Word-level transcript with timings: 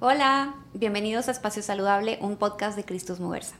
Hola, 0.00 0.54
bienvenidos 0.74 1.26
a 1.26 1.32
Espacio 1.32 1.60
Saludable, 1.60 2.20
un 2.20 2.36
podcast 2.36 2.76
de 2.76 2.84
Cristus 2.84 3.18
Moversa. 3.18 3.56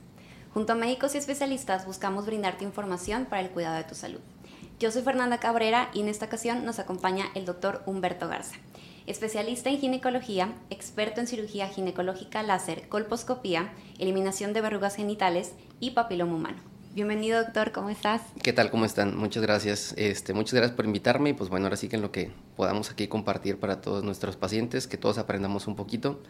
Junto 0.54 0.72
a 0.72 0.76
médicos 0.76 1.16
y 1.16 1.18
especialistas 1.18 1.84
buscamos 1.84 2.26
brindarte 2.26 2.62
información 2.62 3.24
para 3.24 3.42
el 3.42 3.50
cuidado 3.50 3.74
de 3.74 3.82
tu 3.82 3.96
salud. 3.96 4.20
Yo 4.78 4.92
soy 4.92 5.02
Fernanda 5.02 5.38
Cabrera 5.40 5.90
y 5.92 6.00
en 6.00 6.08
esta 6.08 6.26
ocasión 6.26 6.64
nos 6.64 6.78
acompaña 6.78 7.24
el 7.34 7.44
doctor 7.44 7.82
Humberto 7.86 8.28
Garza, 8.28 8.54
especialista 9.08 9.68
en 9.68 9.80
ginecología, 9.80 10.54
experto 10.70 11.20
en 11.20 11.26
cirugía 11.26 11.66
ginecológica 11.70 12.44
láser, 12.44 12.88
colposcopía, 12.88 13.72
eliminación 13.98 14.52
de 14.52 14.60
verrugas 14.60 14.94
genitales 14.94 15.54
y 15.80 15.90
papiloma 15.90 16.36
humano. 16.36 16.77
Bienvenido, 16.98 17.40
doctor, 17.44 17.70
¿cómo 17.70 17.90
estás? 17.90 18.22
¿Qué 18.42 18.52
tal? 18.52 18.72
¿Cómo 18.72 18.84
están? 18.84 19.16
Muchas 19.16 19.40
gracias. 19.40 19.94
Este, 19.96 20.34
muchas 20.34 20.54
gracias 20.54 20.74
por 20.74 20.84
invitarme 20.84 21.30
y 21.30 21.32
pues 21.32 21.48
bueno, 21.48 21.66
ahora 21.66 21.76
sí 21.76 21.88
que 21.88 21.94
en 21.94 22.02
lo 22.02 22.10
que 22.10 22.32
podamos 22.56 22.90
aquí 22.90 23.06
compartir 23.06 23.60
para 23.60 23.80
todos 23.80 24.02
nuestros 24.02 24.36
pacientes, 24.36 24.88
que 24.88 24.96
todos 24.96 25.16
aprendamos 25.16 25.68
un 25.68 25.76
poquito 25.76 26.20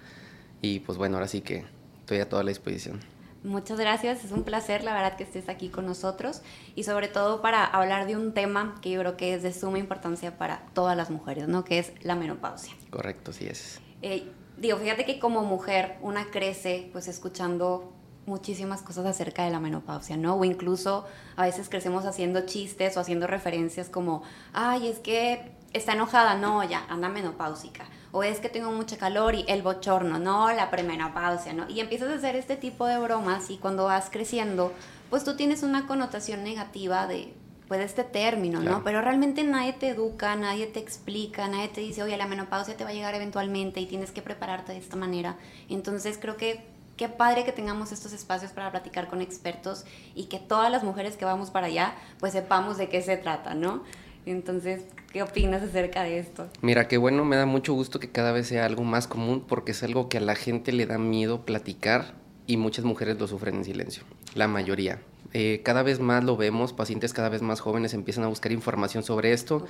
y 0.60 0.80
pues 0.80 0.98
bueno, 0.98 1.16
ahora 1.16 1.26
sí 1.26 1.40
que 1.40 1.64
estoy 2.00 2.18
a 2.18 2.28
toda 2.28 2.42
la 2.42 2.50
disposición. 2.50 3.00
Muchas 3.42 3.80
gracias, 3.80 4.26
es 4.26 4.30
un 4.30 4.42
placer 4.42 4.84
la 4.84 4.92
verdad 4.92 5.16
que 5.16 5.24
estés 5.24 5.48
aquí 5.48 5.70
con 5.70 5.86
nosotros 5.86 6.42
y 6.74 6.82
sobre 6.82 7.08
todo 7.08 7.40
para 7.40 7.64
hablar 7.64 8.06
de 8.06 8.18
un 8.18 8.34
tema 8.34 8.74
que 8.82 8.90
yo 8.90 9.00
creo 9.00 9.16
que 9.16 9.32
es 9.32 9.42
de 9.42 9.54
suma 9.54 9.78
importancia 9.78 10.36
para 10.36 10.66
todas 10.74 10.98
las 10.98 11.08
mujeres, 11.08 11.48
¿no? 11.48 11.64
Que 11.64 11.78
es 11.78 11.92
la 12.02 12.14
menopausia. 12.14 12.74
Correcto, 12.90 13.32
sí 13.32 13.46
es. 13.46 13.80
Eh, 14.02 14.30
digo, 14.58 14.76
fíjate 14.76 15.06
que 15.06 15.18
como 15.18 15.44
mujer 15.44 15.96
una 16.02 16.30
crece 16.30 16.90
pues 16.92 17.08
escuchando 17.08 17.94
muchísimas 18.28 18.82
cosas 18.82 19.06
acerca 19.06 19.44
de 19.44 19.50
la 19.50 19.58
menopausia, 19.58 20.16
¿no? 20.16 20.36
O 20.36 20.44
incluso 20.44 21.06
a 21.36 21.42
veces 21.44 21.68
crecemos 21.68 22.04
haciendo 22.04 22.42
chistes 22.46 22.96
o 22.96 23.00
haciendo 23.00 23.26
referencias 23.26 23.88
como, 23.88 24.22
ay, 24.52 24.88
es 24.88 24.98
que 25.00 25.52
está 25.72 25.92
enojada, 25.92 26.36
no, 26.36 26.62
ya, 26.62 26.84
anda 26.88 27.08
menopáusica. 27.08 27.86
O 28.12 28.22
es 28.22 28.40
que 28.40 28.48
tengo 28.48 28.70
mucha 28.70 28.96
calor 28.96 29.34
y 29.34 29.44
el 29.48 29.62
bochorno, 29.62 30.18
no, 30.18 30.50
la 30.52 30.70
premenopausia, 30.70 31.52
¿no? 31.52 31.68
Y 31.68 31.80
empiezas 31.80 32.10
a 32.10 32.14
hacer 32.14 32.36
este 32.36 32.56
tipo 32.56 32.86
de 32.86 32.98
bromas 32.98 33.50
y 33.50 33.58
cuando 33.58 33.84
vas 33.84 34.08
creciendo, 34.10 34.72
pues 35.10 35.24
tú 35.24 35.36
tienes 35.36 35.62
una 35.62 35.86
connotación 35.86 36.42
negativa 36.42 37.06
de, 37.06 37.34
pues, 37.68 37.80
este 37.80 38.04
término, 38.04 38.60
¿no? 38.60 38.82
Pero 38.82 39.02
realmente 39.02 39.44
nadie 39.44 39.74
te 39.74 39.88
educa, 39.88 40.36
nadie 40.36 40.66
te 40.66 40.80
explica, 40.80 41.48
nadie 41.48 41.68
te 41.68 41.82
dice, 41.82 42.02
oye, 42.02 42.16
la 42.16 42.26
menopausia 42.26 42.76
te 42.76 42.84
va 42.84 42.90
a 42.90 42.94
llegar 42.94 43.14
eventualmente 43.14 43.80
y 43.80 43.86
tienes 43.86 44.10
que 44.10 44.22
prepararte 44.22 44.72
de 44.72 44.78
esta 44.78 44.96
manera. 44.96 45.36
Entonces 45.68 46.18
creo 46.18 46.38
que 46.38 46.77
qué 46.98 47.08
padre 47.08 47.44
que 47.44 47.52
tengamos 47.52 47.92
estos 47.92 48.12
espacios 48.12 48.50
para 48.50 48.70
platicar 48.70 49.08
con 49.08 49.22
expertos 49.22 49.84
y 50.14 50.24
que 50.24 50.38
todas 50.38 50.70
las 50.70 50.82
mujeres 50.82 51.16
que 51.16 51.24
vamos 51.24 51.50
para 51.50 51.68
allá, 51.68 51.94
pues 52.18 52.34
sepamos 52.34 52.76
de 52.76 52.90
qué 52.90 53.00
se 53.00 53.16
trata, 53.16 53.54
¿no? 53.54 53.84
Entonces, 54.26 54.82
¿qué 55.12 55.22
opinas 55.22 55.62
acerca 55.62 56.02
de 56.02 56.18
esto? 56.18 56.48
Mira, 56.60 56.88
qué 56.88 56.98
bueno, 56.98 57.24
me 57.24 57.36
da 57.36 57.46
mucho 57.46 57.72
gusto 57.72 58.00
que 58.00 58.10
cada 58.10 58.32
vez 58.32 58.48
sea 58.48 58.66
algo 58.66 58.82
más 58.82 59.06
común 59.06 59.44
porque 59.46 59.72
es 59.72 59.82
algo 59.82 60.08
que 60.08 60.18
a 60.18 60.20
la 60.20 60.34
gente 60.34 60.72
le 60.72 60.86
da 60.86 60.98
miedo 60.98 61.46
platicar 61.46 62.14
y 62.46 62.56
muchas 62.56 62.84
mujeres 62.84 63.18
lo 63.18 63.28
sufren 63.28 63.54
en 63.56 63.64
silencio, 63.64 64.02
la 64.34 64.48
mayoría. 64.48 65.00
Eh, 65.34 65.60
cada 65.62 65.82
vez 65.82 66.00
más 66.00 66.24
lo 66.24 66.38
vemos, 66.38 66.72
pacientes 66.72 67.12
cada 67.12 67.28
vez 67.28 67.42
más 67.42 67.60
jóvenes 67.60 67.92
empiezan 67.92 68.24
a 68.24 68.28
buscar 68.28 68.50
información 68.50 69.02
sobre 69.02 69.32
esto, 69.32 69.66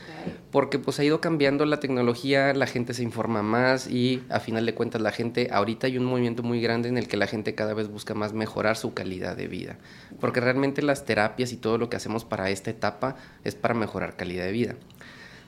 porque 0.52 0.78
pues 0.78 1.00
ha 1.00 1.04
ido 1.04 1.20
cambiando 1.20 1.66
la 1.66 1.80
tecnología, 1.80 2.54
la 2.54 2.66
gente 2.66 2.94
se 2.94 3.02
informa 3.02 3.42
más 3.42 3.88
y 3.88 4.22
a 4.28 4.38
final 4.38 4.66
de 4.66 4.74
cuentas 4.74 5.02
la 5.02 5.10
gente, 5.10 5.48
ahorita 5.50 5.88
hay 5.88 5.98
un 5.98 6.04
movimiento 6.04 6.44
muy 6.44 6.60
grande 6.60 6.88
en 6.88 6.96
el 6.96 7.08
que 7.08 7.16
la 7.16 7.26
gente 7.26 7.56
cada 7.56 7.74
vez 7.74 7.88
busca 7.88 8.14
más 8.14 8.32
mejorar 8.32 8.76
su 8.76 8.94
calidad 8.94 9.36
de 9.36 9.48
vida, 9.48 9.78
porque 10.20 10.40
realmente 10.40 10.80
las 10.80 11.04
terapias 11.04 11.52
y 11.52 11.56
todo 11.56 11.76
lo 11.76 11.90
que 11.90 11.96
hacemos 11.96 12.24
para 12.24 12.50
esta 12.50 12.70
etapa 12.70 13.16
es 13.42 13.56
para 13.56 13.74
mejorar 13.74 14.16
calidad 14.16 14.44
de 14.44 14.52
vida. 14.52 14.74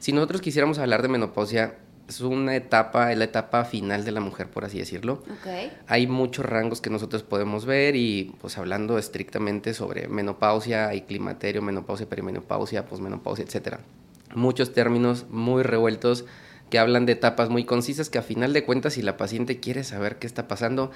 Si 0.01 0.13
nosotros 0.13 0.41
quisiéramos 0.41 0.79
hablar 0.79 1.03
de 1.03 1.09
menopausia, 1.09 1.75
es 2.11 2.21
una 2.21 2.57
etapa, 2.57 3.13
es 3.13 3.19
la 3.19 3.25
etapa 3.25 3.65
final 3.65 4.05
de 4.05 4.11
la 4.11 4.21
mujer, 4.21 4.49
por 4.49 4.65
así 4.65 4.79
decirlo. 4.79 5.23
Hay 5.87 6.07
muchos 6.07 6.45
rangos 6.45 6.81
que 6.81 6.91
nosotros 6.91 7.23
podemos 7.23 7.65
ver 7.65 7.97
y 7.97 8.35
pues 8.41 8.59
hablando 8.59 8.99
estrictamente 8.99 9.75
sobre 9.75 10.09
menopausia, 10.09 10.89
hay 10.89 11.03
climaterio, 11.03 11.63
menopausia, 11.63 12.09
perimenopausia, 12.09 12.87
posmenopausia, 12.87 13.45
etcétera. 13.45 13.81
Muchos 14.35 14.73
términos 14.73 15.27
muy 15.31 15.63
revueltos 15.63 16.25
que 16.69 16.79
hablan 16.79 17.07
de 17.07 17.13
etapas 17.13 17.49
muy 17.49 17.65
concisas 17.65 18.11
que 18.11 18.19
a 18.19 18.23
final 18.23 18.53
de 18.53 18.65
cuentas 18.65 18.95
si 18.95 19.03
la 19.03 19.17
paciente 19.17 19.61
quiere 19.61 19.85
saber 19.85 20.19
qué 20.19 20.27
está 20.27 20.49
pasando, 20.49 20.91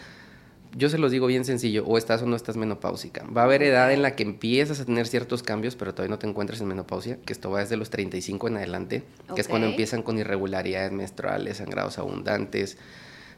yo 0.76 0.88
se 0.88 0.98
los 0.98 1.12
digo 1.12 1.26
bien 1.26 1.44
sencillo, 1.44 1.84
o 1.86 1.98
estás 1.98 2.22
o 2.22 2.26
no 2.26 2.34
estás 2.34 2.56
menopáusica. 2.56 3.24
Va 3.24 3.42
a 3.42 3.44
haber 3.44 3.62
edad 3.62 3.92
en 3.92 4.02
la 4.02 4.16
que 4.16 4.24
empiezas 4.24 4.80
a 4.80 4.84
tener 4.84 5.06
ciertos 5.06 5.42
cambios, 5.42 5.76
pero 5.76 5.94
todavía 5.94 6.14
no 6.14 6.18
te 6.18 6.26
encuentras 6.26 6.60
en 6.60 6.68
menopausia, 6.68 7.18
que 7.24 7.32
esto 7.32 7.50
va 7.50 7.60
desde 7.60 7.76
los 7.76 7.90
35 7.90 8.48
en 8.48 8.56
adelante, 8.56 9.04
que 9.34 9.40
es 9.40 9.48
cuando 9.48 9.68
empiezan 9.68 10.02
con 10.02 10.18
irregularidades 10.18 10.90
menstruales, 10.90 11.58
sangrados 11.58 11.98
abundantes, 11.98 12.76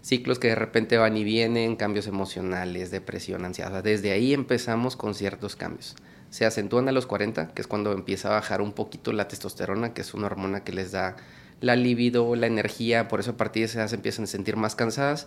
ciclos 0.01 0.39
que 0.39 0.49
de 0.49 0.55
repente 0.55 0.97
van 0.97 1.17
y 1.17 1.25
vienen, 1.25 1.77
cambios 1.77 2.07
emocionales, 2.07 2.91
depresión, 2.91 3.45
ansiedad. 3.45 3.83
Desde 3.83 4.13
ahí 4.13 4.33
empezamos 4.33 4.97
con 4.97 5.15
ciertos 5.15 5.57
cambios. 5.57 5.95
Se 6.31 6.47
acentúan 6.47 6.89
a 6.89 6.93
los 6.93 7.07
40, 7.07 7.49
que 7.49 7.61
es 7.61 7.69
cuando 7.69 7.93
empieza 7.93 8.29
a 8.29 8.33
bajar 8.33 8.63
un 8.63 8.73
poquito 8.73 9.13
la 9.13 9.29
testosterona, 9.29 9.93
que 9.93 10.01
es 10.01 10.15
una 10.15 10.27
hormona 10.27 10.65
que 10.65 10.73
les 10.73 10.93
da 10.93 11.17
la 11.61 11.77
libido, 11.77 12.35
la 12.37 12.47
energía, 12.47 13.09
por 13.09 13.21
eso 13.21 13.33
a 13.33 13.37
partir 13.37 13.63
de 13.63 13.67
esa 13.67 13.81
edad 13.81 13.89
se 13.89 13.97
empiezan 13.97 14.25
a 14.25 14.29
sentir 14.29 14.57
más 14.57 14.75
cansadas 14.75 15.27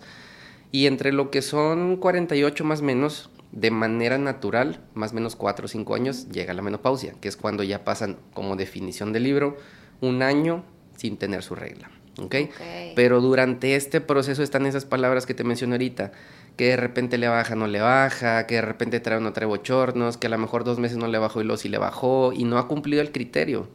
y 0.72 0.88
entre 0.88 1.12
lo 1.12 1.32
que 1.32 1.42
son 1.42 1.98
48 1.98 2.64
más 2.64 2.82
menos, 2.82 3.30
de 3.52 3.72
manera 3.72 4.18
natural, 4.18 4.80
más 4.94 5.12
o 5.12 5.16
menos 5.16 5.36
4 5.36 5.66
o 5.66 5.68
5 5.68 5.96
años, 5.96 6.30
llega 6.30 6.54
la 6.54 6.62
menopausia, 6.62 7.16
que 7.20 7.28
es 7.28 7.38
cuando 7.38 7.64
ya 7.64 7.84
pasan, 7.84 8.18
como 8.34 8.56
definición 8.56 9.12
del 9.12 9.24
libro, 9.24 9.58
un 10.02 10.22
año 10.22 10.64
sin 10.98 11.18
tener 11.18 11.42
su 11.42 11.56
regla. 11.56 11.90
¿okay? 12.22 12.50
Pero 12.96 13.22
durante 13.22 13.76
este 13.76 14.02
proceso 14.02 14.44
están 14.44 14.66
esas 14.66 14.86
palabras 14.86 15.26
que 15.26 15.34
te 15.34 15.44
mencioné 15.44 15.76
ahorita, 15.76 16.12
que 16.56 16.68
de 16.68 16.78
repente 16.78 17.18
le 17.18 17.28
baja, 17.28 17.56
no 17.56 17.68
le 17.68 17.80
baja, 17.80 18.46
que 18.46 18.56
de 18.56 18.62
repente 18.62 19.00
trae 19.00 19.18
o 19.18 19.22
no 19.22 19.34
trae 19.34 19.48
bochornos, 19.48 20.18
que 20.18 20.28
a 20.28 20.30
lo 20.30 20.38
mejor 20.38 20.64
dos 20.64 20.78
meses 20.78 20.98
no 20.98 21.08
le 21.08 21.18
bajó 21.18 21.42
y 21.42 21.46
luego 21.46 21.58
sí 21.58 21.70
le 21.70 21.78
bajó, 21.78 22.34
y 22.34 22.44
no 22.44 22.58
ha 22.58 22.68
cumplido 22.68 23.02
el 23.02 23.12
criterio. 23.12 23.70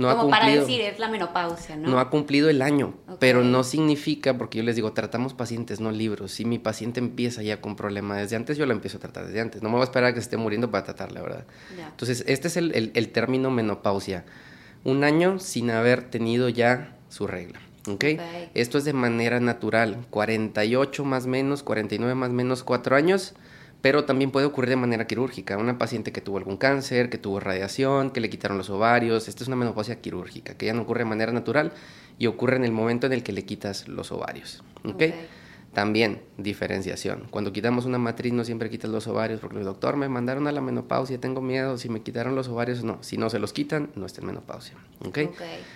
No 0.00 0.08
Como 0.08 0.18
ha 0.18 0.22
cumplido, 0.22 0.40
para 0.40 0.60
decir, 0.66 0.80
es 0.80 0.98
la 0.98 1.08
menopausia, 1.08 1.76
¿no? 1.76 1.90
No 1.90 2.00
ha 2.00 2.08
cumplido 2.08 2.48
el 2.48 2.62
año, 2.62 2.94
pero 3.18 3.44
no 3.44 3.62
significa, 3.62 4.38
porque 4.38 4.56
yo 4.56 4.64
les 4.64 4.74
digo, 4.74 4.94
tratamos 4.94 5.34
pacientes, 5.34 5.78
no 5.78 5.90
libros. 5.90 6.32
Si 6.32 6.46
mi 6.46 6.58
paciente 6.58 7.00
empieza 7.00 7.42
ya 7.42 7.60
con 7.60 7.76
problema 7.76 8.16
desde 8.16 8.34
antes, 8.34 8.56
yo 8.56 8.64
la 8.64 8.72
empiezo 8.72 8.96
a 8.96 9.00
tratar 9.00 9.26
desde 9.26 9.42
antes. 9.42 9.60
No 9.60 9.68
me 9.68 9.74
voy 9.74 9.82
a 9.82 9.84
esperar 9.84 10.12
a 10.12 10.14
que 10.14 10.20
se 10.20 10.24
esté 10.24 10.38
muriendo 10.38 10.70
para 10.70 10.84
tratarla, 10.84 11.20
¿verdad? 11.20 11.44
Entonces, 11.90 12.24
este 12.26 12.48
es 12.48 12.56
el, 12.56 12.92
el, 12.94 13.08
término 13.10 13.50
menopausia. 13.50 14.24
Un 14.84 15.04
año 15.04 15.38
sin 15.38 15.70
haber 15.70 16.04
tenido 16.04 16.48
ya 16.48 16.96
su 17.10 17.26
regla. 17.26 17.60
¿okay? 17.86 18.18
Esto 18.54 18.78
es 18.78 18.86
de 18.86 18.94
manera 18.94 19.38
natural. 19.38 19.98
48 20.08 21.04
más 21.04 21.26
menos, 21.26 21.62
49 21.62 22.14
más 22.14 22.30
menos, 22.30 22.64
4 22.64 22.96
años 22.96 23.34
pero 23.82 24.04
también 24.04 24.30
puede 24.30 24.46
ocurrir 24.46 24.70
de 24.70 24.76
manera 24.76 25.06
quirúrgica. 25.06 25.56
Una 25.56 25.78
paciente 25.78 26.12
que 26.12 26.20
tuvo 26.20 26.38
algún 26.38 26.56
cáncer, 26.56 27.08
que 27.08 27.18
tuvo 27.18 27.40
radiación, 27.40 28.10
que 28.10 28.20
le 28.20 28.28
quitaron 28.28 28.58
los 28.58 28.70
ovarios, 28.70 29.28
esta 29.28 29.42
es 29.42 29.48
una 29.48 29.56
menopausia 29.56 30.00
quirúrgica, 30.00 30.54
que 30.54 30.66
ya 30.66 30.74
no 30.74 30.82
ocurre 30.82 31.00
de 31.00 31.06
manera 31.06 31.32
natural 31.32 31.72
y 32.18 32.26
ocurre 32.26 32.56
en 32.56 32.64
el 32.64 32.72
momento 32.72 33.06
en 33.06 33.14
el 33.14 33.22
que 33.22 33.32
le 33.32 33.44
quitas 33.44 33.88
los 33.88 34.12
ovarios. 34.12 34.62
¿okay? 34.84 35.14
También 35.72 36.20
diferenciación. 36.36 37.28
Cuando 37.30 37.52
quitamos 37.52 37.86
una 37.86 37.96
matriz 37.96 38.34
no 38.34 38.44
siempre 38.44 38.68
quitas 38.68 38.90
los 38.90 39.06
ovarios 39.06 39.40
porque 39.40 39.58
el 39.58 39.64
doctor 39.64 39.96
me 39.96 40.08
mandaron 40.08 40.46
a 40.46 40.52
la 40.52 40.60
menopausia, 40.60 41.18
tengo 41.18 41.40
miedo, 41.40 41.78
si 41.78 41.88
me 41.88 42.02
quitaron 42.02 42.34
los 42.34 42.48
ovarios 42.48 42.84
no. 42.84 42.98
Si 43.02 43.16
no 43.16 43.30
se 43.30 43.38
los 43.38 43.54
quitan, 43.54 43.90
no 43.94 44.04
está 44.04 44.20
en 44.20 44.26
menopausia. 44.26 44.74
¿okay? 45.06 45.30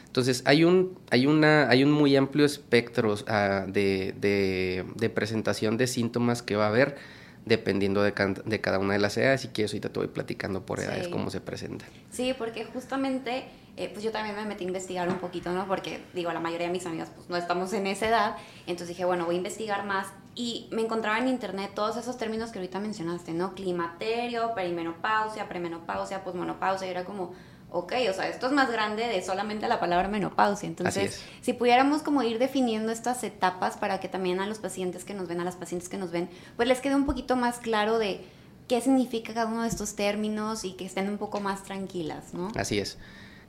Entonces 0.06 0.42
hay 0.44 0.64
un, 0.64 0.98
hay, 1.10 1.26
una, 1.26 1.70
hay 1.70 1.82
un 1.84 1.92
muy 1.92 2.16
amplio 2.16 2.44
espectro 2.44 3.14
ah, 3.28 3.64
de, 3.66 4.14
de, 4.20 4.84
de 4.94 5.10
presentación 5.10 5.78
de 5.78 5.86
síntomas 5.86 6.42
que 6.42 6.56
va 6.56 6.66
a 6.66 6.68
haber 6.68 6.96
dependiendo 7.44 8.02
de, 8.02 8.12
de, 8.44 8.60
cada 8.60 8.78
una 8.78 8.94
de 8.94 8.98
las 8.98 9.16
edades 9.16 9.44
y 9.44 9.48
que 9.48 9.64
eso 9.64 9.72
ahorita 9.72 9.90
te 9.90 9.98
voy 9.98 10.08
platicando 10.08 10.64
por 10.64 10.80
edades 10.80 11.08
cómo 11.08 11.30
se 11.30 11.40
presenta. 11.40 11.84
Sí, 12.10 12.34
porque 12.36 12.64
justamente 12.64 13.44
eh, 13.76 13.90
pues 13.92 14.04
yo 14.04 14.12
también 14.12 14.36
me 14.36 14.44
metí 14.44 14.64
a 14.64 14.68
investigar 14.68 15.08
un 15.08 15.16
poquito, 15.16 15.50
¿no? 15.52 15.66
Porque 15.66 16.00
digo, 16.14 16.32
la 16.32 16.40
mayoría 16.40 16.68
de 16.68 16.72
mis 16.72 16.86
amigas 16.86 17.10
pues 17.14 17.28
no 17.28 17.36
estamos 17.36 17.72
en 17.72 17.86
esa 17.88 18.08
edad, 18.08 18.36
entonces 18.66 18.88
dije, 18.88 19.04
bueno, 19.04 19.26
voy 19.26 19.34
a 19.34 19.38
investigar 19.38 19.84
más 19.84 20.06
y 20.36 20.68
me 20.70 20.82
encontraba 20.82 21.18
en 21.18 21.28
internet 21.28 21.72
todos 21.74 21.96
esos 21.96 22.16
términos 22.16 22.50
que 22.50 22.60
ahorita 22.60 22.78
mencionaste, 22.78 23.32
¿no? 23.32 23.54
Climaterio, 23.54 24.54
perimenopausia, 24.54 25.48
premenopausia, 25.48 26.22
posmenopausia, 26.22 26.86
y 26.86 26.90
era 26.90 27.04
como 27.04 27.34
ok, 27.74 27.92
o 28.08 28.12
sea, 28.12 28.28
esto 28.28 28.46
es 28.46 28.52
más 28.52 28.70
grande 28.70 29.08
de 29.08 29.20
solamente 29.20 29.66
la 29.66 29.80
palabra 29.80 30.06
menopausia. 30.06 30.68
Entonces, 30.68 31.20
si 31.42 31.52
pudiéramos 31.52 32.02
como 32.02 32.22
ir 32.22 32.38
definiendo 32.38 32.92
estas 32.92 33.24
etapas 33.24 33.76
para 33.76 33.98
que 33.98 34.08
también 34.08 34.40
a 34.40 34.46
los 34.46 34.58
pacientes 34.58 35.04
que 35.04 35.12
nos 35.12 35.26
ven, 35.26 35.40
a 35.40 35.44
las 35.44 35.56
pacientes 35.56 35.88
que 35.88 35.98
nos 35.98 36.12
ven, 36.12 36.30
pues 36.56 36.68
les 36.68 36.80
quede 36.80 36.94
un 36.94 37.04
poquito 37.04 37.34
más 37.34 37.58
claro 37.58 37.98
de 37.98 38.24
qué 38.68 38.80
significa 38.80 39.34
cada 39.34 39.46
uno 39.46 39.62
de 39.62 39.68
estos 39.68 39.96
términos 39.96 40.64
y 40.64 40.74
que 40.74 40.86
estén 40.86 41.08
un 41.08 41.18
poco 41.18 41.40
más 41.40 41.64
tranquilas, 41.64 42.32
¿no? 42.32 42.52
Así 42.56 42.78
es. 42.78 42.96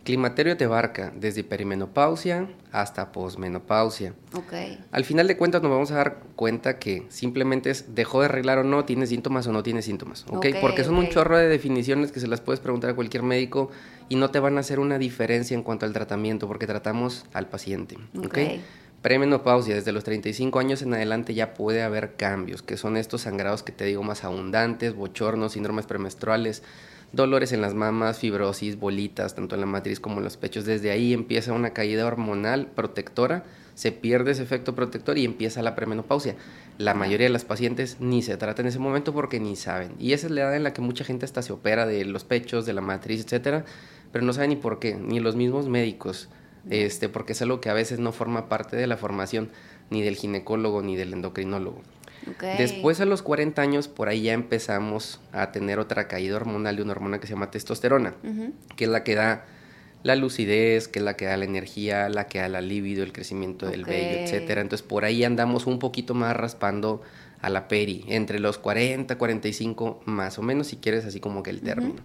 Climaterio 0.06 0.56
te 0.56 0.66
abarca 0.66 1.12
desde 1.16 1.44
perimenopausia 1.44 2.48
hasta 2.72 3.12
posmenopausia. 3.12 4.14
Al 4.92 5.04
final 5.04 5.28
de 5.28 5.36
cuentas 5.36 5.64
nos 5.64 5.72
vamos 5.72 5.90
a 5.90 5.96
dar 5.96 6.20
cuenta 6.36 6.78
que 6.78 7.08
simplemente 7.10 7.72
es 7.72 7.96
dejó 7.96 8.20
de 8.20 8.26
arreglar 8.26 8.60
o 8.60 8.64
no, 8.64 8.86
tiene 8.86 9.08
síntomas 9.08 9.48
o 9.48 9.52
no 9.52 9.64
tiene 9.64 9.82
síntomas. 9.82 10.24
¿ok? 10.30 10.36
okay 10.38 10.54
Porque 10.62 10.84
son 10.84 10.98
un 10.98 11.10
chorro 11.10 11.40
de 11.40 11.48
definiciones 11.48 12.12
que 12.12 12.20
se 12.20 12.28
las 12.28 12.40
puedes 12.40 12.60
preguntar 12.60 12.92
a 12.92 12.94
cualquier 12.94 13.24
médico 13.24 13.72
y 14.08 14.16
no 14.16 14.30
te 14.30 14.40
van 14.40 14.58
a 14.58 14.60
hacer 14.60 14.80
una 14.80 15.00
diferencia 15.00 15.56
en 15.56 15.64
cuanto 15.64 15.88
al 15.88 15.94
tratamiento 15.94 16.48
porque 16.48 16.68
tratamos 16.68 17.26
al 17.34 17.48
paciente. 17.48 17.98
¿ok? 18.24 18.38
Premenopausia, 19.02 19.74
desde 19.74 19.92
los 19.92 20.04
35 20.04 20.60
años 20.60 20.84
en 20.84 20.94
adelante 20.94 21.34
ya 21.34 21.56
puede 21.56 21.82
haber 21.82 22.16
cambios, 22.16 22.62
que 22.62 22.78
son 22.78 22.96
estos 22.96 23.22
sangrados 23.22 23.64
que 23.64 23.72
te 23.72 23.86
digo 23.86 24.04
más 24.04 24.24
abundantes, 24.24 24.94
bochornos, 24.94 25.54
síndromes 25.54 25.88
premenstruales, 25.88 26.62
dolores 27.16 27.52
en 27.52 27.62
las 27.62 27.74
mamas, 27.74 28.20
fibrosis, 28.20 28.78
bolitas, 28.78 29.36
tanto 29.36 29.56
en 29.56 29.62
la 29.62 29.68
matriz 29.68 30.00
como 30.00 30.18
en 30.18 30.24
los 30.24 30.38
pechos. 30.38 30.66
Desde 30.66 30.92
ahí 30.92 31.14
empieza 31.14 31.54
una 31.54 31.72
caída 31.72 32.06
hormonal 32.06 32.68
protectora, 32.68 33.44
se 33.74 33.92
pierde 33.92 34.32
ese 34.32 34.44
efecto 34.44 34.76
protector 34.76 35.18
y 35.18 35.26
empieza 35.26 35.62
la 35.62 35.76
premenopausia. 35.76 36.36
La 36.78 36.94
mayoría 36.94 37.28
de 37.28 37.34
las 37.34 37.46
pacientes 37.46 37.98
ni 38.00 38.22
se 38.22 38.38
trata 38.38 38.62
en 38.62 38.68
ese 38.68 38.80
momento 38.80 39.14
porque 39.14 39.40
ni 39.40 39.56
saben. 39.56 39.94
Y 40.00 40.14
esa 40.14 40.28
es 40.28 40.32
la 40.32 40.42
edad 40.42 40.56
en 40.56 40.64
la 40.64 40.74
que 40.74 40.82
mucha 40.82 41.04
gente 41.04 41.26
hasta 41.26 41.42
se 41.42 41.54
opera 41.54 41.86
de 41.86 42.06
los 42.06 42.24
pechos, 42.24 42.66
de 42.66 42.74
la 42.74 42.82
matriz, 42.82 43.24
etcétera, 43.24 43.66
pero 44.12 44.26
no 44.26 44.34
saben 44.34 44.52
ni 44.52 44.56
por 44.56 44.80
qué, 44.80 44.96
ni 44.96 45.20
los 45.20 45.36
mismos 45.36 45.68
médicos 45.68 46.30
este, 46.70 47.10
porque 47.10 47.34
es 47.34 47.42
algo 47.42 47.62
que 47.62 47.70
a 47.70 47.74
veces 47.74 48.00
no 48.00 48.12
forma 48.12 48.50
parte 48.50 48.76
de 48.76 48.88
la 48.88 48.98
formación 48.98 49.50
ni 49.90 50.02
del 50.02 50.16
ginecólogo 50.16 50.82
ni 50.82 50.96
del 50.96 51.14
endocrinólogo. 51.14 51.82
Después 52.58 53.00
a 53.02 53.06
los 53.06 53.22
40 53.22 53.62
años, 53.62 53.88
por 53.88 54.10
ahí 54.10 54.24
ya 54.24 54.34
empezamos 54.34 55.22
a 55.32 55.52
tener 55.52 55.80
otra 55.80 56.08
caída 56.08 56.36
hormonal 56.36 56.76
de 56.76 56.82
una 56.82 56.92
hormona 56.92 57.20
que 57.20 57.28
se 57.28 57.34
llama 57.34 57.52
testosterona, 57.52 58.16
que 58.76 58.86
es 58.86 58.90
la 58.90 59.04
que 59.04 59.16
da 59.16 59.46
la 60.04 60.16
lucidez, 60.16 60.88
que 60.88 61.00
es 61.00 61.06
la 61.06 61.16
que 61.16 61.26
da 61.26 61.36
la 61.36 61.46
energía, 61.46 62.10
la 62.10 62.28
que 62.28 62.40
da 62.40 62.48
la 62.48 62.62
libido, 62.62 63.04
el 63.04 63.12
crecimiento 63.12 63.68
del 63.68 63.86
vello, 63.86 64.20
etcétera. 64.20 64.62
Entonces 64.62 64.86
por 64.86 65.04
ahí 65.06 65.24
andamos 65.24 65.66
un 65.66 65.80
poquito 65.80 66.14
más 66.14 66.36
raspando 66.36 67.02
a 67.42 67.50
la 67.50 67.68
peri, 67.68 68.06
entre 68.08 68.40
los 68.40 68.58
40, 68.58 69.18
45 69.18 70.02
más 70.06 70.40
o 70.40 70.42
menos, 70.42 70.68
si 70.68 70.78
quieres 70.78 71.06
así 71.06 71.20
como 71.20 71.44
que 71.44 71.50
el 71.52 71.62
término. 71.62 72.02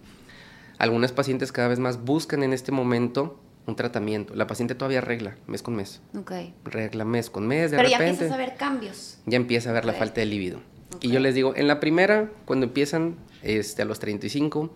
Algunas 0.79 1.13
pacientes 1.13 1.53
cada 1.53 1.69
vez 1.69 1.79
más 1.79 2.03
buscan 2.03 2.43
en 2.43 2.53
este 2.53 2.73
momento 2.73 3.39
un 3.67 3.77
tratamiento. 3.77 4.35
La 4.35 4.47
paciente 4.47 4.75
todavía 4.75 5.01
regla 5.01 5.37
mes 5.47 5.63
con 5.63 5.77
mes. 5.77 6.01
Ok. 6.17 6.33
Regla 6.65 7.05
mes 7.05 7.31
con 7.31 7.47
mes, 7.47 7.71
de 7.71 7.77
Pero 7.77 7.89
repente. 7.89 8.05
ya 8.05 8.11
empiezas 8.11 8.33
a 8.33 8.37
ver 8.37 8.57
cambios. 8.57 9.19
Ya 9.27 9.37
empieza 9.37 9.71
a 9.71 9.73
ver 9.73 9.85
la 9.85 9.93
falta 9.93 10.21
de 10.21 10.27
libido. 10.27 10.61
Y 11.01 11.11
yo 11.11 11.21
les 11.21 11.35
digo, 11.35 11.55
en 11.57 11.69
la 11.69 11.81
primera, 11.81 12.31
cuando 12.45 12.67
empiezan 12.67 13.17
este, 13.43 13.83
a 13.83 13.85
los 13.85 14.01
35, 14.01 14.71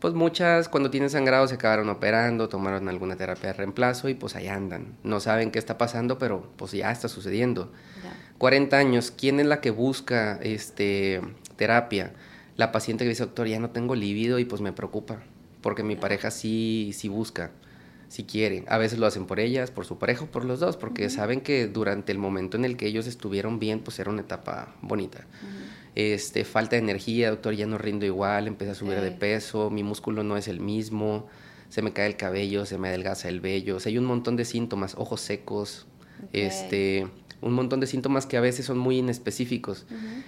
pues 0.00 0.14
muchas 0.14 0.68
cuando 0.68 0.90
tienen 0.90 1.10
sangrado 1.10 1.46
se 1.46 1.54
acabaron 1.54 1.88
operando, 1.88 2.48
tomaron 2.48 2.88
alguna 2.88 3.16
terapia 3.16 3.48
de 3.48 3.52
reemplazo 3.52 4.08
y 4.08 4.14
pues 4.14 4.34
ahí 4.34 4.48
andan. 4.48 4.96
No 5.04 5.20
saben 5.20 5.50
qué 5.50 5.58
está 5.58 5.78
pasando, 5.78 6.18
pero 6.18 6.50
pues 6.56 6.72
ya 6.72 6.90
está 6.90 7.08
sucediendo. 7.08 7.70
40 8.38 8.76
años, 8.76 9.12
¿quién 9.16 9.38
es 9.38 9.46
la 9.46 9.60
que 9.60 9.70
busca 9.70 10.40
este, 10.42 11.20
terapia? 11.56 12.14
La 12.56 12.72
paciente 12.72 13.04
que 13.04 13.10
dice, 13.10 13.24
doctor, 13.24 13.46
ya 13.46 13.60
no 13.60 13.70
tengo 13.70 13.94
libido 13.94 14.40
y 14.40 14.44
pues 14.44 14.60
me 14.60 14.72
preocupa, 14.72 15.22
porque 15.60 15.84
mi 15.84 15.94
pareja 15.94 16.32
sí, 16.32 16.90
sí 16.92 17.08
busca 17.08 17.52
si 18.12 18.24
quieren. 18.24 18.66
A 18.68 18.76
veces 18.76 18.98
lo 18.98 19.06
hacen 19.06 19.24
por 19.24 19.40
ellas, 19.40 19.70
por 19.70 19.86
su 19.86 19.96
pareja, 19.96 20.26
por 20.26 20.44
los 20.44 20.60
dos, 20.60 20.76
porque 20.76 21.08
saben 21.08 21.40
que 21.40 21.66
durante 21.66 22.12
el 22.12 22.18
momento 22.18 22.58
en 22.58 22.66
el 22.66 22.76
que 22.76 22.86
ellos 22.86 23.06
estuvieron 23.06 23.58
bien, 23.58 23.80
pues 23.80 23.98
era 24.00 24.10
una 24.10 24.20
etapa 24.20 24.76
bonita. 24.82 25.24
Este, 25.94 26.44
falta 26.44 26.76
de 26.76 26.82
energía, 26.82 27.30
doctor, 27.30 27.54
ya 27.54 27.64
no 27.64 27.78
rindo 27.78 28.04
igual, 28.04 28.48
empecé 28.48 28.72
a 28.72 28.74
subir 28.74 29.00
de 29.00 29.12
peso, 29.12 29.70
mi 29.70 29.82
músculo 29.82 30.24
no 30.24 30.36
es 30.36 30.46
el 30.46 30.60
mismo, 30.60 31.26
se 31.70 31.80
me 31.80 31.94
cae 31.94 32.06
el 32.06 32.18
cabello, 32.18 32.66
se 32.66 32.76
me 32.76 32.88
adelgaza 32.88 33.30
el 33.30 33.40
vello, 33.40 33.76
o 33.76 33.80
sea, 33.80 33.88
hay 33.88 33.96
un 33.96 34.04
montón 34.04 34.36
de 34.36 34.44
síntomas, 34.44 34.94
ojos 34.98 35.22
secos, 35.22 35.86
este, 36.34 37.08
un 37.40 37.54
montón 37.54 37.80
de 37.80 37.86
síntomas 37.86 38.26
que 38.26 38.36
a 38.36 38.42
veces 38.42 38.66
son 38.66 38.76
muy 38.76 38.98
inespecíficos. 38.98 39.86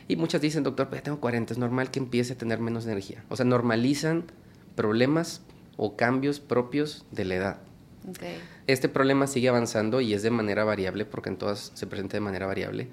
Y 0.08 0.16
muchas 0.16 0.40
dicen, 0.40 0.62
doctor, 0.62 0.88
pues 0.88 1.00
ya 1.00 1.04
tengo 1.04 1.20
40, 1.20 1.52
es 1.52 1.58
normal 1.58 1.90
que 1.90 1.98
empiece 1.98 2.32
a 2.32 2.38
tener 2.38 2.60
menos 2.60 2.86
energía. 2.86 3.26
O 3.28 3.36
sea, 3.36 3.44
normalizan 3.44 4.24
problemas 4.74 5.42
o 5.76 5.96
cambios 5.96 6.40
propios 6.40 7.04
de 7.10 7.26
la 7.26 7.34
edad. 7.34 7.58
Este 8.66 8.88
problema 8.88 9.26
sigue 9.26 9.48
avanzando 9.48 10.00
y 10.00 10.14
es 10.14 10.22
de 10.22 10.30
manera 10.30 10.64
variable, 10.64 11.04
porque 11.04 11.30
en 11.30 11.36
todas 11.36 11.72
se 11.74 11.86
presenta 11.86 12.16
de 12.16 12.20
manera 12.20 12.46
variable. 12.46 12.88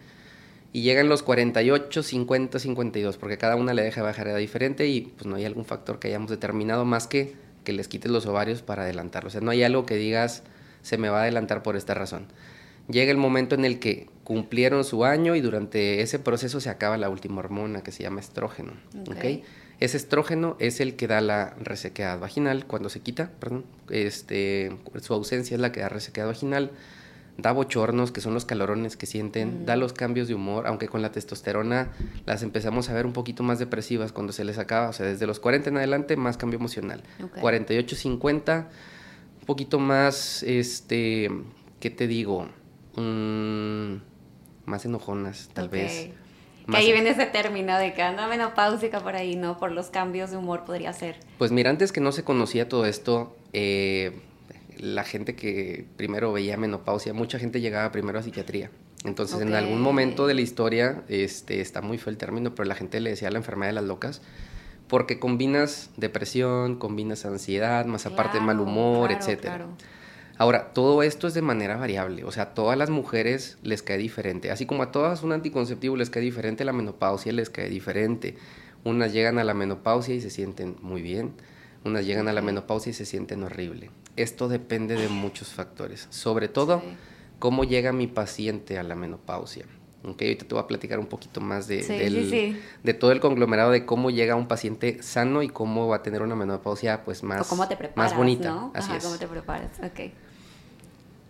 Y 0.74 0.84
llegan 0.84 1.10
los 1.10 1.22
48, 1.22 2.02
50, 2.02 2.60
52, 2.60 3.18
porque 3.18 3.38
cada 3.38 3.56
una 3.56 3.74
le 3.74 3.82
deja 3.82 4.02
bajar 4.02 4.30
edad 4.30 4.38
diferente 4.38 4.88
y 4.88 5.02
pues 5.02 5.26
no 5.26 5.36
hay 5.36 5.46
algún 5.46 5.66
factor 5.66 6.00
que 6.00 6.08
hayamos 6.08 6.30
determinado 6.30 6.86
más 6.86 7.08
que 7.08 7.36
que 7.64 7.74
les 7.74 7.88
quites 7.88 8.12
los 8.12 8.26
ovarios 8.26 8.62
para 8.62 8.84
adelantarlo. 8.84 9.28
O 9.28 9.32
sea, 9.32 9.42
no 9.42 9.52
hay 9.52 9.64
algo 9.64 9.86
que 9.86 9.96
digas 9.96 10.44
se 10.82 10.98
me 10.98 11.10
va 11.10 11.20
a 11.20 11.22
adelantar 11.24 11.64
por 11.64 11.76
esta 11.76 11.94
razón. 11.94 12.26
Llega 12.90 13.12
el 13.12 13.18
momento 13.18 13.56
en 13.56 13.66
el 13.66 13.80
que 13.80 14.10
cumplieron 14.24 14.84
su 14.84 15.06
año 15.06 15.36
y 15.36 15.42
durante 15.42 16.02
ese 16.02 16.18
proceso 16.18 16.60
se 16.60 16.70
acaba 16.70 16.98
la 16.98 17.10
última 17.10 17.40
hormona 17.40 17.84
que 17.84 17.92
se 17.92 18.04
llama 18.04 18.20
estrógeno. 18.20 18.74
¿okay? 19.08 19.44
Ese 19.82 19.98
estrógeno 19.98 20.58
es 20.60 20.80
el 20.80 20.96
que 20.96 21.08
da 21.08 21.22
la 21.22 21.56
resequedad 21.60 22.20
vaginal 22.20 22.68
cuando 22.68 22.88
se 22.90 23.00
quita, 23.00 23.32
perdón. 23.40 23.66
Este, 23.90 24.78
su 25.02 25.12
ausencia 25.12 25.56
es 25.56 25.60
la 25.60 25.72
que 25.72 25.80
da 25.80 25.90
resequedad 25.90 26.28
vaginal. 26.28 26.70
Da 27.40 27.52
bochornos, 27.52 28.12
que 28.12 28.22
son 28.22 28.36
los 28.36 28.46
calorones 28.46 28.96
que 28.96 29.08
sienten, 29.08 29.66
da 29.66 29.76
los 29.76 29.92
cambios 29.92 30.28
de 30.28 30.36
humor, 30.36 30.68
aunque 30.68 30.88
con 30.88 31.02
la 31.02 31.12
testosterona 31.12 31.90
las 32.28 32.44
empezamos 32.44 32.90
a 32.90 32.94
ver 32.94 33.08
un 33.08 33.14
poquito 33.14 33.42
más 33.42 33.58
depresivas 33.58 34.12
cuando 34.12 34.34
se 34.34 34.44
les 34.44 34.60
acaba, 34.60 34.90
o 34.90 34.94
sea, 34.94 35.08
desde 35.08 35.26
los 35.26 35.40
40 35.40 35.72
en 35.72 35.78
adelante 35.78 36.16
más 36.16 36.38
cambio 36.38 36.60
emocional. 36.60 37.02
48, 37.40 37.96
50, 37.96 38.70
un 39.40 39.46
poquito 39.48 39.80
más, 39.80 40.44
este, 40.44 41.32
¿qué 41.80 41.90
te 41.90 42.06
digo? 42.06 42.50
Mm, 42.98 43.96
más 44.66 44.86
enojonas, 44.86 45.50
tal 45.56 45.70
vez 45.70 46.12
que 46.72 46.78
ahí 46.78 46.92
viene 46.92 47.12
ese 47.12 47.26
término 47.26 47.78
de 47.78 47.94
que 47.94 48.02
anda 48.02 48.28
menopáusica 48.28 49.00
por 49.00 49.16
ahí, 49.16 49.36
¿no? 49.36 49.58
Por 49.58 49.72
los 49.72 49.88
cambios 49.88 50.32
de 50.32 50.38
humor 50.38 50.64
podría 50.66 50.94
ser. 50.94 51.18
Pues 51.38 51.52
mira, 51.52 51.70
antes 51.70 51.92
que 51.92 52.02
no 52.02 52.12
se 52.12 52.24
conocía 52.24 52.68
todo 52.68 52.86
esto, 52.86 53.36
eh, 53.54 54.20
la 54.78 55.04
gente 55.04 55.36
que 55.36 55.86
primero 55.98 56.32
veía 56.34 56.58
menopausia, 56.58 57.14
mucha 57.14 57.38
gente 57.40 57.62
llegaba 57.62 57.92
primero 57.92 58.20
a 58.20 58.24
psiquiatría. 58.24 58.72
Entonces, 59.04 59.42
en 59.42 59.54
algún 59.56 59.82
momento 59.82 60.28
de 60.28 60.36
la 60.36 60.42
historia, 60.42 61.04
este, 61.08 61.60
está 61.60 61.82
muy 61.82 61.98
feo 61.98 62.12
el 62.12 62.18
término, 62.18 62.54
pero 62.54 62.68
la 62.68 62.76
gente 62.76 63.00
le 63.00 63.10
decía 63.10 63.32
la 63.32 63.38
enfermedad 63.38 63.70
de 63.70 63.74
las 63.74 63.86
locas, 63.86 64.22
porque 64.88 65.20
combinas 65.20 65.90
depresión, 65.98 66.76
combinas 66.76 67.26
ansiedad, 67.26 67.86
más 67.86 68.06
aparte 68.06 68.40
mal 68.40 68.60
humor, 68.60 69.12
etcétera. 69.12 69.56
Claro. 69.56 69.72
Ahora, 70.42 70.74
todo 70.74 71.04
esto 71.04 71.28
es 71.28 71.36
de 71.36 71.44
manera 71.44 71.78
variable, 71.78 72.24
o 72.24 72.32
sea, 72.32 72.44
a 72.46 72.54
todas 72.56 72.76
las 72.76 72.90
mujeres 72.90 73.60
les 73.62 73.84
cae 73.84 74.00
diferente, 74.00 74.50
así 74.50 74.66
como 74.66 74.82
a 74.82 74.92
todas 74.92 75.22
un 75.22 75.34
anticonceptivo 75.34 75.96
les 75.96 76.10
cae 76.10 76.24
diferente, 76.24 76.66
la 76.66 76.74
menopausia 76.74 77.32
les 77.32 77.52
cae 77.52 77.70
diferente. 77.70 78.34
Unas 78.84 79.14
llegan 79.14 79.38
a 79.38 79.44
la 79.44 79.54
menopausia 79.54 80.16
y 80.16 80.20
se 80.20 80.32
sienten 80.32 80.78
muy 80.82 81.04
bien, 81.04 81.34
unas 81.86 82.08
llegan 82.08 82.28
a 82.28 82.34
la 82.34 82.42
menopausia 82.42 82.90
y 82.90 82.94
se 82.94 83.06
sienten 83.06 83.44
horrible. 83.44 83.92
Esto 84.16 84.48
depende 84.48 84.96
de 84.96 85.10
muchos 85.10 85.50
factores, 85.50 86.08
sobre 86.10 86.48
todo 86.48 86.82
cómo 87.38 87.64
llega 87.64 87.92
mi 87.92 88.08
paciente 88.08 88.80
a 88.80 88.84
la 88.84 88.96
menopausia. 88.96 89.68
Okay, 90.04 90.30
ahorita 90.30 90.48
te 90.48 90.56
voy 90.56 90.64
a 90.64 90.66
platicar 90.66 90.98
un 90.98 91.06
poquito 91.06 91.40
más 91.40 91.68
de, 91.68 91.84
de 92.82 92.94
todo 92.96 93.12
el 93.12 93.20
conglomerado 93.20 93.70
de 93.70 93.86
cómo 93.86 94.10
llega 94.10 94.36
un 94.36 94.48
paciente 94.48 95.04
sano 95.04 95.44
y 95.44 95.50
cómo 95.50 95.88
va 95.88 95.98
a 95.98 96.02
tener 96.02 96.24
una 96.24 96.36
menopausia 96.36 97.04
pues 97.04 97.22
más, 97.22 97.48
más 97.96 98.18
bonita. 98.18 98.50
¿no? 98.50 98.72
Así 98.74 98.92
es. 98.92 99.04
¿Cómo 99.04 99.18
te 99.18 99.28
preparas? 99.28 99.80
Okay 99.92 100.12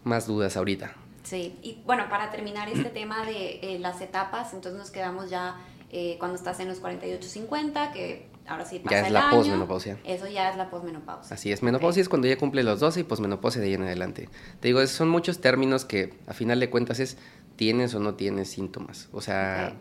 más 0.03 0.27
dudas 0.27 0.57
ahorita. 0.57 0.95
Sí, 1.23 1.57
y 1.61 1.81
bueno, 1.85 2.09
para 2.09 2.31
terminar 2.31 2.69
este 2.69 2.89
tema 2.89 3.25
de 3.25 3.59
eh, 3.61 3.79
las 3.79 4.01
etapas, 4.01 4.53
entonces 4.53 4.79
nos 4.79 4.91
quedamos 4.91 5.29
ya 5.29 5.57
eh, 5.91 6.15
cuando 6.19 6.37
estás 6.37 6.59
en 6.59 6.67
los 6.67 6.81
48-50, 6.81 7.91
que 7.91 8.29
ahora 8.47 8.65
sí 8.65 8.79
pasa 8.79 8.95
Ya 8.95 9.07
es 9.07 9.11
la 9.11 9.29
posmenopausia. 9.29 9.99
Eso 10.03 10.27
ya 10.27 10.49
es 10.49 10.57
la 10.57 10.69
posmenopausia. 10.69 11.35
Así 11.35 11.51
es, 11.51 11.63
menopausia 11.63 12.01
es 12.01 12.09
cuando 12.09 12.27
ya 12.27 12.37
cumple 12.37 12.63
los 12.63 12.79
12 12.79 13.01
y 13.01 13.03
posmenopausia 13.03 13.61
de 13.61 13.67
ahí 13.67 13.73
en 13.73 13.83
adelante. 13.83 14.29
Te 14.59 14.67
digo, 14.69 14.85
son 14.87 15.09
muchos 15.09 15.41
términos 15.41 15.85
que 15.85 16.13
a 16.27 16.33
final 16.33 16.59
de 16.59 16.69
cuentas 16.69 16.99
es 16.99 17.17
tienes 17.55 17.93
o 17.93 17.99
no 17.99 18.15
tienes 18.15 18.49
síntomas. 18.49 19.09
O 19.11 19.21
sea, 19.21 19.75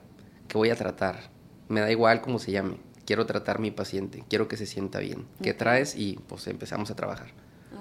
que 0.48 0.58
voy 0.58 0.70
a 0.70 0.76
tratar. 0.76 1.30
Me 1.68 1.80
da 1.80 1.90
igual 1.90 2.20
cómo 2.20 2.38
se 2.38 2.52
llame. 2.52 2.78
Quiero 3.06 3.26
tratar 3.26 3.58
mi 3.58 3.70
paciente, 3.70 4.24
quiero 4.28 4.48
que 4.48 4.56
se 4.56 4.66
sienta 4.66 4.98
bien. 4.98 5.26
¿Qué 5.42 5.54
traes? 5.54 5.96
Y 5.96 6.18
pues 6.28 6.46
empezamos 6.46 6.90
a 6.90 6.96
trabajar. 6.96 7.28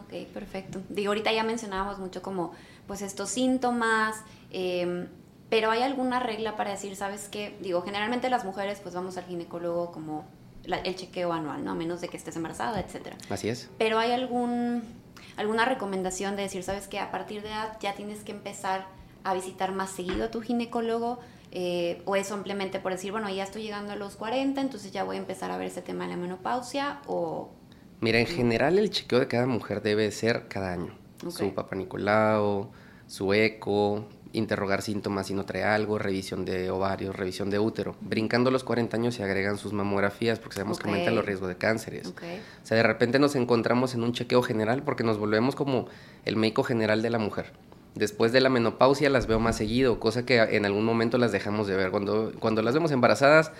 Ok, 0.09 0.27
perfecto. 0.33 0.81
Digo, 0.89 1.11
ahorita 1.11 1.31
ya 1.31 1.43
mencionábamos 1.43 1.99
mucho 1.99 2.21
como 2.21 2.51
pues 2.87 3.03
estos 3.03 3.29
síntomas, 3.29 4.15
em, 4.49 5.07
pero 5.49 5.69
¿hay 5.69 5.83
alguna 5.83 6.19
regla 6.19 6.55
para 6.55 6.71
decir, 6.71 6.95
sabes 6.95 7.29
qué? 7.29 7.55
Digo, 7.61 7.83
generalmente 7.83 8.29
las 8.29 8.43
mujeres 8.43 8.79
pues 8.81 8.95
vamos 8.95 9.17
al 9.17 9.25
ginecólogo 9.25 9.91
como 9.91 10.25
el 10.63 10.95
chequeo 10.95 11.31
anual, 11.31 11.63
¿no? 11.63 11.71
A 11.71 11.75
menos 11.75 12.01
de 12.01 12.09
que 12.09 12.17
estés 12.17 12.35
embarazada, 12.35 12.79
etcétera. 12.79 13.17
Así 13.29 13.49
es. 13.49 13.69
Pero 13.77 13.99
¿hay 13.99 14.11
algún, 14.11 14.83
alguna 15.37 15.65
recomendación 15.65 16.35
de 16.35 16.43
decir, 16.43 16.63
sabes 16.63 16.87
qué? 16.87 16.99
A 16.99 17.11
partir 17.11 17.41
de 17.43 17.49
edad 17.49 17.77
ya 17.79 17.93
tienes 17.93 18.23
que 18.23 18.31
empezar 18.31 18.87
a 19.23 19.33
visitar 19.33 19.71
más 19.71 19.91
seguido 19.91 20.25
a 20.25 20.31
tu 20.31 20.41
ginecólogo 20.41 21.19
eh, 21.51 22.01
o 22.05 22.15
es 22.15 22.27
simplemente 22.27 22.79
por 22.79 22.91
decir, 22.91 23.11
bueno, 23.11 23.29
ya 23.29 23.43
estoy 23.43 23.63
llegando 23.63 23.93
a 23.93 23.95
los 23.95 24.15
40, 24.15 24.61
entonces 24.61 24.91
ya 24.91 25.03
voy 25.03 25.17
a 25.17 25.19
empezar 25.19 25.51
a 25.51 25.57
ver 25.57 25.67
ese 25.67 25.81
tema 25.81 26.05
de 26.05 26.11
la 26.11 26.17
menopausia 26.17 26.99
o 27.07 27.49
Mira, 28.01 28.19
en 28.19 28.27
general 28.27 28.79
el 28.79 28.89
chequeo 28.89 29.19
de 29.19 29.27
cada 29.27 29.45
mujer 29.45 29.81
debe 29.81 30.09
ser 30.11 30.47
cada 30.47 30.71
año. 30.71 30.93
Su 31.29 31.53
papá 31.53 31.75
Nicolau, 31.75 32.71
su 33.07 33.33
eco, 33.33 34.07
interrogar 34.31 34.81
síntomas 34.81 35.27
si 35.27 35.33
no 35.33 35.45
trae 35.45 35.63
algo, 35.63 35.97
revisión 35.97 36.45
de 36.45 36.69
ovarios, 36.69 37.15
revisión 37.15 37.49
de 37.49 37.59
útero. 37.59 37.95
Brincando 37.99 38.51
los 38.51 38.63
40 38.63 38.95
años 38.95 39.15
se 39.15 39.23
agregan 39.23 39.57
sus 39.57 39.73
mamografías 39.73 40.39
porque 40.39 40.55
sabemos 40.55 40.79
que 40.79 40.87
aumenta 40.87 41.11
los 41.11 41.25
riesgos 41.25 41.49
de 41.49 41.57
cánceres. 41.57 42.07
O 42.07 42.13
sea, 42.65 42.77
de 42.77 42.83
repente 42.83 43.19
nos 43.19 43.35
encontramos 43.35 43.93
en 43.95 44.03
un 44.03 44.13
chequeo 44.13 44.41
general 44.43 44.83
porque 44.83 45.03
nos 45.03 45.17
volvemos 45.17 45.55
como 45.55 45.87
el 46.25 46.35
médico 46.35 46.63
general 46.63 47.01
de 47.01 47.09
la 47.09 47.19
mujer. 47.19 47.51
Después 47.95 48.31
de 48.31 48.39
la 48.39 48.49
menopausia 48.49 49.09
las 49.09 49.27
veo 49.27 49.39
más 49.39 49.57
seguido, 49.57 49.99
cosa 49.99 50.25
que 50.25 50.37
en 50.39 50.65
algún 50.65 50.85
momento 50.85 51.17
las 51.17 51.31
dejamos 51.31 51.67
de 51.67 51.75
ver. 51.75 51.91
Cuando, 51.91 52.31
cuando 52.39 52.61
las 52.61 52.73
vemos 52.73 52.91
embarazadas, 52.91 53.51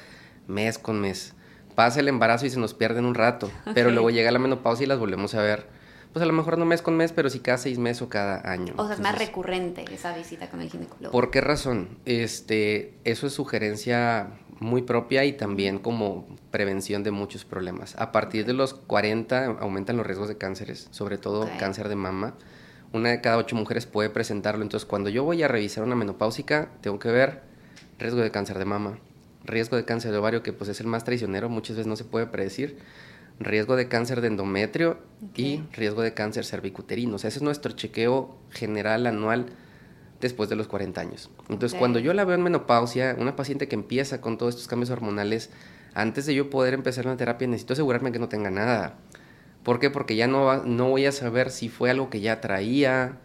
mes 0.47 0.77
con 0.77 1.01
mes. 1.01 1.33
Pasa 1.75 1.99
el 1.99 2.07
embarazo 2.07 2.45
y 2.45 2.49
se 2.49 2.59
nos 2.59 2.73
pierden 2.73 3.05
un 3.05 3.15
rato, 3.15 3.49
pero 3.73 3.91
luego 3.91 4.09
llega 4.09 4.31
la 4.31 4.39
menopausia 4.39 4.83
y 4.83 4.87
las 4.87 4.99
volvemos 4.99 5.35
a 5.35 5.41
ver. 5.41 5.67
Pues 6.11 6.23
a 6.23 6.25
lo 6.25 6.33
mejor 6.33 6.57
no 6.57 6.65
mes 6.65 6.81
con 6.81 6.97
mes, 6.97 7.11
pero 7.11 7.29
sí 7.29 7.39
cada 7.39 7.59
seis 7.59 7.77
meses 7.77 8.01
o 8.01 8.09
cada 8.09 8.51
año. 8.51 8.73
O 8.77 8.85
sea, 8.85 8.95
es 8.95 8.99
más 8.99 9.17
recurrente 9.17 9.85
esa 9.93 10.15
visita 10.15 10.49
con 10.49 10.61
el 10.61 10.69
ginecólogo. 10.69 11.11
¿Por 11.11 11.29
qué 11.29 11.39
razón? 11.39 11.99
Este, 12.05 12.95
eso 13.03 13.27
es 13.27 13.33
sugerencia 13.33 14.31
muy 14.59 14.81
propia 14.81 15.23
y 15.25 15.33
también 15.33 15.79
como 15.79 16.25
prevención 16.51 17.03
de 17.03 17.11
muchos 17.11 17.45
problemas. 17.45 17.95
A 17.97 18.11
partir 18.11 18.45
de 18.45 18.53
los 18.53 18.73
40 18.73 19.57
aumentan 19.59 19.97
los 19.97 20.05
riesgos 20.05 20.27
de 20.27 20.37
cánceres, 20.37 20.87
sobre 20.91 21.17
todo 21.17 21.47
cáncer 21.59 21.89
de 21.89 21.95
mama. 21.95 22.33
Una 22.91 23.09
de 23.09 23.21
cada 23.21 23.37
ocho 23.37 23.55
mujeres 23.55 23.85
puede 23.85 24.09
presentarlo. 24.09 24.63
Entonces, 24.63 24.87
cuando 24.87 25.09
yo 25.09 25.23
voy 25.23 25.43
a 25.43 25.47
revisar 25.47 25.83
una 25.83 25.95
menopáusica, 25.95 26.69
tengo 26.81 26.97
que 26.97 27.09
ver 27.09 27.43
riesgo 27.99 28.21
de 28.21 28.31
cáncer 28.31 28.57
de 28.57 28.65
mama, 28.65 28.97
riesgo 29.49 29.75
de 29.75 29.85
cáncer 29.85 30.11
de 30.11 30.17
ovario, 30.17 30.43
que 30.43 30.53
pues 30.53 30.69
es 30.69 30.79
el 30.79 30.87
más 30.87 31.03
traicionero, 31.03 31.49
muchas 31.49 31.77
veces 31.77 31.87
no 31.87 31.95
se 31.95 32.05
puede 32.05 32.27
predecir, 32.27 32.77
riesgo 33.39 33.75
de 33.75 33.87
cáncer 33.87 34.21
de 34.21 34.27
endometrio 34.27 34.99
y 35.35 35.61
riesgo 35.73 36.01
de 36.01 36.13
cáncer 36.13 36.45
cervicuterino. 36.45 37.15
O 37.15 37.19
sea, 37.19 37.29
ese 37.29 37.39
es 37.39 37.43
nuestro 37.43 37.71
chequeo 37.73 38.37
general 38.51 39.07
anual 39.07 39.47
después 40.19 40.49
de 40.49 40.55
los 40.55 40.67
40 40.67 40.99
años. 40.99 41.29
Entonces, 41.49 41.77
cuando 41.77 41.99
yo 41.99 42.13
la 42.13 42.25
veo 42.25 42.35
en 42.35 42.43
menopausia, 42.43 43.15
una 43.17 43.35
paciente 43.35 43.67
que 43.67 43.75
empieza 43.75 44.21
con 44.21 44.37
todos 44.37 44.55
estos 44.55 44.67
cambios 44.67 44.89
hormonales, 44.89 45.49
antes 45.93 46.25
de 46.25 46.35
yo 46.35 46.49
poder 46.49 46.73
empezar 46.73 47.07
una 47.07 47.17
terapia, 47.17 47.47
necesito 47.47 47.73
asegurarme 47.73 48.11
que 48.11 48.19
no 48.19 48.29
tenga 48.29 48.51
nada. 48.51 48.97
¿Por 49.63 49.79
qué? 49.79 49.89
Porque 49.89 50.15
ya 50.15 50.27
no, 50.27 50.63
no 50.65 50.89
voy 50.89 51.05
a 51.05 51.11
saber 51.11 51.51
si 51.51 51.69
fue 51.69 51.89
algo 51.89 52.09
que 52.09 52.21
ya 52.21 52.41
traía. 52.41 53.17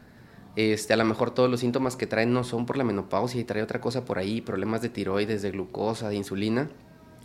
Este, 0.57 0.93
a 0.93 0.97
lo 0.97 1.05
mejor 1.05 1.33
todos 1.33 1.51
los 1.51 1.61
síntomas 1.61 1.97
que 1.97 2.07
traen 2.07 2.33
no 2.33 2.45
son 2.45 2.67
por 2.67 2.77
la 2.77 2.85
menopausia 2.85 3.41
y 3.41 3.45
trae 3.45 3.63
otra 3.63 3.81
cosa 3.81 4.05
por 4.05 4.19
ahí, 4.19 4.41
problemas 4.41 4.83
de 4.83 4.89
tiroides, 4.89 5.43
de 5.43 5.51
glucosa, 5.51 6.09
de 6.09 6.17
insulina. 6.17 6.71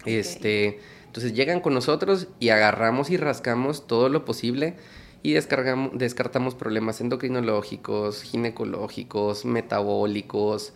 Este, 0.06 0.80
entonces 1.06 1.34
llegan 1.34 1.60
con 1.60 1.74
nosotros 1.74 2.28
y 2.40 2.50
agarramos 2.50 3.10
y 3.10 3.18
rascamos 3.18 3.88
todo 3.88 4.10
lo 4.10 4.26
posible 4.26 4.76
y 5.22 5.34
descargamos, 5.34 5.92
descartamos 5.94 6.56
problemas 6.56 7.02
endocrinológicos, 7.02 8.24
ginecológicos, 8.24 9.46
metabólicos, 9.46 10.74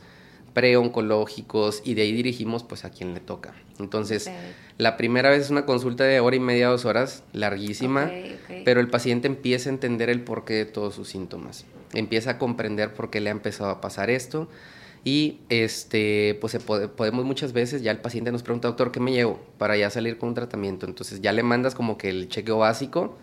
preoncológicos 0.54 1.82
y 1.84 1.94
de 1.96 2.04
ahí 2.04 2.12
dirigimos 2.12 2.64
pues 2.64 2.86
a 2.86 2.92
quien 2.92 3.14
le 3.14 3.20
toca. 3.20 3.54
Entonces, 3.80 4.30
la 4.78 4.98
primera 4.98 5.30
vez 5.30 5.46
es 5.46 5.50
una 5.50 5.66
consulta 5.66 6.04
de 6.04 6.20
hora 6.20 6.36
y 6.36 6.40
media, 6.40 6.68
dos 6.68 6.86
horas, 6.86 7.24
larguísima, 7.34 8.12
pero 8.66 8.80
el 8.80 8.90
paciente 8.90 9.28
empieza 9.28 9.70
a 9.70 9.74
entender 9.74 10.10
el 10.10 10.22
porqué 10.22 10.54
de 10.54 10.66
todos 10.66 10.94
sus 10.94 11.10
síntomas, 11.10 11.66
empieza 11.94 12.32
a 12.32 12.38
comprender 12.38 12.94
por 12.94 13.10
qué 13.10 13.20
le 13.22 13.30
ha 13.30 13.32
empezado 13.32 13.70
a 13.70 13.82
pasar 13.82 14.10
esto 14.10 14.50
y 15.04 15.42
este, 15.50 16.38
pues 16.40 16.58
podemos 16.96 17.26
muchas 17.26 17.52
veces, 17.54 17.82
ya 17.82 17.92
el 17.92 18.00
paciente 18.00 18.32
nos 18.32 18.44
pregunta, 18.44 18.70
doctor, 18.70 18.92
¿qué 18.92 19.00
me 19.00 19.12
llevo 19.12 19.40
para 19.58 19.76
ya 19.76 19.90
salir 19.90 20.18
con 20.18 20.30
un 20.30 20.36
tratamiento? 20.36 20.86
Entonces 20.86 21.22
ya 21.22 21.34
le 21.34 21.44
mandas 21.44 21.76
como 21.76 21.98
que 21.98 22.10
el 22.10 22.30
chequeo 22.30 22.58
básico, 22.58 23.18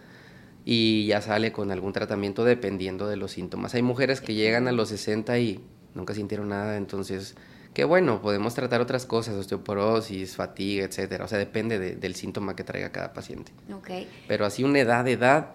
y 0.65 1.07
ya 1.07 1.21
sale 1.21 1.53
con 1.53 1.71
algún 1.71 1.93
tratamiento 1.93 2.45
dependiendo 2.45 3.09
de 3.09 3.17
los 3.17 3.33
síntomas. 3.33 3.75
Hay 3.75 3.83
mujeres 3.83 4.21
que 4.21 4.35
llegan 4.35 4.69
a 4.69 4.73
los 4.73 4.91
60 4.91 5.39
y 5.39 5.61
nunca 5.95 6.15
sintieron 6.15 6.49
nada, 6.49 6.77
entonces, 6.77 7.35
qué 7.75 7.85
bueno, 7.85 8.21
podemos 8.21 8.55
tratar 8.55 8.81
otras 8.81 9.07
cosas, 9.07 9.35
osteoporosis, 9.35 10.37
fatiga, 10.37 10.85
etcétera. 10.85 11.25
O 11.25 11.29
sea, 11.29 11.39
depende 11.39 11.79
del 11.97 12.15
síntoma 12.15 12.57
que 12.57 12.65
traiga 12.65 12.93
cada 12.93 13.13
paciente. 13.13 13.53
Okay. 13.73 14.09
Pero 14.29 14.45
así 14.45 14.65
una 14.65 14.81
edad, 14.81 15.05
de 15.05 15.13
edad, 15.13 15.53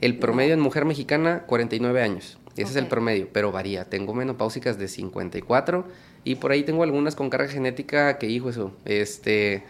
el 0.00 0.18
promedio 0.18 0.54
en 0.54 0.60
mujer 0.60 0.84
mexicana, 0.84 1.44
49 1.46 2.02
años. 2.02 2.38
Ese 2.62 2.72
es 2.72 2.76
el 2.76 2.86
promedio, 2.86 3.28
pero 3.32 3.52
varía. 3.52 3.84
Tengo 3.84 4.14
menopáusicas 4.14 4.78
de 4.78 4.88
54 4.88 5.86
y 6.24 6.36
por 6.36 6.52
ahí 6.52 6.62
tengo 6.62 6.82
algunas 6.82 7.14
con 7.14 7.30
carga 7.30 7.48
genética 7.48 8.18
que, 8.18 8.26
hijo, 8.28 8.50
eso, 8.50 8.72
este 8.84 9.64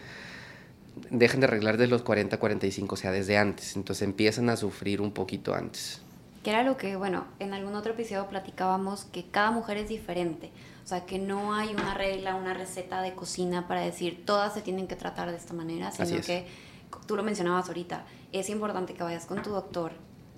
dejan 1.09 1.39
de 1.39 1.45
arreglar 1.45 1.77
desde 1.77 1.89
los 1.89 2.01
40, 2.01 2.37
45, 2.37 2.93
o 2.93 2.97
sea, 2.97 3.11
desde 3.11 3.37
antes. 3.37 3.75
Entonces 3.75 4.03
empiezan 4.03 4.49
a 4.49 4.57
sufrir 4.57 5.01
un 5.01 5.11
poquito 5.11 5.53
antes. 5.53 6.01
Que 6.43 6.51
era 6.51 6.63
lo 6.63 6.77
que, 6.77 6.95
bueno, 6.95 7.25
en 7.39 7.53
algún 7.53 7.75
otro 7.75 7.93
episodio 7.93 8.27
platicábamos 8.27 9.05
que 9.05 9.25
cada 9.25 9.51
mujer 9.51 9.77
es 9.77 9.89
diferente. 9.89 10.51
O 10.83 10.87
sea, 10.87 11.05
que 11.05 11.19
no 11.19 11.53
hay 11.53 11.69
una 11.69 11.93
regla, 11.93 12.35
una 12.35 12.53
receta 12.53 13.01
de 13.01 13.13
cocina 13.13 13.67
para 13.67 13.81
decir 13.81 14.23
todas 14.25 14.53
se 14.53 14.61
tienen 14.61 14.87
que 14.87 14.95
tratar 14.95 15.29
de 15.29 15.37
esta 15.37 15.53
manera, 15.53 15.91
sino 15.91 16.21
que 16.21 16.47
tú 17.05 17.15
lo 17.15 17.23
mencionabas 17.23 17.67
ahorita, 17.67 18.05
es 18.31 18.49
importante 18.49 18.93
que 18.93 19.03
vayas 19.03 19.25
con 19.25 19.41
tu 19.41 19.51
doctor 19.51 19.91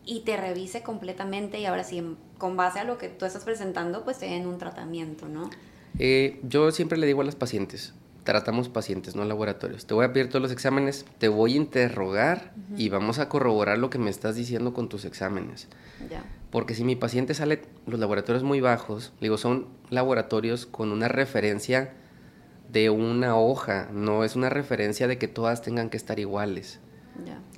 y 0.05 0.21
te 0.21 0.37
revise 0.37 0.81
completamente 0.81 1.59
y 1.59 1.65
ahora 1.65 1.83
sí, 1.83 2.03
con 2.37 2.57
base 2.57 2.79
a 2.79 2.83
lo 2.83 2.97
que 2.97 3.09
tú 3.09 3.25
estás 3.25 3.43
presentando, 3.43 4.03
pues 4.03 4.19
te 4.19 4.25
den 4.25 4.47
un 4.47 4.57
tratamiento, 4.57 5.27
¿no? 5.27 5.49
Eh, 5.99 6.39
yo 6.43 6.71
siempre 6.71 6.97
le 6.97 7.05
digo 7.05 7.21
a 7.21 7.23
las 7.23 7.35
pacientes, 7.35 7.93
tratamos 8.23 8.69
pacientes, 8.69 9.15
no 9.15 9.25
laboratorios. 9.25 9.85
Te 9.85 9.93
voy 9.93 10.05
a 10.05 10.13
pedir 10.13 10.29
todos 10.29 10.41
los 10.41 10.51
exámenes, 10.51 11.05
te 11.17 11.27
voy 11.27 11.53
a 11.53 11.57
interrogar 11.57 12.53
y 12.77 12.89
vamos 12.89 13.19
a 13.19 13.29
corroborar 13.29 13.77
lo 13.77 13.89
que 13.89 13.99
me 13.99 14.09
estás 14.09 14.35
diciendo 14.35 14.73
con 14.73 14.89
tus 14.89 15.05
exámenes. 15.05 15.67
Porque 16.49 16.75
si 16.75 16.83
mi 16.83 16.95
paciente 16.95 17.33
sale 17.33 17.61
los 17.85 17.99
laboratorios 17.99 18.43
muy 18.43 18.61
bajos, 18.61 19.13
digo, 19.21 19.37
son 19.37 19.67
laboratorios 19.89 20.65
con 20.65 20.91
una 20.91 21.07
referencia 21.07 21.93
de 22.71 22.89
una 22.89 23.37
hoja, 23.37 23.89
no 23.91 24.23
es 24.23 24.35
una 24.35 24.49
referencia 24.49 25.07
de 25.07 25.17
que 25.17 25.27
todas 25.27 25.61
tengan 25.61 25.89
que 25.89 25.97
estar 25.97 26.19
iguales. 26.19 26.79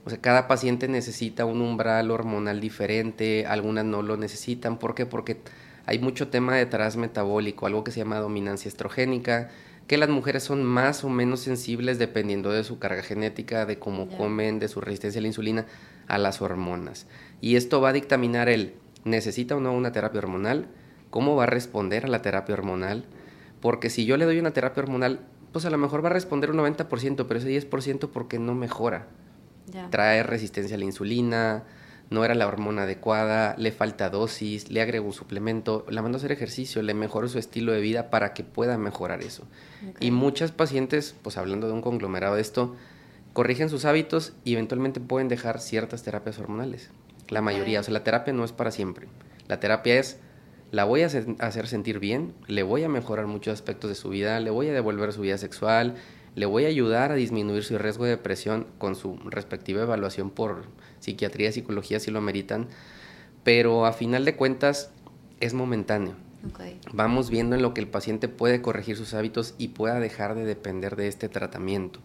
O 0.05 0.09
sea, 0.09 0.19
cada 0.19 0.47
paciente 0.47 0.87
necesita 0.87 1.45
un 1.45 1.61
umbral 1.61 2.11
hormonal 2.11 2.59
diferente, 2.59 3.45
algunas 3.45 3.85
no 3.85 4.01
lo 4.01 4.17
necesitan. 4.17 4.77
¿Por 4.77 4.95
qué? 4.95 5.05
Porque 5.05 5.37
hay 5.85 5.99
mucho 5.99 6.27
tema 6.27 6.55
detrás 6.55 6.97
metabólico, 6.97 7.65
algo 7.65 7.83
que 7.83 7.91
se 7.91 7.99
llama 7.99 8.19
dominancia 8.19 8.69
estrogénica, 8.69 9.49
que 9.87 9.97
las 9.97 10.09
mujeres 10.09 10.43
son 10.43 10.63
más 10.63 11.03
o 11.03 11.09
menos 11.09 11.41
sensibles 11.41 11.99
dependiendo 11.99 12.51
de 12.51 12.63
su 12.63 12.79
carga 12.79 13.01
genética, 13.01 13.65
de 13.65 13.79
cómo 13.79 14.09
comen, 14.09 14.59
de 14.59 14.67
su 14.67 14.81
resistencia 14.81 15.19
a 15.19 15.21
la 15.21 15.27
insulina, 15.27 15.65
a 16.07 16.17
las 16.17 16.41
hormonas. 16.41 17.07
Y 17.41 17.55
esto 17.55 17.81
va 17.81 17.89
a 17.89 17.93
dictaminar 17.93 18.49
el, 18.49 18.75
¿necesita 19.03 19.55
o 19.55 19.59
no 19.59 19.73
una 19.73 19.91
terapia 19.91 20.19
hormonal? 20.19 20.67
¿Cómo 21.09 21.35
va 21.35 21.43
a 21.43 21.47
responder 21.47 22.05
a 22.05 22.09
la 22.09 22.21
terapia 22.21 22.55
hormonal? 22.55 23.05
Porque 23.61 23.89
si 23.89 24.05
yo 24.05 24.17
le 24.17 24.25
doy 24.25 24.39
una 24.39 24.51
terapia 24.51 24.83
hormonal, 24.83 25.21
pues 25.51 25.65
a 25.65 25.69
lo 25.69 25.77
mejor 25.77 26.03
va 26.03 26.09
a 26.09 26.13
responder 26.13 26.51
un 26.51 26.57
90%, 26.57 27.25
pero 27.27 27.39
ese 27.39 27.49
10% 27.49 28.09
porque 28.09 28.39
no 28.39 28.55
mejora. 28.55 29.07
Trae 29.89 30.23
resistencia 30.23 30.75
a 30.75 30.79
la 30.79 30.85
insulina, 30.85 31.63
no 32.09 32.23
era 32.23 32.35
la 32.35 32.47
hormona 32.47 32.83
adecuada, 32.83 33.55
le 33.57 33.71
falta 33.71 34.09
dosis, 34.09 34.69
le 34.69 34.81
agrego 34.81 35.07
un 35.07 35.13
suplemento, 35.13 35.85
la 35.89 36.01
mando 36.01 36.17
a 36.17 36.19
hacer 36.19 36.31
ejercicio, 36.31 36.81
le 36.81 36.93
mejoro 36.93 37.27
su 37.27 37.39
estilo 37.39 37.71
de 37.71 37.81
vida 37.81 38.09
para 38.09 38.33
que 38.33 38.43
pueda 38.43 38.77
mejorar 38.77 39.21
eso. 39.21 39.47
Y 39.99 40.11
muchas 40.11 40.51
pacientes, 40.51 41.15
pues 41.21 41.37
hablando 41.37 41.67
de 41.67 41.73
un 41.73 41.81
conglomerado 41.81 42.35
de 42.35 42.41
esto, 42.41 42.75
corrigen 43.33 43.69
sus 43.69 43.85
hábitos 43.85 44.33
y 44.43 44.53
eventualmente 44.53 44.99
pueden 44.99 45.27
dejar 45.27 45.59
ciertas 45.59 46.03
terapias 46.03 46.37
hormonales. 46.39 46.91
La 47.29 47.41
mayoría, 47.41 47.79
o 47.79 47.83
sea, 47.83 47.93
la 47.93 48.03
terapia 48.03 48.33
no 48.33 48.43
es 48.43 48.51
para 48.51 48.71
siempre. 48.71 49.07
La 49.47 49.59
terapia 49.59 49.99
es, 49.99 50.19
la 50.71 50.83
voy 50.83 51.01
a 51.01 51.07
hacer 51.07 51.67
sentir 51.67 51.99
bien, 51.99 52.33
le 52.47 52.63
voy 52.63 52.83
a 52.83 52.89
mejorar 52.89 53.27
muchos 53.27 53.53
aspectos 53.53 53.89
de 53.89 53.95
su 53.95 54.09
vida, 54.09 54.39
le 54.39 54.51
voy 54.51 54.69
a 54.69 54.73
devolver 54.73 55.13
su 55.13 55.21
vida 55.21 55.37
sexual, 55.37 55.95
le 56.35 56.45
voy 56.45 56.65
a 56.65 56.69
ayudar 56.69 57.11
a 57.11 57.15
disminuir 57.15 57.63
su 57.63 57.77
riesgo 57.77 58.05
de 58.05 58.11
depresión 58.11 58.65
con 58.77 58.95
su 58.95 59.17
respectiva 59.25 59.83
evaluación 59.83 60.29
por 60.29 60.65
psiquiatría 60.99 61.51
psicología 61.51 61.99
si 61.99 62.11
lo 62.11 62.19
ameritan, 62.19 62.67
pero 63.43 63.85
a 63.85 63.93
final 63.93 64.25
de 64.25 64.35
cuentas 64.35 64.91
es 65.39 65.53
momentáneo. 65.53 66.15
Vamos 66.91 67.29
viendo 67.29 67.55
en 67.55 67.61
lo 67.61 67.73
que 67.73 67.81
el 67.81 67.87
paciente 67.87 68.27
puede 68.27 68.61
corregir 68.61 68.97
sus 68.97 69.13
hábitos 69.13 69.55
y 69.57 69.69
pueda 69.69 69.99
dejar 69.99 70.35
de 70.35 70.43
depender 70.43 70.95
de 70.95 71.07
este 71.07 71.29
tratamiento. 71.29 71.99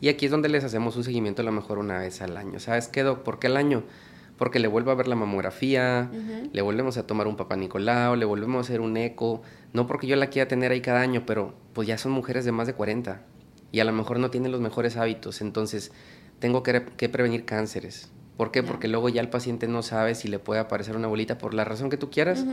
Y 0.00 0.08
aquí 0.08 0.26
es 0.26 0.30
donde 0.30 0.48
les 0.48 0.64
hacemos 0.64 0.96
un 0.96 1.04
seguimiento 1.04 1.42
a 1.42 1.44
lo 1.44 1.52
mejor 1.52 1.78
una 1.78 1.98
vez 1.98 2.22
al 2.22 2.36
año. 2.36 2.58
¿Sabes 2.58 2.88
qué, 2.88 3.02
Doc? 3.02 3.22
¿Por 3.22 3.38
qué 3.38 3.48
al 3.48 3.56
año? 3.56 3.84
Porque 4.38 4.58
le 4.58 4.66
vuelvo 4.66 4.90
a 4.90 4.94
ver 4.94 5.08
la 5.08 5.14
mamografía, 5.14 6.10
le 6.52 6.62
volvemos 6.62 6.96
a 6.96 7.06
tomar 7.06 7.26
un 7.26 7.36
papá 7.36 7.56
Nicolau, 7.56 8.16
le 8.16 8.24
volvemos 8.24 8.58
a 8.58 8.60
hacer 8.60 8.80
un 8.80 8.96
eco. 8.96 9.42
No 9.72 9.86
porque 9.86 10.06
yo 10.06 10.16
la 10.16 10.28
quiera 10.28 10.48
tener 10.48 10.72
ahí 10.72 10.80
cada 10.80 11.00
año, 11.00 11.24
pero 11.26 11.54
pues 11.74 11.86
ya 11.86 11.98
son 11.98 12.12
mujeres 12.12 12.44
de 12.44 12.52
más 12.52 12.66
de 12.66 12.72
40 12.72 13.22
y 13.72 13.80
a 13.80 13.84
lo 13.84 13.92
mejor 13.92 14.18
no 14.18 14.30
tienen 14.30 14.52
los 14.52 14.60
mejores 14.60 14.96
hábitos. 14.96 15.40
Entonces, 15.40 15.90
tengo 16.38 16.62
que, 16.62 16.80
prevenir 17.08 17.44
cánceres. 17.44 18.10
¿Por 18.36 18.50
qué? 18.50 18.62
Porque 18.62 18.86
luego 18.86 19.08
ya 19.08 19.20
el 19.20 19.28
paciente 19.28 19.66
no 19.66 19.82
sabe 19.82 20.14
si 20.14 20.28
le 20.28 20.38
puede 20.38 20.60
aparecer 20.60 20.96
una 20.96 21.08
bolita 21.08 21.38
por 21.38 21.54
la 21.54 21.64
razón 21.64 21.90
que 21.90 21.96
tú 21.96 22.10
quieras. 22.10 22.44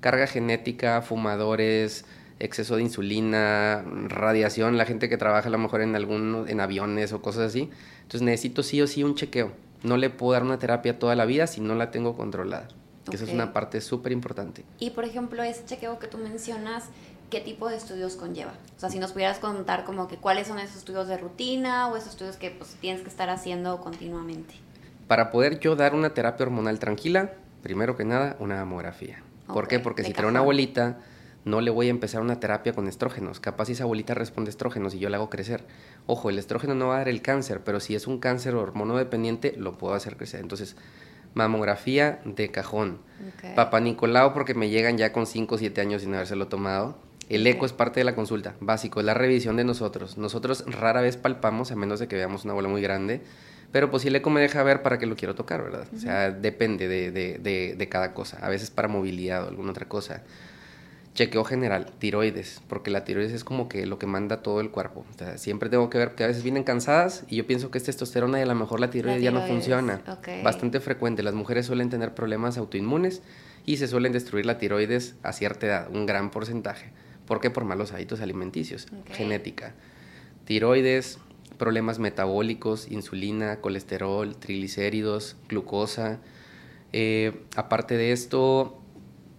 Carga 0.00 0.26
genética, 0.26 1.02
fumadores, 1.02 2.04
exceso 2.38 2.76
de 2.76 2.82
insulina, 2.82 3.84
radiación, 4.08 4.76
la 4.78 4.84
gente 4.84 5.08
que 5.08 5.16
trabaja 5.16 5.48
a 5.48 5.50
lo 5.50 5.58
mejor 5.58 5.82
en 5.82 5.94
algún, 5.94 6.46
en 6.48 6.60
aviones 6.60 7.12
o 7.12 7.22
cosas 7.22 7.48
así. 7.48 7.70
Entonces 8.02 8.22
necesito 8.22 8.62
sí 8.62 8.80
o 8.80 8.86
sí 8.86 9.04
un 9.04 9.14
chequeo. 9.14 9.52
No 9.82 9.96
le 9.96 10.10
puedo 10.10 10.32
dar 10.32 10.42
una 10.42 10.58
terapia 10.58 10.98
toda 10.98 11.14
la 11.16 11.24
vida 11.24 11.46
si 11.46 11.60
no 11.60 11.74
la 11.74 11.90
tengo 11.90 12.16
controlada. 12.16 12.68
Esa 13.10 13.24
es 13.24 13.32
una 13.32 13.52
parte 13.52 13.80
súper 13.80 14.12
importante. 14.12 14.64
Y 14.78 14.90
por 14.90 15.04
ejemplo, 15.04 15.42
ese 15.42 15.64
chequeo 15.64 15.98
que 15.98 16.06
tú 16.06 16.18
mencionas, 16.18 16.84
qué 17.32 17.40
tipo 17.40 17.70
de 17.70 17.76
estudios 17.76 18.16
conlleva. 18.16 18.52
O 18.76 18.78
sea, 18.78 18.90
si 18.90 18.98
nos 18.98 19.12
pudieras 19.12 19.38
contar 19.38 19.84
como 19.84 20.06
que 20.06 20.18
cuáles 20.18 20.48
son 20.48 20.58
esos 20.58 20.76
estudios 20.76 21.08
de 21.08 21.16
rutina 21.16 21.88
o 21.88 21.96
esos 21.96 22.10
estudios 22.10 22.36
que 22.36 22.50
pues, 22.50 22.76
tienes 22.78 23.00
que 23.00 23.08
estar 23.08 23.30
haciendo 23.30 23.80
continuamente. 23.80 24.54
Para 25.08 25.30
poder 25.30 25.58
yo 25.58 25.74
dar 25.74 25.94
una 25.94 26.12
terapia 26.12 26.44
hormonal 26.44 26.78
tranquila, 26.78 27.32
primero 27.62 27.96
que 27.96 28.04
nada, 28.04 28.36
una 28.38 28.56
mamografía. 28.56 29.22
¿Por 29.46 29.66
qué? 29.66 29.80
Porque 29.80 30.04
si 30.04 30.12
trae 30.12 30.28
una 30.28 30.42
bolita, 30.42 30.98
no 31.46 31.62
le 31.62 31.70
voy 31.70 31.86
a 31.86 31.90
empezar 31.90 32.20
una 32.20 32.38
terapia 32.38 32.74
con 32.74 32.86
estrógenos. 32.86 33.40
Capaz 33.40 33.64
si 33.64 33.72
esa 33.72 33.86
bolita 33.86 34.12
responde 34.12 34.50
estrógenos 34.50 34.92
y 34.94 34.98
yo 34.98 35.08
la 35.08 35.16
hago 35.16 35.30
crecer. 35.30 35.64
Ojo, 36.06 36.28
el 36.28 36.38
estrógeno 36.38 36.74
no 36.74 36.88
va 36.88 36.96
a 36.96 36.98
dar 36.98 37.08
el 37.08 37.22
cáncer, 37.22 37.62
pero 37.64 37.80
si 37.80 37.94
es 37.94 38.06
un 38.06 38.18
cáncer 38.18 38.54
hormonodependiente, 38.54 39.54
lo 39.56 39.78
puedo 39.78 39.94
hacer 39.94 40.18
crecer. 40.18 40.40
Entonces, 40.40 40.76
mamografía 41.32 42.20
de 42.26 42.50
cajón. 42.50 42.98
Papá 43.56 43.80
Nicolau, 43.80 44.34
porque 44.34 44.52
me 44.52 44.68
llegan 44.68 44.98
ya 44.98 45.12
con 45.12 45.26
5 45.26 45.54
o 45.54 45.58
7 45.58 45.80
años 45.80 46.02
sin 46.02 46.14
habérselo 46.14 46.48
tomado. 46.48 46.98
El 47.32 47.46
eco 47.46 47.64
es 47.64 47.72
parte 47.72 47.98
de 47.98 48.04
la 48.04 48.14
consulta, 48.14 48.56
básico, 48.60 49.00
es 49.00 49.06
la 49.06 49.14
revisión 49.14 49.56
de 49.56 49.64
nosotros. 49.64 50.18
Nosotros 50.18 50.64
rara 50.66 51.00
vez 51.00 51.16
palpamos, 51.16 51.72
a 51.72 51.76
menos 51.76 51.98
de 51.98 52.06
que 52.06 52.14
veamos 52.14 52.44
una 52.44 52.52
bola 52.52 52.68
muy 52.68 52.82
grande, 52.82 53.22
pero 53.72 53.90
pues 53.90 54.02
si 54.02 54.08
el 54.08 54.16
eco 54.16 54.28
me 54.28 54.42
deja 54.42 54.62
ver 54.62 54.82
para 54.82 54.98
qué 54.98 55.06
lo 55.06 55.16
quiero 55.16 55.34
tocar, 55.34 55.62
¿verdad? 55.62 55.86
O 55.96 55.98
sea, 55.98 56.30
depende 56.30 56.88
de, 56.88 57.10
de, 57.10 57.74
de, 57.74 57.88
cada 57.88 58.12
cosa. 58.12 58.36
A 58.42 58.50
veces 58.50 58.70
para 58.70 58.86
movilidad 58.86 59.44
o 59.44 59.48
alguna 59.48 59.70
otra 59.70 59.88
cosa. 59.88 60.22
Chequeo 61.14 61.42
general, 61.44 61.86
tiroides, 61.98 62.60
porque 62.68 62.90
la 62.90 63.04
tiroides 63.04 63.32
es 63.32 63.44
como 63.44 63.66
que 63.66 63.86
lo 63.86 63.98
que 63.98 64.06
manda 64.06 64.42
todo 64.42 64.60
el 64.60 64.70
cuerpo. 64.70 65.06
O 65.14 65.18
sea, 65.18 65.38
siempre 65.38 65.70
tengo 65.70 65.88
que 65.88 65.96
ver 65.96 66.14
que 66.14 66.24
a 66.24 66.26
veces 66.26 66.42
vienen 66.42 66.64
cansadas 66.64 67.24
y 67.28 67.36
yo 67.36 67.46
pienso 67.46 67.70
que 67.70 67.78
es 67.78 67.84
testosterona 67.84 68.40
y 68.40 68.42
a 68.42 68.46
lo 68.46 68.54
mejor 68.54 68.78
la 68.78 68.90
tiroides, 68.90 69.22
ya 69.22 69.30
no 69.30 69.40
funciona. 69.46 70.02
Bastante 70.44 70.80
frecuente. 70.80 71.22
Las 71.22 71.34
mujeres 71.34 71.64
suelen 71.64 71.88
tener 71.88 72.14
problemas 72.14 72.58
autoinmunes 72.58 73.22
y 73.64 73.78
se 73.78 73.88
suelen 73.88 74.12
destruir 74.12 74.44
la 74.44 74.58
tiroides 74.58 75.14
a 75.22 75.32
cierta 75.32 75.66
edad, 75.66 75.88
un 75.90 76.04
gran 76.04 76.30
porcentaje. 76.30 76.92
¿Por 77.26 77.40
qué? 77.40 77.50
Por 77.50 77.64
malos 77.64 77.92
hábitos 77.92 78.20
alimenticios, 78.20 78.88
genética. 79.12 79.74
Tiroides, 80.44 81.18
problemas 81.58 81.98
metabólicos, 81.98 82.90
insulina, 82.90 83.60
colesterol, 83.60 84.36
triglicéridos, 84.36 85.36
glucosa. 85.48 86.18
Eh, 86.92 87.44
aparte 87.56 87.96
de 87.96 88.12
esto, 88.12 88.80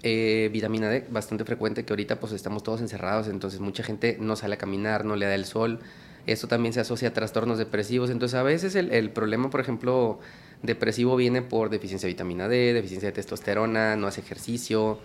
eh, 0.03 0.49
vitamina 0.51 0.89
D, 0.89 1.05
bastante 1.09 1.45
frecuente, 1.45 1.85
que 1.85 1.93
ahorita 1.93 2.19
pues 2.19 2.33
estamos 2.33 2.63
todos 2.63 2.81
encerrados, 2.81 3.27
entonces 3.27 3.59
mucha 3.59 3.83
gente 3.83 4.17
no 4.19 4.35
sale 4.35 4.55
a 4.55 4.57
caminar, 4.57 5.05
no 5.05 5.15
le 5.15 5.25
da 5.25 5.35
el 5.35 5.45
sol. 5.45 5.79
Esto 6.25 6.47
también 6.47 6.73
se 6.73 6.79
asocia 6.79 7.09
a 7.09 7.13
trastornos 7.13 7.57
depresivos. 7.57 8.09
Entonces 8.09 8.39
a 8.39 8.43
veces 8.43 8.75
el, 8.75 8.91
el 8.93 9.11
problema, 9.11 9.49
por 9.49 9.59
ejemplo, 9.59 10.19
depresivo 10.61 11.15
viene 11.17 11.41
por 11.41 11.69
deficiencia 11.69 12.07
de 12.07 12.13
vitamina 12.13 12.47
D, 12.47 12.73
deficiencia 12.73 13.09
de 13.09 13.13
testosterona, 13.13 13.97
no 13.97 14.07
hace 14.07 14.21
ejercicio. 14.21 14.99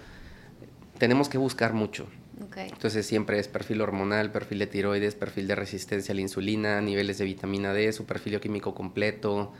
Tenemos 0.98 1.28
que 1.28 1.38
buscar 1.38 1.74
mucho. 1.74 2.06
Entonces 2.56 3.06
siempre 3.06 3.38
es 3.38 3.48
perfil 3.48 3.80
hormonal, 3.80 4.30
perfil 4.32 4.60
de 4.60 4.66
tiroides, 4.66 5.14
perfil 5.14 5.46
de 5.48 5.54
resistencia 5.54 6.12
a 6.12 6.14
la 6.14 6.20
insulina, 6.20 6.80
niveles 6.80 7.18
de 7.18 7.24
vitamina 7.24 7.72
D, 7.72 7.92
su 7.92 8.06
perfil 8.06 8.40
químico 8.40 8.74
completo. 8.74 9.52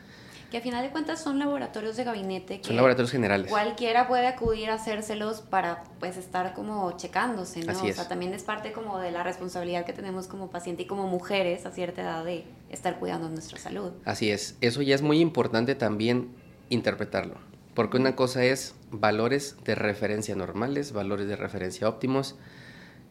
Que 0.50 0.56
a 0.56 0.60
final 0.62 0.82
de 0.82 0.90
cuentas 0.90 1.20
son 1.20 1.38
laboratorios 1.38 1.96
de 1.96 2.04
gabinete. 2.04 2.60
Que 2.60 2.66
son 2.66 2.76
laboratorios 2.76 3.10
generales. 3.10 3.50
Cualquiera 3.50 4.08
puede 4.08 4.26
acudir 4.26 4.70
a 4.70 4.74
hacérselos 4.74 5.42
para 5.42 5.84
pues 6.00 6.16
estar 6.16 6.54
como 6.54 6.96
checándose, 6.96 7.60
¿no? 7.64 7.72
o 7.78 7.92
sea, 7.92 8.08
también 8.08 8.32
es 8.32 8.44
parte 8.44 8.72
como 8.72 8.98
de 8.98 9.10
la 9.10 9.22
responsabilidad 9.22 9.84
que 9.84 9.92
tenemos 9.92 10.26
como 10.26 10.48
paciente 10.50 10.84
y 10.84 10.86
como 10.86 11.06
mujeres 11.06 11.66
a 11.66 11.70
cierta 11.70 12.00
edad 12.00 12.24
de 12.24 12.44
estar 12.70 12.98
cuidando 12.98 13.28
nuestra 13.28 13.58
salud. 13.58 13.92
Así 14.06 14.30
es. 14.30 14.56
Eso 14.62 14.80
ya 14.80 14.94
es 14.94 15.02
muy 15.02 15.20
importante 15.20 15.74
también 15.74 16.30
interpretarlo. 16.70 17.34
Porque 17.74 17.98
una 17.98 18.16
cosa 18.16 18.42
es 18.42 18.74
valores 18.90 19.56
de 19.64 19.74
referencia 19.74 20.34
normales, 20.34 20.92
valores 20.92 21.28
de 21.28 21.36
referencia 21.36 21.88
óptimos 21.88 22.36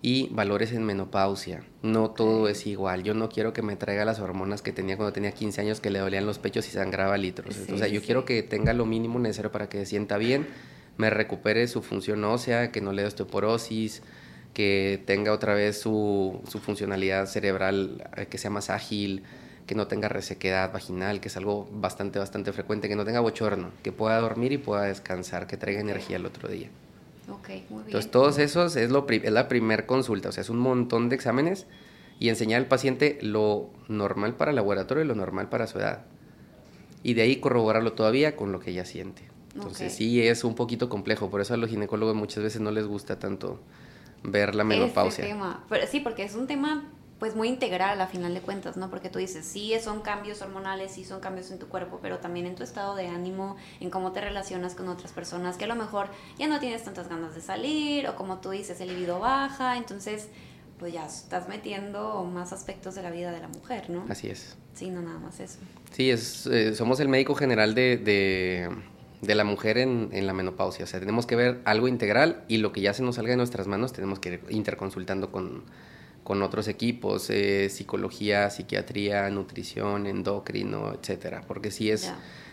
y 0.07 0.29
valores 0.31 0.71
en 0.71 0.85
menopausia. 0.85 1.63
No 1.81 2.11
todo 2.11 2.47
es 2.47 2.65
igual. 2.65 3.03
Yo 3.03 3.13
no 3.13 3.27
quiero 3.27 3.51
que 3.51 3.61
me 3.61 3.75
traiga 3.75 4.05
las 4.05 4.21
hormonas 4.21 4.61
que 4.61 4.71
tenía 4.71 4.95
cuando 4.95 5.11
tenía 5.11 5.33
15 5.33 5.59
años 5.59 5.81
que 5.81 5.89
le 5.89 5.99
dolían 5.99 6.25
los 6.25 6.39
pechos 6.39 6.65
y 6.69 6.71
sangraba 6.71 7.17
litros. 7.17 7.57
o 7.69 7.77
sea, 7.77 7.89
yo 7.89 8.01
quiero 8.01 8.23
que 8.23 8.41
tenga 8.41 8.71
lo 8.71 8.85
mínimo 8.85 9.19
necesario 9.19 9.51
para 9.51 9.67
que 9.67 9.79
se 9.79 9.85
sienta 9.85 10.17
bien, 10.17 10.47
me 10.95 11.09
recupere 11.09 11.67
su 11.67 11.81
función 11.81 12.23
ósea, 12.23 12.71
que 12.71 12.79
no 12.79 12.93
le 12.93 13.01
dé 13.01 13.09
osteoporosis, 13.09 14.01
que 14.53 15.03
tenga 15.05 15.33
otra 15.33 15.53
vez 15.53 15.77
su, 15.77 16.39
su 16.47 16.59
funcionalidad 16.59 17.25
cerebral, 17.25 18.09
eh, 18.15 18.27
que 18.27 18.37
sea 18.37 18.49
más 18.49 18.69
ágil, 18.69 19.23
que 19.65 19.75
no 19.75 19.87
tenga 19.87 20.07
resequedad 20.07 20.71
vaginal, 20.71 21.19
que 21.19 21.27
es 21.27 21.35
algo 21.35 21.67
bastante, 21.69 22.17
bastante 22.17 22.53
frecuente, 22.53 22.87
que 22.87 22.95
no 22.95 23.03
tenga 23.03 23.19
bochorno, 23.19 23.71
que 23.83 23.91
pueda 23.91 24.21
dormir 24.21 24.53
y 24.53 24.57
pueda 24.57 24.83
descansar, 24.83 25.47
que 25.47 25.57
traiga 25.57 25.81
energía 25.81 26.15
el 26.15 26.25
otro 26.25 26.47
día. 26.47 26.69
Ok, 27.29 27.49
muy 27.69 27.83
bien. 27.83 27.85
Entonces, 27.85 28.11
todos 28.11 28.37
esos 28.37 28.75
es, 28.75 28.89
lo, 28.89 29.07
es 29.09 29.31
la 29.31 29.47
primer 29.47 29.85
consulta, 29.85 30.29
o 30.29 30.31
sea, 30.31 30.41
es 30.41 30.49
un 30.49 30.59
montón 30.59 31.09
de 31.09 31.15
exámenes 31.15 31.67
y 32.19 32.29
enseñar 32.29 32.61
al 32.61 32.67
paciente 32.67 33.19
lo 33.21 33.69
normal 33.87 34.35
para 34.35 34.51
el 34.51 34.55
laboratorio 34.55 35.03
y 35.03 35.07
lo 35.07 35.15
normal 35.15 35.49
para 35.49 35.67
su 35.67 35.79
edad. 35.79 36.05
Y 37.03 37.13
de 37.13 37.21
ahí 37.21 37.37
corroborarlo 37.37 37.93
todavía 37.93 38.35
con 38.35 38.51
lo 38.51 38.59
que 38.59 38.71
ella 38.71 38.85
siente. 38.85 39.23
Entonces, 39.53 39.93
sí 39.93 40.21
es 40.21 40.43
un 40.43 40.55
poquito 40.55 40.87
complejo, 40.87 41.29
por 41.29 41.41
eso 41.41 41.53
a 41.53 41.57
los 41.57 41.69
ginecólogos 41.69 42.15
muchas 42.15 42.43
veces 42.43 42.61
no 42.61 42.71
les 42.71 42.85
gusta 42.85 43.17
tanto 43.19 43.59
ver 44.23 44.55
la 44.55 44.63
menopausia. 44.63 45.25
tema. 45.25 45.65
Pero, 45.69 45.87
sí, 45.87 45.99
porque 45.99 46.23
es 46.23 46.35
un 46.35 46.47
tema 46.47 46.91
pues 47.19 47.35
muy 47.35 47.47
integral 47.47 47.99
a 47.99 48.07
final 48.07 48.33
de 48.33 48.41
cuentas, 48.41 48.77
¿no? 48.77 48.89
Porque 48.89 49.09
tú 49.09 49.19
dices, 49.19 49.45
sí, 49.45 49.73
son 49.81 50.01
cambios 50.01 50.41
hormonales, 50.41 50.91
sí 50.91 51.03
son 51.03 51.19
cambios 51.19 51.49
en 51.51 51.57
tu 51.57 51.67
cuerpo, 51.67 51.99
pero 52.01 52.19
también 52.19 52.45
en 52.45 52.55
tu 52.55 52.63
estado 52.63 52.95
de 52.95 53.07
ánimo, 53.07 53.55
en 53.79 53.89
cómo 53.89 54.11
te 54.11 54.21
relacionas 54.21 54.75
con 54.75 54.87
otras 54.87 55.11
personas, 55.11 55.57
que 55.57 55.65
a 55.65 55.67
lo 55.67 55.75
mejor 55.75 56.09
ya 56.37 56.47
no 56.47 56.59
tienes 56.59 56.83
tantas 56.83 57.07
ganas 57.09 57.33
de 57.33 57.41
salir, 57.41 58.07
o 58.07 58.15
como 58.15 58.39
tú 58.39 58.51
dices, 58.51 58.79
el 58.81 58.89
libido 58.89 59.19
baja, 59.19 59.77
entonces 59.77 60.27
pues 60.77 60.93
ya 60.93 61.07
estás 61.07 61.49
metiendo 61.49 62.23
más 62.23 62.53
aspectos 62.53 62.93
de 62.93 63.01
la 63.01 63.09
vida 63.09 63.31
de 63.31 63.39
la 63.39 63.47
mujer, 63.47 63.89
¿no? 63.89 64.05
Así 64.09 64.29
es. 64.29 64.55
Sí, 64.75 64.91
no 64.91 65.01
nada 65.01 65.17
más 65.17 65.39
eso. 65.39 65.57
Sí, 65.91 66.11
es, 66.11 66.45
eh, 66.45 66.75
somos 66.75 66.99
el 66.99 67.07
médico 67.07 67.33
general 67.33 67.73
de, 67.73 67.97
de, 67.97 68.69
de 69.23 69.35
la 69.35 69.43
mujer 69.43 69.79
en, 69.79 70.09
en, 70.11 70.27
la 70.27 70.33
menopausia, 70.33 70.85
o 70.85 70.87
sea, 70.87 70.99
tenemos 70.99 71.25
que 71.25 71.35
ver 71.35 71.61
algo 71.65 71.87
integral 71.87 72.43
y 72.47 72.57
lo 72.57 72.73
que 72.73 72.81
ya 72.81 72.93
se 72.93 73.01
nos 73.01 73.15
salga 73.15 73.31
de 73.31 73.37
nuestras 73.37 73.65
manos 73.65 73.91
tenemos 73.91 74.19
que 74.19 74.33
ir 74.33 74.41
interconsultando 74.49 75.31
con 75.31 75.63
con 76.27 76.41
otros 76.41 76.67
equipos, 76.67 77.29
eh, 77.29 77.69
psicología, 77.69 78.49
psiquiatría, 78.49 79.29
nutrición, 79.29 80.07
endocrino, 80.07 80.93
etcétera, 80.93 81.45
porque 81.47 81.71
sí 81.71 81.89
es, 81.89 82.11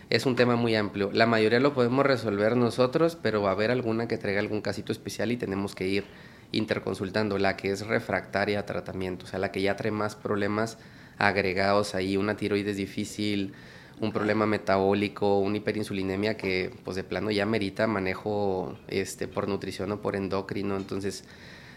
es 0.09 0.25
un 0.25 0.37
tema 0.37 0.55
muy 0.55 0.75
amplio. 0.75 1.11
La 1.11 1.25
mayoría 1.25 1.59
lo 1.59 1.73
podemos 1.73 2.05
resolver 2.05 2.55
nosotros, 2.55 3.17
pero 3.21 3.41
va 3.41 3.49
a 3.49 3.51
haber 3.51 3.71
alguna 3.71 4.07
que 4.07 4.17
traiga 4.17 4.39
algún 4.39 4.61
casito 4.61 4.93
especial 4.93 5.33
y 5.33 5.35
tenemos 5.35 5.75
que 5.75 5.89
ir 5.89 6.05
interconsultando, 6.53 7.37
la 7.37 7.57
que 7.57 7.69
es 7.69 7.85
refractaria 7.85 8.59
a 8.59 8.65
tratamiento, 8.65 9.25
o 9.25 9.27
sea, 9.27 9.39
la 9.39 9.51
que 9.51 9.61
ya 9.61 9.75
trae 9.75 9.91
más 9.91 10.15
problemas 10.15 10.77
agregados 11.17 11.95
ahí, 11.95 12.15
una 12.15 12.37
tiroides 12.37 12.77
difícil, 12.77 13.55
un 13.99 14.13
problema 14.13 14.45
metabólico, 14.45 15.39
una 15.39 15.57
hiperinsulinemia 15.57 16.37
que 16.37 16.73
pues 16.85 16.95
de 16.95 17.03
plano 17.03 17.29
ya 17.29 17.45
merita 17.45 17.87
manejo 17.87 18.77
este 18.87 19.27
por 19.27 19.49
nutrición 19.49 19.91
o 19.91 20.01
por 20.01 20.15
endocrino, 20.15 20.77
entonces 20.77 21.25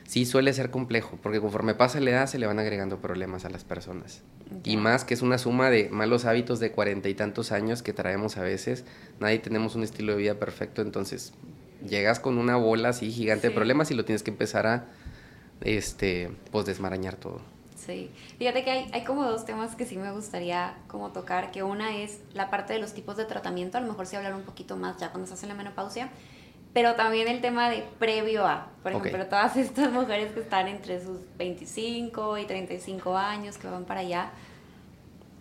sí 0.08 0.24
suele 0.24 0.54
ser 0.54 0.70
complejo, 0.70 1.18
porque 1.22 1.38
conforme 1.38 1.74
pasa 1.74 2.00
la 2.00 2.10
edad 2.10 2.26
se 2.26 2.38
le 2.38 2.46
van 2.46 2.58
agregando 2.58 2.96
problemas 2.98 3.44
a 3.44 3.50
las 3.50 3.64
personas. 3.64 4.22
Y 4.64 4.78
más 4.78 5.04
que 5.04 5.12
es 5.12 5.20
una 5.20 5.36
suma 5.36 5.68
de 5.68 5.90
malos 5.90 6.24
hábitos 6.24 6.60
de 6.60 6.72
cuarenta 6.72 7.10
y 7.10 7.14
tantos 7.14 7.52
años 7.52 7.82
que 7.82 7.92
traemos 7.92 8.38
a 8.38 8.42
veces, 8.42 8.86
nadie 9.20 9.38
tenemos 9.38 9.76
un 9.76 9.82
estilo 9.82 10.12
de 10.12 10.18
vida 10.18 10.34
perfecto, 10.36 10.80
entonces 10.80 11.34
llegas 11.86 12.20
con 12.20 12.38
una 12.38 12.56
bola 12.56 12.88
así 12.88 13.12
gigante 13.12 13.48
de 13.48 13.54
problemas 13.54 13.90
y 13.90 13.94
lo 13.94 14.06
tienes 14.06 14.22
que 14.22 14.30
empezar 14.30 14.66
a, 14.66 14.86
este, 15.60 16.30
pues 16.52 16.64
desmarañar 16.64 17.16
todo. 17.16 17.42
Sí, 17.76 18.10
fíjate 18.38 18.64
que 18.64 18.70
hay, 18.70 18.90
hay 18.94 19.04
como 19.04 19.24
dos 19.24 19.44
temas 19.44 19.76
que 19.76 19.84
sí 19.84 19.98
me 19.98 20.10
gustaría 20.10 20.78
como 20.88 21.12
tocar, 21.12 21.50
que 21.50 21.62
una 21.62 21.98
es 21.98 22.20
la 22.32 22.48
parte 22.48 22.72
de 22.72 22.78
los 22.78 22.94
tipos 22.94 23.18
de 23.18 23.26
tratamiento, 23.26 23.76
a 23.76 23.82
lo 23.82 23.88
mejor 23.88 24.06
sí 24.06 24.16
hablar 24.16 24.34
un 24.34 24.42
poquito 24.42 24.78
más 24.78 24.96
ya 24.96 25.10
cuando 25.10 25.24
estás 25.24 25.42
en 25.42 25.50
la 25.50 25.54
menopausia, 25.54 26.08
pero 26.78 26.94
también 26.94 27.26
el 27.26 27.40
tema 27.40 27.68
de 27.70 27.82
previo 27.98 28.46
a, 28.46 28.68
por 28.84 28.92
ejemplo, 28.92 29.26
todas 29.26 29.56
estas 29.56 29.90
mujeres 29.90 30.30
que 30.30 30.38
están 30.38 30.68
entre 30.68 31.02
sus 31.02 31.18
25 31.36 32.38
y 32.38 32.44
35 32.44 33.16
años, 33.16 33.58
que 33.58 33.66
van 33.66 33.84
para 33.84 33.98
allá, 33.98 34.30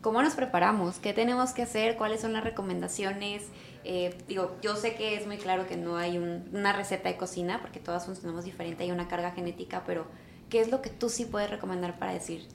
¿cómo 0.02 0.24
nos 0.24 0.34
preparamos? 0.34 0.98
¿Qué 0.98 1.14
tenemos 1.14 1.52
que 1.52 1.62
hacer? 1.62 1.96
¿Cuáles 1.96 2.22
son 2.22 2.34
las 2.34 2.44
recomendaciones? 2.44 3.44
Eh, 3.84 4.18
digo, 4.28 4.58
yo 4.64 4.76
sé 4.76 4.96
que 4.96 5.14
es 5.14 5.28
muy 5.28 5.38
claro 5.38 5.68
que 5.68 5.78
no 5.78 5.98
hay 5.98 6.18
una 6.18 6.74
receta 6.74 7.08
de 7.08 7.18
cocina, 7.18 7.62
porque 7.62 7.80
todas 7.80 8.08
funcionamos 8.08 8.44
diferente, 8.44 8.86
hay 8.86 8.90
una 8.90 9.08
carga 9.08 9.30
genética, 9.30 9.84
pero 9.86 10.08
¿qué 10.50 10.60
es 10.60 10.72
lo 10.72 10.82
que 10.82 10.90
tú 10.90 11.08
sí 11.08 11.26
puedes 11.26 11.52
recomendar 11.52 12.00
para 12.00 12.14
decir, 12.14 12.48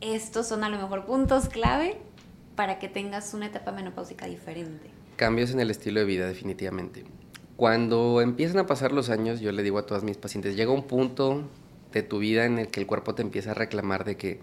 estos 0.00 0.48
son 0.48 0.64
a 0.64 0.68
lo 0.68 0.76
mejor 0.76 1.06
puntos 1.06 1.48
clave 1.48 1.98
para 2.56 2.80
que 2.80 2.88
tengas 2.88 3.32
una 3.32 3.46
etapa 3.46 3.70
menopáusica 3.70 4.26
diferente? 4.26 4.90
Cambios 5.14 5.52
en 5.52 5.60
el 5.60 5.70
estilo 5.70 6.00
de 6.00 6.06
vida, 6.06 6.26
definitivamente. 6.26 7.04
Cuando 7.56 8.20
empiezan 8.20 8.58
a 8.58 8.66
pasar 8.66 8.92
los 8.92 9.10
años, 9.10 9.40
yo 9.40 9.52
le 9.52 9.62
digo 9.62 9.78
a 9.78 9.86
todas 9.86 10.02
mis 10.02 10.16
pacientes, 10.16 10.56
llega 10.56 10.72
un 10.72 10.86
punto 10.86 11.48
de 11.92 12.02
tu 12.02 12.18
vida 12.18 12.44
en 12.46 12.58
el 12.58 12.68
que 12.68 12.80
el 12.80 12.86
cuerpo 12.86 13.14
te 13.14 13.22
empieza 13.22 13.52
a 13.52 13.54
reclamar 13.54 14.04
de 14.04 14.16
que 14.16 14.40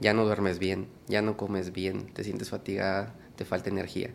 ya 0.00 0.12
no 0.12 0.24
duermes 0.24 0.58
bien, 0.58 0.88
ya 1.08 1.22
no 1.22 1.36
comes 1.36 1.72
bien, 1.72 2.12
te 2.12 2.22
sientes 2.22 2.50
fatigada, 2.50 3.14
te 3.36 3.44
falta 3.44 3.70
energía. 3.70 4.10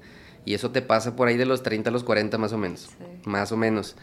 Y 0.45 0.53
eso 0.53 0.71
te 0.71 0.83
pasa 0.83 1.15
por 1.15 1.27
ahí 1.27 1.37
de 1.37 1.45
los 1.45 1.63
30 1.63 1.89
a 1.89 1.93
los 1.93 2.03
40 2.03 2.37
más 2.37 2.53
o 2.53 2.57
menos, 2.57 2.89
más 3.25 3.51
o 3.51 3.57
menos. 3.57 3.95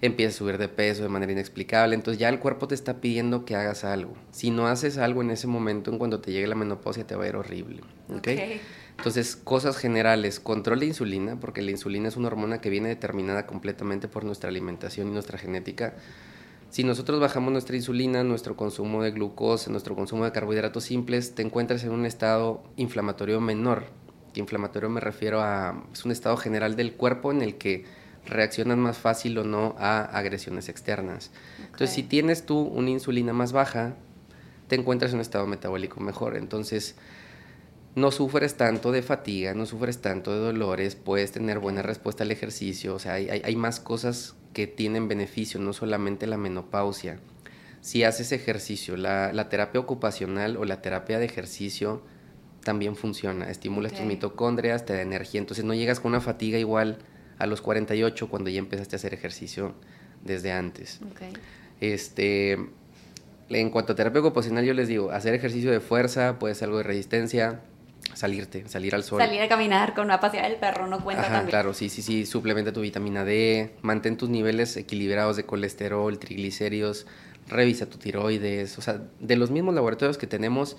empiezas 0.00 0.36
a 0.36 0.38
subir 0.38 0.58
de 0.58 0.68
peso 0.68 1.02
de 1.02 1.08
manera 1.08 1.32
inexplicable, 1.32 1.96
entonces 1.96 2.20
ya 2.20 2.28
el 2.28 2.38
cuerpo 2.38 2.68
te 2.68 2.76
está 2.76 3.00
pidiendo 3.00 3.44
que 3.44 3.56
hagas 3.56 3.84
algo. 3.84 4.14
Si 4.30 4.52
no 4.52 4.68
haces 4.68 4.96
algo 4.96 5.22
en 5.22 5.32
ese 5.32 5.48
momento, 5.48 5.90
en 5.90 5.98
cuando 5.98 6.20
te 6.20 6.30
llegue 6.30 6.46
la 6.46 6.54
menopausia, 6.54 7.04
te 7.04 7.16
va 7.16 7.24
a 7.24 7.28
ir 7.28 7.34
horrible. 7.34 7.82
¿okay? 8.16 8.60
Entonces, 8.98 9.36
cosas 9.36 9.76
generales, 9.76 10.40
control 10.40 10.80
de 10.80 10.86
insulina, 10.86 11.38
porque 11.38 11.62
la 11.62 11.70
insulina 11.70 12.08
es 12.08 12.16
una 12.16 12.26
hormona 12.26 12.60
que 12.60 12.68
viene 12.68 12.88
determinada 12.88 13.46
completamente 13.46 14.08
por 14.08 14.24
nuestra 14.24 14.50
alimentación 14.50 15.08
y 15.08 15.12
nuestra 15.12 15.38
genética. 15.38 15.94
Si 16.70 16.82
nosotros 16.82 17.20
bajamos 17.20 17.52
nuestra 17.52 17.76
insulina, 17.76 18.24
nuestro 18.24 18.56
consumo 18.56 19.04
de 19.04 19.12
glucosa, 19.12 19.70
nuestro 19.70 19.94
consumo 19.94 20.24
de 20.24 20.32
carbohidratos 20.32 20.82
simples, 20.82 21.36
te 21.36 21.42
encuentras 21.42 21.84
en 21.84 21.92
un 21.92 22.06
estado 22.06 22.64
inflamatorio 22.76 23.40
menor. 23.40 23.84
inflamatorio 24.34 24.90
me 24.90 25.00
refiero 25.00 25.40
a 25.40 25.82
es 25.92 26.04
un 26.04 26.10
estado 26.10 26.36
general 26.36 26.74
del 26.76 26.92
cuerpo 26.94 27.30
en 27.30 27.42
el 27.42 27.56
que 27.56 27.84
reaccionan 28.26 28.80
más 28.80 28.98
fácil 28.98 29.38
o 29.38 29.44
no 29.44 29.76
a 29.78 30.02
agresiones 30.02 30.68
externas. 30.68 31.30
Entonces, 31.60 31.90
si 31.90 32.02
tienes 32.02 32.44
tú 32.44 32.58
una 32.58 32.90
insulina 32.90 33.32
más 33.32 33.52
baja, 33.52 33.94
te 34.66 34.74
encuentras 34.74 35.12
en 35.12 35.16
un 35.16 35.22
estado 35.22 35.46
metabólico 35.46 36.00
mejor. 36.00 36.36
Entonces, 36.36 36.96
no 37.98 38.10
sufres 38.10 38.56
tanto 38.56 38.92
de 38.92 39.02
fatiga, 39.02 39.54
no 39.54 39.66
sufres 39.66 40.00
tanto 40.00 40.32
de 40.32 40.38
dolores, 40.38 40.94
puedes 40.96 41.32
tener 41.32 41.58
buena 41.58 41.82
respuesta 41.82 42.24
al 42.24 42.30
ejercicio, 42.30 42.94
o 42.94 42.98
sea, 42.98 43.14
hay, 43.14 43.28
hay, 43.28 43.56
más 43.56 43.80
cosas 43.80 44.36
que 44.52 44.66
tienen 44.66 45.08
beneficio, 45.08 45.60
no 45.60 45.72
solamente 45.72 46.26
la 46.26 46.36
menopausia. 46.36 47.20
Si 47.80 48.04
haces 48.04 48.32
ejercicio, 48.32 48.96
la, 48.96 49.32
la 49.32 49.48
terapia 49.48 49.80
ocupacional 49.80 50.56
o 50.56 50.64
la 50.64 50.82
terapia 50.82 51.18
de 51.18 51.26
ejercicio 51.26 52.02
también 52.64 52.96
funciona, 52.96 53.50
estimula 53.50 53.88
tus 53.88 54.00
mitocondrias, 54.00 54.84
te 54.84 54.94
da 54.94 55.02
energía, 55.02 55.40
entonces 55.40 55.64
no 55.64 55.74
llegas 55.74 56.00
con 56.00 56.10
una 56.10 56.20
fatiga 56.20 56.58
igual 56.58 56.98
a 57.38 57.46
los 57.46 57.60
48 57.60 58.28
cuando 58.28 58.50
ya 58.50 58.58
empezaste 58.58 58.96
a 58.96 58.98
hacer 58.98 59.14
ejercicio 59.14 59.74
desde 60.24 60.52
antes. 60.52 61.00
Este, 61.80 62.58
en 63.48 63.70
cuanto 63.70 63.92
a 63.92 63.96
terapia 63.96 64.20
ocupacional, 64.20 64.64
yo 64.64 64.74
les 64.74 64.88
digo, 64.88 65.10
hacer 65.10 65.34
ejercicio 65.34 65.70
de 65.70 65.80
fuerza, 65.80 66.38
puede 66.38 66.54
ser 66.54 66.66
algo 66.66 66.78
de 66.78 66.84
resistencia, 66.84 67.60
salirte, 68.18 68.68
salir 68.68 68.94
al 68.94 69.04
sol. 69.04 69.20
Salir 69.20 69.40
a 69.40 69.48
caminar 69.48 69.94
con 69.94 70.06
una 70.06 70.18
paseada 70.18 70.48
del 70.48 70.58
perro 70.58 70.86
no 70.88 71.02
cuenta 71.02 71.22
también. 71.22 71.46
Claro, 71.46 71.72
sí, 71.72 71.88
sí, 71.88 72.02
sí, 72.02 72.26
suplementa 72.26 72.72
tu 72.72 72.80
vitamina 72.80 73.24
D, 73.24 73.76
mantén 73.82 74.16
tus 74.16 74.28
niveles 74.28 74.76
equilibrados 74.76 75.36
de 75.36 75.44
colesterol, 75.44 76.18
triglicéridos, 76.18 77.06
revisa 77.46 77.86
tu 77.86 77.98
tiroides, 77.98 78.76
o 78.76 78.82
sea, 78.82 79.00
de 79.20 79.36
los 79.36 79.50
mismos 79.50 79.74
laboratorios 79.74 80.18
que 80.18 80.26
tenemos, 80.26 80.76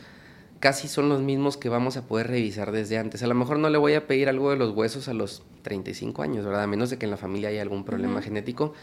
casi 0.60 0.90
son 0.90 1.08
los 1.08 1.22
mismos 1.22 1.56
que 1.56 1.70
vamos 1.70 1.96
a 1.96 2.08
poder 2.08 2.28
revisar 2.28 2.74
desde 2.74 2.98
antes. 2.98 3.24
A 3.24 3.28
lo 3.28 3.36
mejor 3.36 3.58
no 3.58 3.70
le 3.70 3.78
voy 3.78 3.94
a 3.94 4.06
pedir 4.06 4.28
algo 4.28 4.52
de 4.52 4.58
los 4.58 4.72
huesos 4.72 5.08
a 5.08 5.14
los 5.14 5.44
35 5.62 6.22
años, 6.22 6.46
¿verdad? 6.46 6.64
A 6.64 6.68
menos 6.68 6.90
de 6.90 6.98
que 6.98 7.06
en 7.06 7.12
la 7.12 7.18
familia 7.18 7.50
haya 7.50 7.62
algún 7.62 7.86
problema 7.86 8.22
genético, 8.22 8.74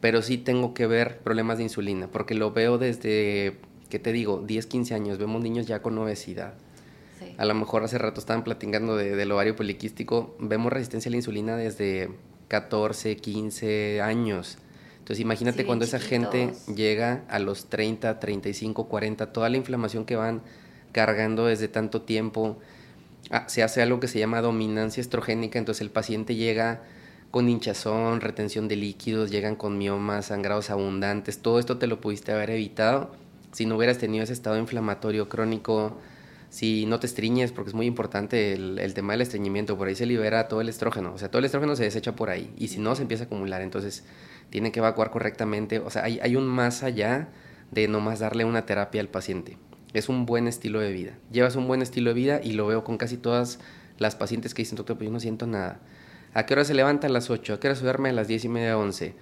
pero 0.00 0.20
sí 0.20 0.36
tengo 0.36 0.74
que 0.74 0.86
ver 0.86 1.20
problemas 1.20 1.56
de 1.56 1.64
insulina, 1.64 2.08
porque 2.08 2.34
lo 2.34 2.52
veo 2.52 2.76
desde, 2.76 3.56
¿qué 3.88 3.98
te 3.98 4.12
digo? 4.12 4.42
10, 4.46 4.66
15 4.66 4.94
años, 4.94 5.16
vemos 5.16 5.42
niños 5.42 5.66
ya 5.66 5.80
con 5.80 5.96
obesidad. 5.96 6.54
A 7.38 7.44
lo 7.44 7.54
mejor 7.54 7.84
hace 7.84 7.98
rato 7.98 8.20
estaban 8.20 8.44
platicando 8.44 8.96
de, 8.96 9.16
del 9.16 9.32
ovario 9.32 9.56
poliquístico, 9.56 10.36
vemos 10.38 10.72
resistencia 10.72 11.08
a 11.08 11.12
la 11.12 11.16
insulina 11.16 11.56
desde 11.56 12.10
14, 12.48 13.16
15 13.16 14.02
años. 14.02 14.58
Entonces 14.98 15.20
imagínate 15.20 15.64
cuando 15.66 15.84
esa 15.84 15.98
gente 15.98 16.52
llega 16.74 17.24
a 17.28 17.38
los 17.38 17.66
30, 17.66 18.20
35, 18.20 18.88
40, 18.88 19.32
toda 19.32 19.48
la 19.48 19.56
inflamación 19.56 20.04
que 20.04 20.16
van 20.16 20.42
cargando 20.92 21.46
desde 21.46 21.68
tanto 21.68 22.02
tiempo, 22.02 22.58
ah, 23.30 23.44
se 23.48 23.62
hace 23.62 23.82
algo 23.82 23.98
que 23.98 24.08
se 24.08 24.18
llama 24.18 24.40
dominancia 24.40 25.00
estrogénica, 25.00 25.58
entonces 25.58 25.80
el 25.80 25.90
paciente 25.90 26.36
llega 26.36 26.82
con 27.30 27.48
hinchazón, 27.48 28.20
retención 28.20 28.68
de 28.68 28.76
líquidos, 28.76 29.30
llegan 29.30 29.56
con 29.56 29.78
miomas, 29.78 30.26
sangrados 30.26 30.70
abundantes, 30.70 31.38
todo 31.38 31.58
esto 31.58 31.78
te 31.78 31.86
lo 31.86 32.00
pudiste 32.00 32.30
haber 32.30 32.50
evitado 32.50 33.10
si 33.52 33.66
no 33.66 33.76
hubieras 33.76 33.98
tenido 33.98 34.24
ese 34.24 34.32
estado 34.32 34.58
inflamatorio 34.58 35.28
crónico, 35.28 35.98
si 36.52 36.84
no 36.84 37.00
te 37.00 37.06
estriñes, 37.06 37.50
porque 37.50 37.70
es 37.70 37.74
muy 37.74 37.86
importante 37.86 38.52
el, 38.52 38.92
tema 38.92 39.14
del 39.14 39.22
estreñimiento, 39.22 39.78
por 39.78 39.88
ahí 39.88 39.94
se 39.94 40.04
libera 40.04 40.48
todo 40.48 40.60
el 40.60 40.68
estrógeno, 40.68 41.14
o 41.14 41.18
sea, 41.18 41.30
todo 41.30 41.38
el 41.38 41.46
estrógeno 41.46 41.74
se 41.76 41.84
desecha 41.84 42.14
por 42.14 42.28
ahí, 42.28 42.52
y 42.58 42.68
si 42.68 42.78
no, 42.78 42.94
se 42.94 43.00
empieza 43.00 43.24
a 43.24 43.26
acumular, 43.26 43.62
entonces 43.62 44.04
tiene 44.50 44.70
que 44.70 44.80
evacuar 44.80 45.10
correctamente, 45.10 45.78
o 45.78 45.88
sea, 45.88 46.04
hay, 46.04 46.20
hay 46.22 46.36
un 46.36 46.46
más 46.46 46.82
allá 46.82 47.30
de 47.70 47.88
nomás 47.88 48.18
darle 48.18 48.44
una 48.44 48.66
terapia 48.66 49.00
al 49.00 49.08
paciente, 49.08 49.56
es 49.94 50.10
un 50.10 50.26
buen 50.26 50.46
estilo 50.46 50.80
de 50.80 50.92
vida, 50.92 51.12
llevas 51.30 51.56
un 51.56 51.66
buen 51.66 51.80
estilo 51.80 52.10
de 52.10 52.14
vida 52.14 52.40
y 52.44 52.52
lo 52.52 52.66
veo 52.66 52.84
con 52.84 52.98
casi 52.98 53.16
todas 53.16 53.58
las 53.96 54.14
pacientes 54.14 54.52
que 54.52 54.60
dicen, 54.60 54.76
doctor, 54.76 54.98
pues 54.98 55.06
yo 55.06 55.12
no 55.12 55.20
siento 55.20 55.46
nada. 55.46 55.80
¿A 56.34 56.44
qué 56.44 56.52
hora 56.52 56.64
se 56.64 56.74
levanta 56.74 57.06
a 57.06 57.10
las 57.10 57.30
8? 57.30 57.54
¿A 57.54 57.60
qué 57.60 57.68
hora 57.68 57.76
se 57.76 57.84
duerme 57.84 58.10
a 58.10 58.12
las 58.12 58.28
10 58.28 58.44
y 58.44 58.48
media, 58.48 58.76
11? 58.76 59.14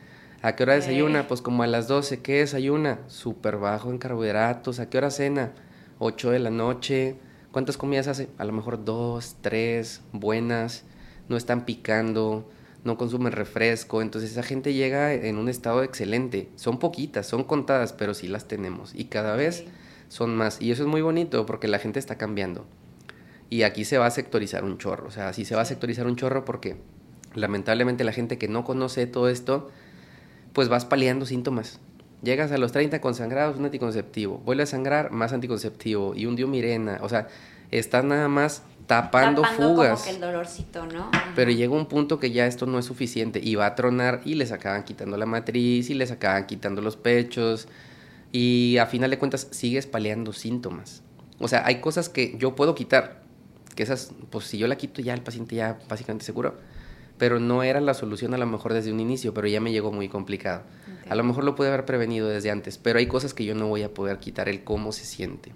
¿A 0.43 0.57
qué 0.57 0.63
hora 0.63 0.75
desayuna? 0.75 1.27
Pues 1.27 1.43
como 1.43 1.65
a 1.65 1.67
las 1.67 1.89
12. 1.89 2.23
¿Qué 2.23 2.39
desayuna? 2.39 3.01
Súper 3.09 3.57
bajo 3.57 3.91
en 3.91 3.99
carbohidratos. 3.99 4.79
¿A 4.79 4.89
qué 4.89 4.99
hora 4.99 5.11
cena? 5.11 5.51
8 6.01 6.31
de 6.31 6.39
la 6.41 6.51
noche. 6.51 7.17
¿Cuántas 7.53 7.77
comidas 7.77 8.09
hace? 8.09 8.29
A 8.39 8.45
lo 8.45 8.53
mejor 8.53 8.85
dos, 8.85 9.37
tres, 9.43 10.01
buenas, 10.13 10.85
no 11.29 11.37
están 11.37 11.65
picando, 11.65 12.51
no 12.85 12.97
consumen 12.97 13.33
refresco, 13.33 14.01
entonces 14.01 14.33
esa 14.33 14.43
gente 14.43 14.73
llega 14.73 15.13
en 15.13 15.37
un 15.37 15.49
estado 15.49 15.83
excelente. 15.83 16.49
Son 16.57 16.79
poquitas, 16.79 17.27
son 17.27 17.45
contadas, 17.45 17.93
pero 17.93 18.15
sí 18.15 18.29
las 18.29 18.49
tenemos 18.49 18.95
y 18.95 19.05
cada 19.05 19.37
vez 19.37 19.65
son 20.09 20.35
más. 20.37 20.61
Y 20.61 20.71
eso 20.71 20.83
es 20.83 20.89
muy 20.89 21.03
bonito 21.03 21.45
porque 21.45 21.69
la 21.69 21.79
gente 21.79 21.99
está 21.99 22.17
cambiando. 22.17 22.67
Y 23.51 23.63
aquí 23.63 23.85
se 23.85 23.99
va 23.99 24.07
a 24.07 24.11
sectorizar 24.11 24.65
un 24.65 24.79
chorro, 24.79 25.09
o 25.09 25.11
sea, 25.11 25.33
sí 25.33 25.45
se 25.45 25.55
va 25.55 25.63
a 25.63 25.67
sectorizar 25.67 26.07
un 26.07 26.17
chorro 26.17 26.45
porque 26.45 26.77
lamentablemente 27.35 28.05
la 28.05 28.13
gente 28.13 28.39
que 28.39 28.49
no 28.49 28.65
conoce 28.65 29.07
todo 29.07 29.29
esto, 29.29 29.69
pues 30.55 30.69
vas 30.69 30.87
paliando 30.87 31.27
síntomas. 31.27 31.81
Llegas 32.23 32.53
a 32.53 32.59
los 32.59 32.73
30 32.73 33.01
con 33.01 33.15
sangrados, 33.15 33.57
un 33.57 33.65
anticonceptivo. 33.65 34.39
Vuelve 34.45 34.65
a 34.65 34.67
sangrar, 34.67 35.11
más 35.11 35.33
anticonceptivo. 35.33 36.15
Y 36.15 36.27
un 36.27 36.37
diomirena. 36.37 36.99
O 37.03 37.09
sea, 37.09 37.29
estás 37.71 38.05
nada 38.05 38.29
más 38.29 38.63
tapando, 38.87 39.43
fugas. 39.45 40.01
Como 40.01 40.05
que 40.05 40.11
el 40.11 40.21
dolorcito, 40.21 40.87
¿no? 40.87 41.11
Pero 41.35 41.51
llega 41.51 41.73
un 41.73 41.87
punto 41.87 42.19
que 42.19 42.31
ya 42.31 42.47
esto 42.47 42.67
no 42.67 42.79
es 42.79 42.85
suficiente. 42.85 43.41
Y 43.43 43.55
va 43.55 43.67
a 43.67 43.75
tronar 43.75 44.21
y 44.25 44.35
les 44.35 44.53
acaban 44.53 44.85
quitando 44.85 45.17
la 45.17 45.27
matriz 45.27 45.89
y 45.89 45.95
les 45.95 46.11
acaban 46.11 46.47
quitando 46.47 46.83
los 46.83 46.97
pechos. 46.97 47.69
Y 48.33 48.77
a 48.77 48.87
final 48.87 49.11
de 49.11 49.19
cuentas 49.19 49.49
sigues 49.51 49.87
paliando 49.87 50.33
síntomas. 50.33 51.03
O 51.39 51.49
sea, 51.49 51.65
hay 51.65 51.81
cosas 51.81 52.11
que 52.11 52.37
yo 52.39 52.55
puedo 52.55 52.75
quitar. 52.75 53.23
Que 53.75 53.83
esas, 53.83 54.13
pues 54.29 54.45
si 54.45 54.59
yo 54.59 54.67
la 54.67 54.77
quito 54.77 55.01
ya 55.01 55.15
el 55.15 55.23
paciente 55.23 55.57
ya 55.57 55.79
básicamente 55.89 56.25
seguro 56.25 56.57
pero 57.21 57.39
no 57.39 57.63
era 57.63 57.83
la 57.83 57.93
solución 57.93 58.33
a 58.33 58.39
lo 58.39 58.47
mejor 58.47 58.73
desde 58.73 58.91
un 58.91 58.99
inicio, 58.99 59.35
pero 59.35 59.47
ya 59.47 59.61
me 59.61 59.73
llegó 59.73 59.93
muy 59.93 60.09
complicado. 60.09 60.63
A 61.11 61.15
lo 61.15 61.23
mejor 61.23 61.45
lo 61.45 61.55
pude 61.55 61.69
haber 61.69 61.85
prevenido 61.85 62.27
desde 62.27 62.51
antes, 62.51 62.79
pero 62.79 62.99
hay 62.99 63.09
cosas 63.09 63.35
que 63.35 63.45
yo 63.45 63.55
no 63.55 63.69
voy 63.69 63.83
a 63.83 63.93
poder 63.93 64.21
quitar 64.21 64.49
el 64.49 64.65
cómo 64.65 64.91
se 64.91 65.05
siente. 65.05 65.53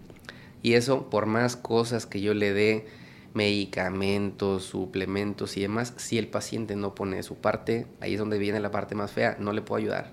Y 0.61 0.75
eso, 0.75 1.09
por 1.09 1.25
más 1.25 1.57
cosas 1.57 2.05
que 2.05 2.21
yo 2.21 2.35
le 2.35 2.53
dé, 2.53 2.87
medicamentos, 3.33 4.65
suplementos 4.65 5.57
y 5.57 5.63
demás, 5.63 5.95
si 5.97 6.19
el 6.19 6.27
paciente 6.27 6.77
no 6.77 6.95
pone 6.95 7.23
su 7.23 7.37
parte, 7.37 7.87
ahí 8.01 8.13
es 8.13 8.19
donde 8.19 8.37
viene 8.37 8.61
la 8.61 8.71
parte 8.71 8.95
más 8.95 9.11
fea, 9.11 9.39
no 9.41 9.55
le 9.55 9.63
puedo 9.63 9.81
ayudar. 9.81 10.13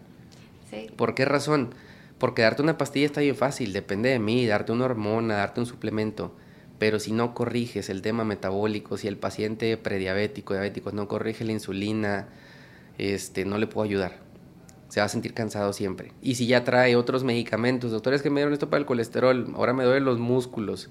¿Por 0.96 1.16
qué 1.16 1.26
razón? 1.26 1.76
Porque 2.18 2.44
darte 2.44 2.62
una 2.62 2.78
pastilla 2.78 3.08
está 3.08 3.20
bien 3.20 3.36
fácil, 3.36 3.74
depende 3.74 4.08
de 4.08 4.20
mí, 4.20 4.46
darte 4.46 4.72
una 4.72 4.86
hormona, 4.86 5.36
darte 5.36 5.60
un 5.60 5.66
suplemento 5.66 6.34
pero 6.82 7.00
si 7.00 7.12
no 7.12 7.36
corriges 7.36 7.92
el 7.92 8.02
tema 8.02 8.24
metabólico, 8.24 8.98
si 8.98 9.08
el 9.08 9.16
paciente 9.16 9.78
prediabético, 9.78 10.56
diabético 10.56 10.92
no 10.92 11.08
corrige 11.08 11.46
la 11.46 11.52
insulina, 11.52 12.28
este, 12.98 13.46
no 13.46 13.60
le 13.60 13.68
puedo 13.68 13.86
ayudar. 13.86 14.18
Se 14.90 15.00
va 15.00 15.06
a 15.06 15.10
sentir 15.10 15.36
cansado 15.36 15.74
siempre. 15.74 16.12
Y 16.24 16.34
si 16.34 16.48
ya 16.48 16.64
trae 16.64 16.96
otros 16.96 17.24
medicamentos, 17.24 17.92
doctores 17.92 18.24
que 18.24 18.32
me 18.32 18.40
dieron 18.40 18.54
esto 18.54 18.72
para 18.72 18.80
el 18.80 18.88
colesterol, 18.88 19.54
ahora 19.58 19.74
me 19.74 19.84
duelen 19.84 20.06
los 20.06 20.18
músculos, 20.18 20.90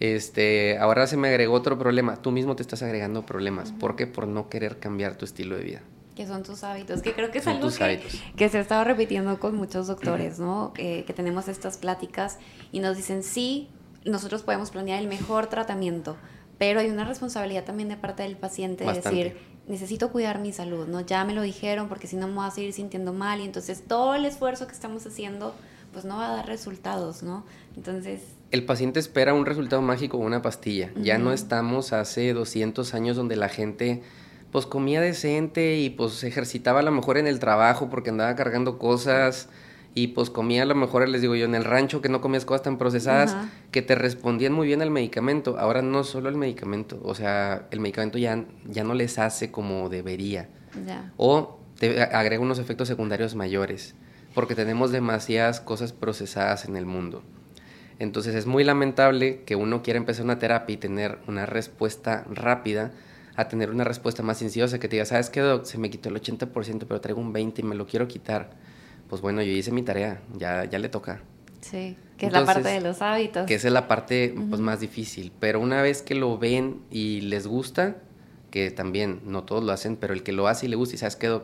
este, 0.00 0.78
ahora 0.78 1.06
se 1.06 1.16
me 1.16 1.28
agregó 1.28 1.54
otro 1.54 1.78
problema, 1.78 2.16
tú 2.16 2.32
mismo 2.32 2.56
te 2.56 2.62
estás 2.62 2.82
agregando 2.82 3.24
problemas. 3.24 3.70
¿Por 3.70 3.94
qué? 3.94 4.08
Por 4.08 4.26
no 4.26 4.48
querer 4.48 4.80
cambiar 4.80 5.14
tu 5.14 5.26
estilo 5.26 5.56
de 5.56 5.62
vida 5.62 5.82
que 6.16 6.26
son 6.26 6.42
tus 6.42 6.64
hábitos, 6.64 7.00
que 7.00 7.14
creo 7.14 7.30
que 7.30 7.38
es 7.38 7.46
algo 7.46 7.70
que, 7.70 8.00
que, 8.36 8.48
se 8.50 8.58
ha 8.58 8.60
estado 8.60 8.84
repitiendo 8.84 9.38
con 9.38 9.54
muchos 9.54 9.86
doctores, 9.86 10.40
¿no? 10.40 10.72
que 10.74 11.10
tenemos 11.14 11.48
estas 11.48 11.78
pláticas 11.78 12.38
y 12.72 12.80
nos 12.80 12.96
dicen, 12.96 13.22
sí, 13.22 13.70
nosotros 14.04 14.42
podemos 14.42 14.70
planear 14.70 15.00
el 15.00 15.08
mejor 15.08 15.48
tratamiento, 15.48 16.16
pero 16.58 16.80
hay 16.80 16.90
una 16.90 17.04
responsabilidad 17.04 17.64
también 17.64 17.88
de 17.88 17.96
parte 17.96 18.22
del 18.22 18.36
paciente 18.36 18.84
de 18.84 18.92
decir, 18.92 19.36
necesito 19.66 20.10
cuidar 20.10 20.40
mi 20.40 20.52
salud, 20.52 20.86
¿no? 20.86 21.00
Ya 21.00 21.24
me 21.24 21.34
lo 21.34 21.42
dijeron 21.42 21.88
porque 21.88 22.06
si 22.06 22.16
no 22.16 22.28
me 22.28 22.34
voy 22.34 22.46
a 22.46 22.50
seguir 22.50 22.72
sintiendo 22.72 23.12
mal 23.12 23.40
y 23.40 23.44
entonces 23.44 23.84
todo 23.86 24.14
el 24.14 24.24
esfuerzo 24.24 24.66
que 24.66 24.72
estamos 24.72 25.06
haciendo 25.06 25.54
pues 25.92 26.04
no 26.04 26.16
va 26.16 26.32
a 26.32 26.36
dar 26.36 26.46
resultados, 26.46 27.22
¿no? 27.22 27.44
Entonces... 27.76 28.20
El 28.50 28.64
paciente 28.64 29.00
espera 29.00 29.34
un 29.34 29.46
resultado 29.46 29.82
mágico 29.82 30.18
o 30.18 30.20
una 30.20 30.42
pastilla. 30.42 30.90
Ya 30.96 31.18
no 31.18 31.32
estamos 31.32 31.92
hace 31.92 32.32
200 32.32 32.94
años 32.94 33.16
donde 33.16 33.36
la 33.36 33.48
gente 33.48 34.02
pues 34.50 34.66
comía 34.66 35.00
decente 35.00 35.76
y 35.78 35.90
pues 35.90 36.24
ejercitaba 36.24 36.80
a 36.80 36.82
lo 36.82 36.90
mejor 36.90 37.18
en 37.18 37.26
el 37.26 37.38
trabajo 37.38 37.88
porque 37.88 38.10
andaba 38.10 38.34
cargando 38.34 38.78
cosas 38.78 39.48
y 39.94 40.08
pues 40.08 40.30
comía 40.30 40.62
a 40.62 40.66
lo 40.66 40.74
mejor, 40.74 41.08
les 41.08 41.20
digo 41.20 41.34
yo, 41.34 41.44
en 41.44 41.54
el 41.54 41.64
rancho 41.64 42.00
que 42.00 42.08
no 42.08 42.20
comías 42.20 42.44
cosas 42.44 42.62
tan 42.62 42.78
procesadas, 42.78 43.36
que 43.70 43.82
te 43.82 43.94
respondían 43.94 44.52
muy 44.52 44.66
bien 44.66 44.82
al 44.82 44.90
medicamento. 44.90 45.58
Ahora 45.58 45.82
no 45.82 46.04
solo 46.04 46.28
el 46.28 46.36
medicamento, 46.36 47.00
o 47.02 47.14
sea, 47.14 47.66
el 47.70 47.80
medicamento 47.80 48.18
ya, 48.18 48.44
ya 48.66 48.84
no 48.84 48.94
les 48.94 49.18
hace 49.18 49.50
como 49.50 49.88
debería. 49.88 50.48
O 51.16 51.58
te 51.78 52.02
agrega 52.02 52.42
unos 52.42 52.58
efectos 52.58 52.88
secundarios 52.88 53.34
mayores, 53.34 53.94
porque 54.34 54.54
tenemos 54.54 54.92
demasiadas 54.92 55.60
cosas 55.60 55.92
procesadas 55.92 56.66
en 56.66 56.76
el 56.76 56.86
mundo. 56.86 57.22
Entonces 57.98 58.34
es 58.34 58.46
muy 58.46 58.64
lamentable 58.64 59.42
que 59.44 59.56
uno 59.56 59.82
quiera 59.82 59.98
empezar 59.98 60.24
una 60.24 60.38
terapia 60.38 60.74
y 60.74 60.76
tener 60.78 61.18
una 61.26 61.46
respuesta 61.46 62.24
rápida 62.30 62.92
a 63.36 63.48
tener 63.48 63.70
una 63.70 63.84
respuesta 63.84 64.22
más 64.22 64.38
sinciosa 64.38 64.78
que 64.78 64.88
te 64.88 64.96
diga, 64.96 65.04
¿sabes 65.04 65.30
qué, 65.30 65.40
doc? 65.40 65.64
Se 65.64 65.78
me 65.78 65.90
quitó 65.90 66.08
el 66.08 66.16
80%, 66.16 66.84
pero 66.86 67.00
traigo 67.00 67.20
un 67.20 67.32
20% 67.32 67.58
y 67.58 67.62
me 67.62 67.74
lo 67.74 67.86
quiero 67.86 68.08
quitar. 68.08 68.50
Pues 69.10 69.20
bueno, 69.20 69.42
yo 69.42 69.50
hice 69.50 69.72
mi 69.72 69.82
tarea, 69.82 70.22
ya, 70.38 70.64
ya 70.64 70.78
le 70.78 70.88
toca. 70.88 71.20
Sí, 71.60 71.96
que 72.16 72.26
es 72.26 72.32
la 72.32 72.46
parte 72.46 72.68
de 72.68 72.80
los 72.80 73.02
hábitos. 73.02 73.44
Que 73.46 73.56
esa 73.56 73.66
es 73.66 73.74
la 73.74 73.88
parte 73.88 74.32
pues, 74.48 74.60
más 74.60 74.78
difícil. 74.78 75.32
Pero 75.40 75.60
una 75.60 75.82
vez 75.82 76.00
que 76.00 76.14
lo 76.14 76.38
ven 76.38 76.80
y 76.92 77.20
les 77.22 77.48
gusta, 77.48 77.96
que 78.52 78.70
también 78.70 79.20
no 79.24 79.42
todos 79.42 79.64
lo 79.64 79.72
hacen, 79.72 79.96
pero 79.96 80.14
el 80.14 80.22
que 80.22 80.30
lo 80.30 80.46
hace 80.46 80.66
y 80.66 80.68
le 80.68 80.76
gusta 80.76 80.94
y 80.94 80.98
sabes 80.98 81.16
qué, 81.16 81.40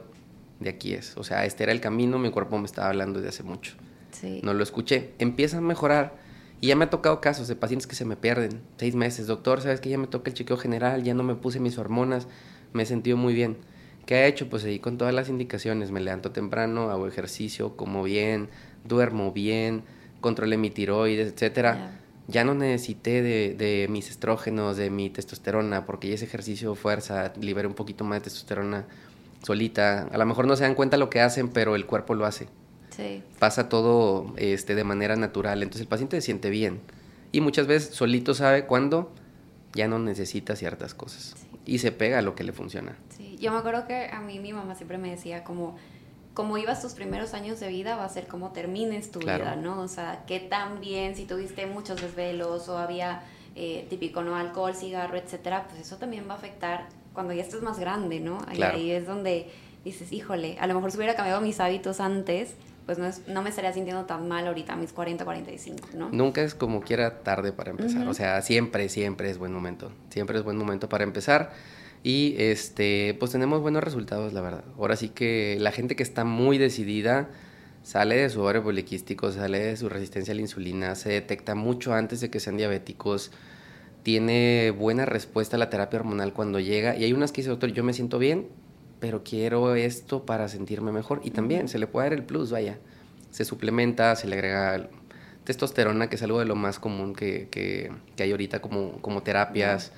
de 0.61 0.71
aquí 0.71 0.95
es. 0.95 1.17
O 1.17 1.25
sea, 1.25 1.45
este 1.45 1.65
era 1.65 1.73
el 1.73 1.81
camino, 1.81 2.21
mi 2.21 2.31
cuerpo 2.31 2.57
me 2.57 2.67
estaba 2.67 2.89
hablando 2.89 3.19
desde 3.19 3.31
hace 3.31 3.43
mucho. 3.43 3.75
Sí. 4.13 4.41
No 4.45 4.55
lo 4.55 4.63
escuché. 4.63 5.13
Empieza 5.19 5.59
a 5.59 5.61
mejorar 5.61 6.15
y 6.61 6.69
ya 6.69 6.77
me 6.77 6.85
ha 6.85 6.91
tocado 6.91 7.21
casos 7.21 7.49
de 7.49 7.57
pacientes 7.57 7.89
que 7.89 7.97
se 7.97 8.05
me 8.05 8.17
pierden. 8.17 8.61
Seis 8.79 8.95
meses, 8.95 9.27
doctor, 9.27 9.61
¿sabes 9.61 9.81
que 9.81 9.91
ya 9.91 9.99
me 9.99 10.07
toca 10.07 10.31
el 10.31 10.35
chequeo 10.35 10.57
general? 10.57 11.03
Ya 11.03 11.15
no 11.15 11.25
me 11.25 11.35
puse 11.35 11.59
mis 11.59 11.79
hormonas, 11.79 12.29
me 12.73 12.85
he 12.85 12.87
sentido 12.87 13.17
muy 13.17 13.35
bien. 13.35 13.57
¿Qué 14.07 14.15
ha 14.15 14.27
hecho? 14.27 14.49
Pues 14.49 14.65
ahí 14.65 14.79
con 14.79 14.99
todas 14.99 15.13
las 15.13 15.29
indicaciones, 15.29 15.91
me 15.91 16.01
levanto 16.01 16.31
temprano, 16.31 16.91
hago 16.91 17.09
ejercicio, 17.09 17.77
como 17.77 18.05
bien, 18.05 18.49
duermo 18.85 19.33
bien, 19.33 19.83
controlé 20.21 20.57
mi 20.57 20.71
tiroides, 20.71 21.33
etcétera. 21.33 22.01
Ya 22.29 22.45
no 22.45 22.55
necesité 22.55 23.23
de, 23.23 23.55
de, 23.55 23.87
mis 23.89 24.11
estrógenos, 24.11 24.77
de 24.77 24.91
mi 24.91 25.11
testosterona, 25.11 25.87
porque 25.87 26.09
ya 26.09 26.15
ese 26.15 26.25
ejercicio 26.25 26.75
fuerza, 26.75 27.33
libera 27.41 27.69
un 27.69 27.75
poquito 27.75 28.05
más 28.05 28.21
de 28.21 28.25
testosterona 28.25 28.87
solita. 29.43 30.09
A 30.13 30.19
lo 30.19 30.27
mejor 30.27 30.47
no 30.47 30.57
se 30.57 30.63
dan 30.63 30.75
cuenta 30.75 30.97
lo 30.97 31.11
que 31.11 31.21
hacen, 31.21 31.49
pero 31.49 31.77
el 31.77 31.87
cuerpo 31.87 32.15
lo 32.15 32.27
hace. 32.27 32.49
Pasa 33.39 33.69
todo 33.69 34.33
este, 34.37 34.75
de 34.75 34.85
manera 34.85 35.17
natural. 35.17 35.63
Entonces 35.63 35.83
el 35.83 35.89
paciente 35.89 36.17
se 36.17 36.25
siente 36.25 36.51
bien. 36.51 36.81
Y 37.33 37.41
muchas 37.41 37.67
veces 37.67 37.95
solito 37.95 38.35
sabe 38.35 38.67
cuándo 38.67 39.13
ya 39.75 39.89
no 39.89 39.99
necesita 39.99 40.57
ciertas 40.57 40.95
cosas. 40.95 41.35
Y 41.67 41.79
se 41.79 41.93
pega 41.93 42.19
a 42.19 42.23
lo 42.23 42.35
que 42.35 42.45
le 42.45 42.53
funciona. 42.53 42.97
Sí, 43.17 43.26
yo 43.39 43.53
me 43.53 43.59
acuerdo 43.59 43.87
que 43.87 44.09
a 44.11 44.21
mí 44.21 44.39
mi 44.39 44.53
mamá 44.53 44.75
siempre 44.75 44.99
me 44.99 45.11
decía 45.11 45.45
como, 45.45 45.77
como 46.35 46.59
ibas 46.59 46.83
tus 46.83 46.93
primeros 46.93 47.35
años 47.35 47.61
de 47.61 47.69
vida 47.69 47.97
va 47.97 48.05
a 48.05 48.09
ser 48.09 48.27
como 48.27 48.53
termines 48.53 49.11
tu 49.11 49.21
vida, 49.21 49.57
¿no? 49.57 49.81
O 49.81 49.89
sea, 49.89 50.25
qué 50.27 50.41
tan 50.41 50.81
bien, 50.81 51.17
si 51.17 51.25
tuviste 51.25 51.67
muchos 51.67 52.01
desvelos 52.01 52.69
o 52.69 52.79
había 52.79 53.23
eh, 53.55 53.87
típico, 53.89 54.23
¿no? 54.23 54.37
Alcohol, 54.37 54.75
cigarro, 54.75 55.17
etcétera, 55.17 55.67
pues 55.69 55.81
eso 55.81 55.97
también 55.97 56.29
va 56.29 56.35
a 56.35 56.37
afectar 56.37 56.89
cuando 57.15 57.33
ya 57.33 57.43
estés 57.43 57.63
más 57.63 57.79
grande, 57.79 58.21
¿no? 58.21 58.39
ahí 58.47 58.91
es 58.91 59.07
donde 59.07 59.51
dices, 59.83 60.13
híjole, 60.13 60.59
a 60.61 60.67
lo 60.67 60.75
mejor 60.75 60.91
si 60.91 60.99
hubiera 60.99 61.15
cambiado 61.15 61.41
mis 61.41 61.61
hábitos 61.61 62.01
antes, 62.01 62.55
pues 62.85 62.99
no, 62.99 63.09
no 63.29 63.43
me 63.43 63.51
estaría 63.51 63.73
sintiendo 63.73 64.05
tan 64.05 64.29
mal 64.29 64.47
ahorita 64.47 64.75
a 64.75 64.77
mis 64.77 64.93
40, 64.93 65.25
45, 65.25 65.89
¿no? 65.95 66.11
Nunca 66.11 66.43
es 66.43 66.55
como 66.55 66.83
quiera 66.83 67.21
tarde 67.23 67.53
para 67.53 67.71
empezar, 67.71 68.07
o 68.07 68.13
sea, 68.13 68.43
siempre, 68.43 68.89
siempre 68.89 69.31
es 69.31 69.39
buen 69.39 69.53
momento, 69.53 69.91
siempre 70.11 70.39
es 70.39 70.45
buen 70.45 70.57
momento 70.57 70.89
para 70.89 71.05
empezar 71.05 71.53
y 72.07 72.37
este, 72.39 73.17
pues 73.19 73.33
tenemos 73.33 73.63
buenos 73.63 73.83
resultados, 73.83 74.33
la 74.33 74.41
verdad. 74.41 74.63
Ahora 74.79 74.95
sí 74.95 75.09
que 75.09 75.57
la 75.59 75.73
gente 75.73 75.97
que 75.97 76.05
está 76.05 76.23
muy 76.23 76.57
decidida 76.57 77.31
sale 77.83 78.15
de 78.15 78.31
su 78.31 78.43
ovario 78.43 78.63
poliquístico, 78.63 79.33
sale 79.33 79.59
de 79.59 79.77
su 79.77 79.89
resistencia 79.89 80.31
a 80.31 80.37
la 80.37 80.43
insulina, 80.43 80.95
se 80.95 81.09
detecta 81.09 81.57
mucho 81.57 81.95
antes 81.95 82.21
de 82.21 82.31
que 82.31 82.39
sean 82.39 82.59
diabéticos, 82.59 83.33
tiene 84.05 84.71
buena 84.71 85.05
respuesta 85.05 85.57
a 85.57 85.59
la 85.59 85.69
terapia 85.69 85.99
hormonal 85.99 86.33
cuando 86.33 86.61
llega 86.61 86.97
y 86.97 87.03
hay 87.03 87.13
unas 87.13 87.33
que 87.33 87.41
dice, 87.41 87.51
doctor, 87.51 87.73
yo 87.73 87.83
me 87.83 87.93
siento 87.93 88.21
bien, 88.21 88.47
pero 89.01 89.25
quiero 89.25 89.75
esto 89.75 90.25
para 90.25 90.47
sentirme 90.47 90.93
mejor. 90.93 91.23
Y 91.25 91.33
también 91.33 91.67
se 91.67 91.81
le 91.81 91.89
puede 91.89 92.11
dar 92.11 92.17
el 92.17 92.23
plus, 92.25 92.53
vaya. 92.53 92.79
Se 93.33 93.45
suplementa, 93.45 94.15
se 94.15 94.29
le 94.29 94.37
agrega 94.37 94.91
testosterona, 95.43 96.09
que 96.09 96.15
es 96.15 96.23
algo 96.23 96.39
de 96.39 96.45
lo 96.45 96.55
más 96.55 96.79
común 96.79 97.17
que, 97.17 97.49
que, 97.51 97.91
hay 98.17 98.31
ahorita 98.31 98.61
como, 98.61 99.03
como 99.03 99.25
terapias, 99.25 99.91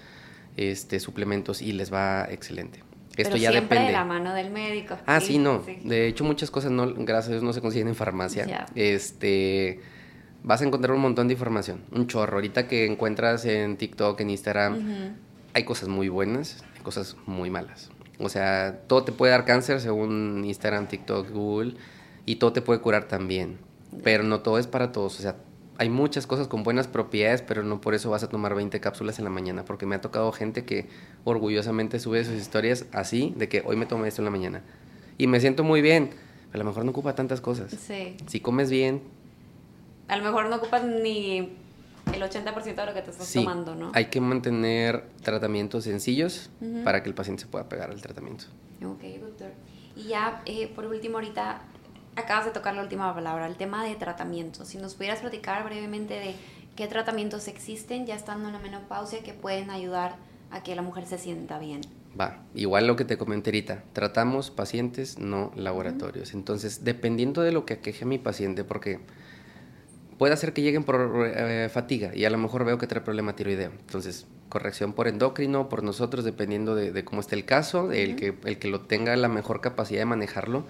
este, 0.58 1.00
suplementos, 1.00 1.62
y 1.62 1.72
les 1.72 1.92
va 1.92 2.26
excelente. 2.30 2.82
Esto 3.16 3.36
ya 3.36 3.50
siempre 3.50 3.78
depende. 3.78 3.86
de 3.86 3.92
la 3.92 4.04
mano 4.04 4.32
del 4.32 4.50
médico. 4.50 4.96
Ah, 5.06 5.20
sí, 5.20 5.38
no. 5.38 5.64
De 5.82 6.06
hecho, 6.06 6.24
muchas 6.24 6.50
cosas 6.50 6.70
no, 6.70 6.94
gracias 6.94 7.28
a 7.28 7.30
Dios 7.32 7.42
no 7.42 7.52
se 7.52 7.60
consiguen 7.60 7.88
en 7.88 7.96
farmacia. 7.96 8.66
Este 8.74 9.80
vas 10.42 10.62
a 10.62 10.64
encontrar 10.64 10.94
un 10.94 11.02
montón 11.02 11.28
de 11.28 11.34
información, 11.34 11.82
un 11.90 12.06
chorro. 12.06 12.36
Ahorita 12.36 12.68
que 12.68 12.86
encuentras 12.86 13.44
en 13.44 13.76
TikTok, 13.76 14.20
en 14.20 14.30
Instagram, 14.30 15.16
hay 15.52 15.64
cosas 15.64 15.88
muy 15.88 16.08
buenas, 16.08 16.64
hay 16.76 16.82
cosas 16.82 17.16
muy 17.26 17.50
malas. 17.50 17.90
O 18.18 18.28
sea, 18.28 18.80
todo 18.86 19.04
te 19.04 19.12
puede 19.12 19.32
dar 19.32 19.44
cáncer 19.44 19.80
según 19.80 20.44
Instagram, 20.44 20.88
TikTok, 20.88 21.30
Google, 21.30 21.74
y 22.24 22.36
todo 22.36 22.52
te 22.52 22.62
puede 22.62 22.80
curar 22.80 23.04
también. 23.08 23.58
Pero 24.02 24.22
no 24.22 24.40
todo 24.40 24.58
es 24.58 24.66
para 24.66 24.92
todos. 24.92 25.18
O 25.18 25.22
sea, 25.22 25.36
hay 25.78 25.88
muchas 25.90 26.26
cosas 26.26 26.48
con 26.48 26.64
buenas 26.64 26.88
propiedades, 26.88 27.40
pero 27.40 27.62
no 27.62 27.80
por 27.80 27.94
eso 27.94 28.10
vas 28.10 28.24
a 28.24 28.28
tomar 28.28 28.54
20 28.54 28.80
cápsulas 28.80 29.18
en 29.18 29.24
la 29.24 29.30
mañana, 29.30 29.64
porque 29.64 29.86
me 29.86 29.94
ha 29.94 30.00
tocado 30.00 30.32
gente 30.32 30.64
que 30.64 30.88
orgullosamente 31.24 32.00
sube 32.00 32.24
sus 32.24 32.34
historias 32.34 32.86
así, 32.92 33.32
de 33.36 33.48
que 33.48 33.62
hoy 33.64 33.76
me 33.76 33.86
tomé 33.86 34.08
esto 34.08 34.20
en 34.20 34.24
la 34.24 34.32
mañana. 34.32 34.62
Y 35.18 35.28
me 35.28 35.38
siento 35.38 35.62
muy 35.62 35.80
bien, 35.80 36.10
pero 36.50 36.62
a 36.62 36.64
lo 36.64 36.70
mejor 36.70 36.84
no 36.84 36.90
ocupa 36.90 37.14
tantas 37.14 37.40
cosas. 37.40 37.70
Sí. 37.70 38.16
Si 38.26 38.40
comes 38.40 38.70
bien. 38.70 39.02
A 40.08 40.16
lo 40.16 40.24
mejor 40.24 40.48
no 40.48 40.56
ocupas 40.56 40.82
ni 40.82 41.38
el 42.12 42.22
80% 42.22 42.74
de 42.74 42.86
lo 42.86 42.94
que 42.94 43.02
te 43.02 43.10
estás 43.10 43.32
tomando, 43.32 43.76
¿no? 43.76 43.92
Hay 43.94 44.06
que 44.06 44.20
mantener 44.20 45.04
tratamientos 45.22 45.84
sencillos 45.84 46.50
para 46.82 47.04
que 47.04 47.08
el 47.08 47.14
paciente 47.14 47.42
se 47.42 47.48
pueda 47.48 47.68
pegar 47.68 47.90
al 47.90 48.02
tratamiento. 48.02 48.46
Ok, 48.84 49.02
doctor. 49.20 49.52
Y 49.94 50.08
ya, 50.08 50.42
eh, 50.44 50.72
por 50.74 50.86
último, 50.86 51.18
ahorita 51.18 51.60
acabas 52.18 52.44
de 52.44 52.50
tocar 52.50 52.74
la 52.74 52.82
última 52.82 53.14
palabra, 53.14 53.46
el 53.46 53.56
tema 53.56 53.84
de 53.84 53.94
tratamiento. 53.94 54.64
Si 54.64 54.78
nos 54.78 54.94
pudieras 54.94 55.20
platicar 55.20 55.64
brevemente 55.64 56.14
de 56.14 56.34
qué 56.76 56.86
tratamientos 56.86 57.48
existen 57.48 58.06
ya 58.06 58.14
estando 58.14 58.48
en 58.48 58.54
la 58.54 58.60
menopausia 58.60 59.22
que 59.22 59.32
pueden 59.32 59.70
ayudar 59.70 60.16
a 60.50 60.62
que 60.62 60.74
la 60.74 60.82
mujer 60.82 61.06
se 61.06 61.18
sienta 61.18 61.58
bien. 61.58 61.80
Va, 62.18 62.42
igual 62.54 62.86
lo 62.86 62.96
que 62.96 63.04
te 63.04 63.18
comenté 63.18 63.50
ahorita, 63.50 63.84
tratamos 63.92 64.50
pacientes, 64.50 65.18
no 65.18 65.52
laboratorios. 65.54 66.34
Entonces, 66.34 66.84
dependiendo 66.84 67.42
de 67.42 67.52
lo 67.52 67.64
que 67.64 67.74
aqueje 67.74 68.04
mi 68.04 68.18
paciente, 68.18 68.64
porque 68.64 69.00
puede 70.16 70.32
hacer 70.32 70.52
que 70.52 70.62
lleguen 70.62 70.84
por 70.84 71.26
eh, 71.26 71.68
fatiga 71.68 72.14
y 72.14 72.24
a 72.24 72.30
lo 72.30 72.38
mejor 72.38 72.64
veo 72.64 72.78
que 72.78 72.86
trae 72.86 73.02
problema 73.02 73.36
tiroideo. 73.36 73.70
Entonces, 73.70 74.26
corrección 74.48 74.94
por 74.94 75.06
endocrino, 75.06 75.68
por 75.68 75.82
nosotros, 75.82 76.24
dependiendo 76.24 76.74
de, 76.74 77.04
cómo 77.04 77.20
esté 77.20 77.36
el 77.36 77.44
caso, 77.44 77.92
el, 77.92 78.16
que, 78.16 78.34
el 78.44 78.58
que 78.58 78.68
lo 78.68 78.80
tenga 78.80 79.14
la 79.16 79.28
mejor 79.28 79.60
capacidad 79.60 80.00
de 80.00 80.06
manejarlo, 80.06 80.64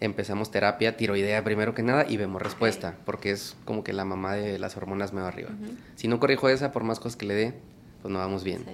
empezamos 0.00 0.50
terapia 0.50 0.96
tiroidea 0.96 1.44
primero 1.44 1.74
que 1.74 1.82
nada 1.82 2.06
y 2.08 2.16
vemos 2.16 2.40
respuesta, 2.40 2.96
porque 3.04 3.30
es 3.30 3.56
como 3.64 3.84
que 3.84 3.92
la 3.92 4.04
mamá 4.04 4.34
de 4.34 4.58
las 4.58 4.76
hormonas 4.76 5.12
me 5.12 5.20
va 5.20 5.28
arriba. 5.28 5.50
Si 5.94 6.08
no 6.08 6.18
corrijo 6.18 6.48
esa, 6.48 6.72
por 6.72 6.84
más 6.84 6.98
cosas 6.98 7.16
que 7.16 7.26
le 7.26 7.34
dé, 7.34 7.54
pues 8.02 8.12
no 8.12 8.18
vamos 8.18 8.42
bien. 8.42 8.64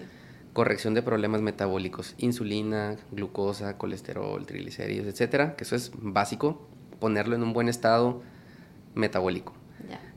Corrección 0.52 0.94
de 0.94 1.02
problemas 1.02 1.42
metabólicos, 1.42 2.14
insulina, 2.18 2.96
glucosa, 3.10 3.76
colesterol, 3.76 4.46
triglicéridos, 4.46 5.06
etcétera, 5.06 5.56
que 5.56 5.64
eso 5.64 5.76
es 5.76 5.90
básico, 5.94 6.66
ponerlo 7.00 7.34
en 7.34 7.42
un 7.42 7.52
buen 7.52 7.68
estado 7.68 8.22
metabólico. 8.94 9.52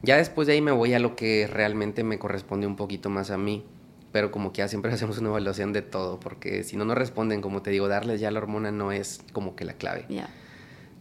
Ya 0.02 0.16
después 0.16 0.48
de 0.48 0.54
ahí 0.54 0.62
me 0.62 0.72
voy 0.72 0.94
a 0.94 1.00
lo 1.00 1.16
que 1.16 1.48
realmente 1.52 2.04
me 2.04 2.20
corresponde 2.20 2.68
un 2.68 2.76
poquito 2.76 3.10
más 3.10 3.32
a 3.32 3.38
mí. 3.38 3.66
Pero 4.12 4.32
como 4.32 4.52
que 4.52 4.60
ya 4.60 4.68
siempre 4.68 4.92
hacemos 4.94 5.18
una 5.18 5.30
evaluación 5.30 5.74
de 5.74 5.82
todo, 5.82 6.20
porque 6.20 6.64
si 6.64 6.78
no 6.78 6.86
nos 6.86 6.98
responden, 6.98 7.42
como 7.42 7.62
te 7.62 7.70
digo, 7.72 7.88
darles 7.88 8.20
ya 8.20 8.32
la 8.32 8.40
hormona 8.40 8.72
no 8.72 8.92
es 8.92 9.22
como 9.34 9.56
que 9.56 9.66
la 9.66 9.74
clave. 9.74 10.06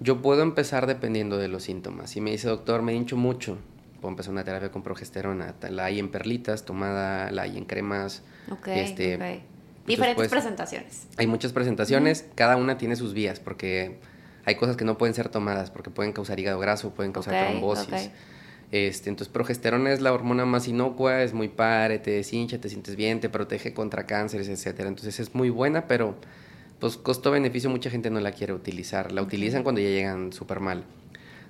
Yo 0.00 0.22
puedo 0.22 0.42
empezar 0.42 0.86
dependiendo 0.86 1.38
de 1.38 1.48
los 1.48 1.64
síntomas. 1.64 2.10
Si 2.10 2.20
me 2.20 2.30
dice, 2.30 2.48
doctor, 2.48 2.82
me 2.82 2.94
hincho 2.94 3.16
mucho, 3.16 3.58
puedo 4.00 4.10
empezar 4.10 4.32
una 4.32 4.44
terapia 4.44 4.70
con 4.70 4.82
progesterona. 4.82 5.54
La 5.70 5.86
hay 5.86 5.98
en 5.98 6.10
perlitas, 6.10 6.64
tomada, 6.64 7.30
la 7.30 7.42
hay 7.42 7.58
en 7.58 7.64
cremas. 7.64 8.22
este, 8.66 9.42
Diferentes 9.86 10.28
presentaciones. 10.28 11.06
Hay 11.16 11.26
muchas 11.26 11.52
presentaciones, 11.52 12.26
cada 12.34 12.56
una 12.56 12.76
tiene 12.76 12.94
sus 12.94 13.14
vías, 13.14 13.40
porque 13.40 13.98
hay 14.44 14.54
cosas 14.56 14.76
que 14.76 14.84
no 14.84 14.98
pueden 14.98 15.14
ser 15.14 15.30
tomadas, 15.30 15.70
porque 15.70 15.90
pueden 15.90 16.12
causar 16.12 16.38
hígado 16.38 16.58
graso, 16.58 16.90
pueden 16.90 17.12
causar 17.12 17.48
trombosis. 17.48 18.10
Este, 18.70 19.08
entonces, 19.08 19.32
progesterona 19.32 19.90
es 19.92 20.02
la 20.02 20.12
hormona 20.12 20.44
más 20.44 20.68
inocua, 20.68 21.22
es 21.22 21.32
muy 21.32 21.48
padre, 21.48 21.98
te 21.98 22.10
deshincha, 22.10 22.60
te 22.60 22.68
sientes 22.68 22.96
bien, 22.96 23.18
te 23.18 23.30
protege 23.30 23.72
contra 23.72 24.04
cánceres, 24.04 24.48
etcétera. 24.48 24.90
Entonces, 24.90 25.20
es 25.20 25.34
muy 25.34 25.48
buena, 25.48 25.86
pero 25.86 26.16
pues 26.80 26.96
costo-beneficio 26.96 27.70
mucha 27.70 27.90
gente 27.90 28.10
no 28.10 28.20
la 28.20 28.32
quiere 28.32 28.52
utilizar. 28.52 29.12
La 29.12 29.22
utilizan 29.22 29.62
cuando 29.62 29.80
ya 29.80 29.88
llegan 29.88 30.32
súper 30.32 30.60
mal. 30.60 30.84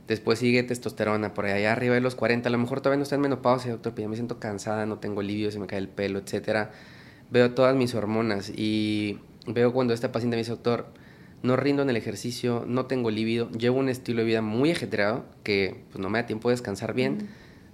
Después 0.07 0.39
sigue 0.39 0.63
testosterona, 0.63 1.35
por 1.35 1.45
allá 1.45 1.73
arriba 1.73 1.95
de 1.95 2.01
los 2.01 2.15
40. 2.15 2.49
A 2.49 2.53
lo 2.53 2.59
mejor 2.59 2.81
todavía 2.81 2.97
no 2.97 3.03
está 3.03 3.17
en 3.17 3.21
menopausia, 3.21 3.73
doctor, 3.73 3.93
pero 3.95 4.07
ya 4.07 4.09
me 4.09 4.17
siento 4.17 4.39
cansada, 4.39 4.87
no 4.87 4.99
tengo 4.99 5.21
alivio, 5.21 5.51
se 5.51 5.59
me 5.59 5.67
cae 5.67 5.79
el 5.79 5.89
pelo, 5.89 6.19
etcétera. 6.19 6.71
Veo 7.31 7.53
todas 7.53 7.77
mis 7.77 7.95
hormonas 7.95 8.51
y 8.57 9.19
veo 9.47 9.75
cuando 9.75 9.93
esta 9.93 10.11
paciente 10.11 10.37
me 10.37 10.41
dice, 10.41 10.53
doctor, 10.53 10.87
no 11.43 11.57
rindo 11.57 11.83
en 11.83 11.91
el 11.91 11.97
ejercicio, 11.97 12.65
no 12.67 12.87
tengo 12.87 13.11
líbido, 13.11 13.51
llevo 13.51 13.79
un 13.79 13.91
estilo 13.91 14.21
de 14.21 14.27
vida 14.27 14.41
muy 14.41 14.71
ajetreado 14.71 15.27
que 15.43 15.85
pues, 15.91 16.01
no 16.01 16.09
me 16.09 16.21
da 16.21 16.27
tiempo 16.27 16.49
de 16.49 16.55
descansar 16.55 16.95
bien. 16.95 17.29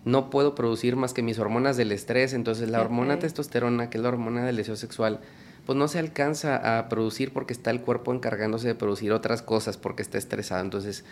No 0.04 0.28
puedo 0.28 0.54
producir 0.54 0.96
más 0.96 1.14
que 1.14 1.22
mis 1.22 1.38
hormonas 1.38 1.76
del 1.76 1.92
estrés, 1.92 2.34
entonces 2.34 2.68
la 2.68 2.80
hormona 2.80 3.20
testosterona, 3.20 3.88
que 3.88 3.96
es 3.96 4.02
la 4.02 4.10
hormona 4.10 4.44
del 4.44 4.56
deseo 4.56 4.76
sexual, 4.76 5.20
pues 5.66 5.79
no 5.79 5.88
se 5.88 5.98
alcanza 5.98 6.79
a 6.79 6.88
producir 6.88 7.33
porque 7.33 7.53
está 7.53 7.70
el 7.70 7.81
cuerpo 7.81 8.12
encargándose 8.12 8.68
de 8.68 8.74
producir 8.74 9.12
otras 9.12 9.42
cosas 9.42 9.77
porque 9.77 10.03
está 10.03 10.18
estresado. 10.18 10.62
Entonces 10.62 11.05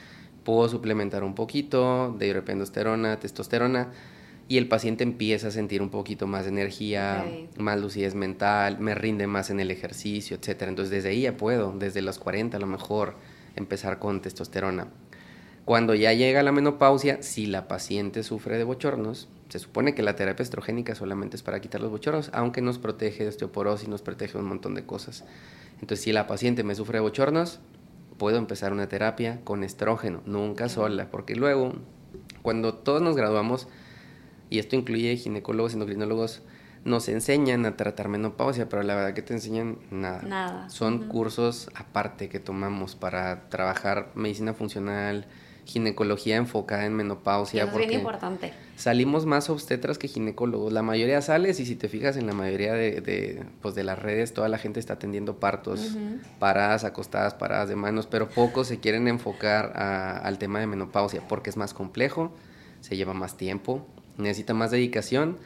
puedo 0.44 0.68
suplementar 0.68 1.24
un 1.24 1.34
poquito 1.34 2.14
de 2.18 2.26
hidropendosterona, 2.28 3.18
testosterona 3.18 3.90
y 4.48 4.58
el 4.58 4.68
paciente 4.68 5.04
empieza 5.04 5.48
a 5.48 5.50
sentir 5.50 5.80
un 5.80 5.88
poquito 5.88 6.26
más 6.26 6.44
de 6.44 6.50
energía, 6.50 7.24
más 7.56 7.80
lucidez 7.80 8.14
mental, 8.14 8.78
me 8.80 8.94
rinde 8.94 9.26
más 9.26 9.50
en 9.50 9.60
el 9.60 9.70
ejercicio, 9.70 10.36
etc. 10.36 10.62
Entonces 10.62 10.90
desde 10.90 11.10
ahí 11.10 11.22
ya 11.22 11.36
puedo, 11.36 11.72
desde 11.78 12.02
los 12.02 12.18
40 12.18 12.56
a 12.56 12.60
lo 12.60 12.66
mejor, 12.66 13.14
empezar 13.56 13.98
con 13.98 14.20
testosterona. 14.20 14.88
Cuando 15.64 15.94
ya 15.94 16.12
llega 16.12 16.42
la 16.42 16.52
menopausia, 16.52 17.22
si 17.22 17.46
la 17.46 17.68
paciente 17.68 18.24
sufre 18.24 18.58
de 18.58 18.64
bochornos, 18.64 19.28
se 19.52 19.58
supone 19.58 19.94
que 19.94 20.02
la 20.02 20.16
terapia 20.16 20.42
estrogénica 20.42 20.94
solamente 20.94 21.36
es 21.36 21.42
para 21.42 21.60
quitar 21.60 21.82
los 21.82 21.90
bochornos, 21.90 22.30
aunque 22.32 22.62
nos 22.62 22.78
protege 22.78 23.24
de 23.24 23.28
osteoporosis, 23.28 23.86
nos 23.86 24.00
protege 24.00 24.32
de 24.32 24.38
un 24.38 24.46
montón 24.46 24.74
de 24.74 24.86
cosas. 24.86 25.26
Entonces, 25.74 26.02
si 26.02 26.10
la 26.10 26.26
paciente 26.26 26.64
me 26.64 26.74
sufre 26.74 26.96
de 26.96 27.02
bochornos, 27.02 27.60
puedo 28.16 28.38
empezar 28.38 28.72
una 28.72 28.88
terapia 28.88 29.42
con 29.44 29.62
estrógeno, 29.62 30.22
nunca 30.24 30.70
sola, 30.70 31.10
porque 31.10 31.36
luego, 31.36 31.74
cuando 32.40 32.72
todos 32.72 33.02
nos 33.02 33.14
graduamos, 33.14 33.68
y 34.48 34.58
esto 34.58 34.74
incluye 34.74 35.18
ginecólogos, 35.18 35.74
endocrinólogos, 35.74 36.40
nos 36.86 37.10
enseñan 37.10 37.66
a 37.66 37.76
tratar 37.76 38.08
menopausia, 38.08 38.70
pero 38.70 38.82
la 38.82 38.94
verdad 38.94 39.12
que 39.12 39.20
te 39.20 39.34
enseñan 39.34 39.80
nada. 39.90 40.22
Nada. 40.22 40.70
Son 40.70 41.08
cursos 41.08 41.68
aparte 41.74 42.30
que 42.30 42.40
tomamos 42.40 42.96
para 42.96 43.50
trabajar 43.50 44.12
medicina 44.14 44.54
funcional, 44.54 45.26
ginecología 45.64 46.36
enfocada 46.36 46.86
en 46.86 46.94
menopausia. 46.94 47.64
es 47.64 47.74
bien 47.74 47.92
importante. 47.92 48.52
Salimos 48.76 49.26
más 49.26 49.48
obstetras 49.48 49.98
que 49.98 50.08
ginecólogos. 50.08 50.72
La 50.72 50.82
mayoría 50.82 51.22
sales 51.22 51.60
y 51.60 51.66
si 51.66 51.76
te 51.76 51.88
fijas 51.88 52.16
en 52.16 52.26
la 52.26 52.32
mayoría 52.32 52.72
de, 52.72 53.00
de, 53.00 53.44
pues 53.60 53.74
de 53.74 53.84
las 53.84 53.98
redes, 53.98 54.34
toda 54.34 54.48
la 54.48 54.58
gente 54.58 54.80
está 54.80 54.94
atendiendo 54.94 55.36
partos, 55.36 55.96
paradas, 56.38 56.84
acostadas, 56.84 57.34
paradas 57.34 57.68
de 57.68 57.76
manos, 57.76 58.06
pero 58.06 58.28
pocos 58.28 58.66
se 58.66 58.80
quieren 58.80 59.06
enfocar 59.08 59.72
al 59.76 60.38
tema 60.38 60.58
de 60.58 60.66
menopausia 60.66 61.26
porque 61.28 61.50
es 61.50 61.56
más 61.56 61.74
complejo, 61.74 62.32
se 62.80 62.96
lleva 62.96 63.14
más 63.14 63.36
tiempo, 63.36 63.86
necesita 64.16 64.54
más 64.54 64.70
dedicación 64.70 65.38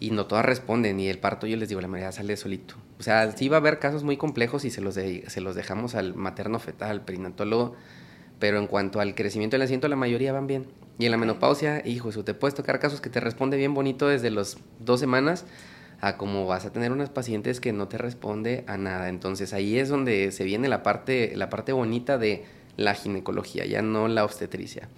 y 0.00 0.10
no 0.10 0.26
todas 0.26 0.44
responden 0.44 0.98
y 0.98 1.08
el 1.08 1.18
parto 1.18 1.46
yo 1.46 1.56
les 1.56 1.68
digo, 1.68 1.80
la 1.80 1.88
mayoría 1.88 2.12
sale 2.12 2.36
solito. 2.36 2.76
O 2.98 3.02
sea, 3.02 3.30
sí 3.32 3.48
va 3.48 3.58
a 3.58 3.60
haber 3.60 3.78
casos 3.78 4.02
muy 4.02 4.16
complejos 4.16 4.64
y 4.64 4.70
se 4.70 4.80
los, 4.80 4.94
se 4.94 5.40
los 5.40 5.54
dejamos 5.54 5.94
al 5.94 6.14
materno 6.14 6.58
fetal, 6.58 6.90
al 6.90 7.04
perinatólogo 7.04 7.76
pero 8.42 8.58
en 8.58 8.66
cuanto 8.66 8.98
al 8.98 9.14
crecimiento 9.14 9.54
del 9.54 9.62
asiento, 9.62 9.86
la 9.86 9.94
mayoría 9.94 10.32
van 10.32 10.48
bien. 10.48 10.66
Y 10.98 11.04
en 11.04 11.12
la 11.12 11.16
menopausia, 11.16 11.80
hijo, 11.86 12.08
eso 12.08 12.24
te 12.24 12.34
puedes 12.34 12.56
tocar 12.56 12.80
casos 12.80 13.00
que 13.00 13.08
te 13.08 13.20
responde 13.20 13.56
bien 13.56 13.72
bonito 13.72 14.08
desde 14.08 14.30
los 14.32 14.58
dos 14.80 14.98
semanas 14.98 15.44
a 16.00 16.16
como 16.16 16.44
vas 16.44 16.66
a 16.66 16.72
tener 16.72 16.90
unas 16.90 17.08
pacientes 17.08 17.60
que 17.60 17.72
no 17.72 17.86
te 17.86 17.98
responde 17.98 18.64
a 18.66 18.76
nada. 18.78 19.08
Entonces 19.10 19.52
ahí 19.52 19.78
es 19.78 19.88
donde 19.88 20.32
se 20.32 20.42
viene 20.42 20.66
la 20.66 20.82
parte, 20.82 21.36
la 21.36 21.50
parte 21.50 21.70
bonita 21.70 22.18
de 22.18 22.44
la 22.76 22.94
ginecología, 22.94 23.64
ya 23.64 23.80
no 23.80 24.08
la 24.08 24.24
obstetricia. 24.24 24.88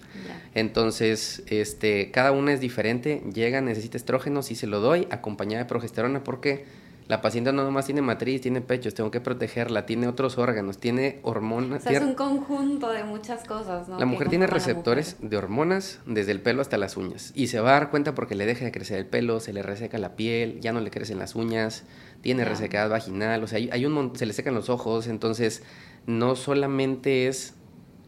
Entonces, 0.55 1.43
este, 1.45 2.09
cada 2.09 2.31
una 2.31 2.51
es 2.51 2.59
diferente, 2.59 3.21
llega, 3.31 3.61
necesita 3.61 3.95
estrógeno, 3.95 4.41
sí 4.41 4.55
se 4.55 4.65
lo 4.65 4.79
doy, 4.79 5.07
acompañada 5.11 5.65
de 5.65 5.69
progesterona, 5.69 6.23
porque 6.23 6.65
la 7.07 7.21
paciente 7.21 7.53
no 7.53 7.63
nomás 7.63 7.85
tiene 7.85 8.01
matriz, 8.01 8.41
tiene 8.41 8.61
pechos, 8.61 8.95
tengo 8.95 9.11
que 9.11 9.21
protegerla, 9.21 9.85
tiene 9.85 10.07
otros 10.07 10.39
órganos, 10.39 10.79
tiene 10.79 11.19
hormonas. 11.21 11.85
O 11.85 11.89
sea, 11.89 11.99
es 11.99 12.03
un 12.03 12.15
conjunto 12.15 12.89
de 12.89 13.03
muchas 13.03 13.43
cosas, 13.43 13.87
¿no? 13.87 13.99
La 13.99 14.05
mujer 14.07 14.29
tiene 14.29 14.47
receptores 14.47 15.17
de 15.19 15.37
hormonas 15.37 15.99
desde 16.07 16.31
el 16.31 16.41
pelo 16.41 16.61
hasta 16.61 16.77
las 16.77 16.97
uñas. 16.97 17.31
Y 17.35 17.47
se 17.47 17.59
va 17.59 17.69
a 17.69 17.73
dar 17.73 17.91
cuenta 17.91 18.15
porque 18.15 18.33
le 18.33 18.47
deja 18.47 18.65
de 18.65 18.71
crecer 18.71 18.97
el 18.97 19.05
pelo, 19.05 19.39
se 19.39 19.53
le 19.53 19.61
reseca 19.61 19.99
la 19.99 20.15
piel, 20.15 20.59
ya 20.61 20.73
no 20.73 20.79
le 20.79 20.89
crecen 20.89 21.19
las 21.19 21.35
uñas, 21.35 21.83
tiene 22.21 22.43
resequedad 22.43 22.89
vaginal, 22.89 23.43
o 23.43 23.47
sea, 23.47 23.59
hay, 23.59 23.85
un 23.85 24.15
se 24.15 24.25
le 24.25 24.33
secan 24.33 24.55
los 24.55 24.71
ojos, 24.71 25.05
entonces 25.05 25.61
no 26.07 26.35
solamente 26.35 27.27
es 27.27 27.53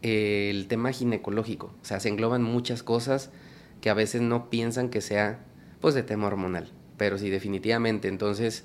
eh, 0.02 0.50
el 0.50 0.66
tema 0.66 0.90
ginecológico, 0.90 1.66
o 1.80 1.84
sea, 1.84 2.00
se 2.00 2.08
engloban 2.08 2.42
muchas 2.42 2.82
cosas 2.82 3.30
que 3.80 3.90
a 3.90 3.94
veces 3.94 4.22
no 4.22 4.50
piensan 4.50 4.88
que 4.88 5.00
sea 5.00 5.38
pues 5.80 5.94
de 5.94 6.02
tema 6.02 6.26
hormonal, 6.26 6.72
pero 6.96 7.16
sí 7.16 7.30
definitivamente, 7.30 8.08
entonces 8.08 8.64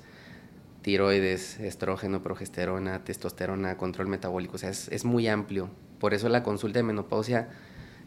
tiroides, 0.84 1.58
estrógeno, 1.60 2.22
progesterona, 2.22 3.04
testosterona, 3.04 3.78
control 3.78 4.06
metabólico, 4.06 4.56
o 4.56 4.58
sea, 4.58 4.68
es, 4.68 5.04
muy 5.06 5.26
amplio. 5.28 5.70
Por 5.98 6.12
eso 6.12 6.28
la 6.28 6.42
consulta 6.42 6.78
de 6.78 6.82
menopausia 6.82 7.48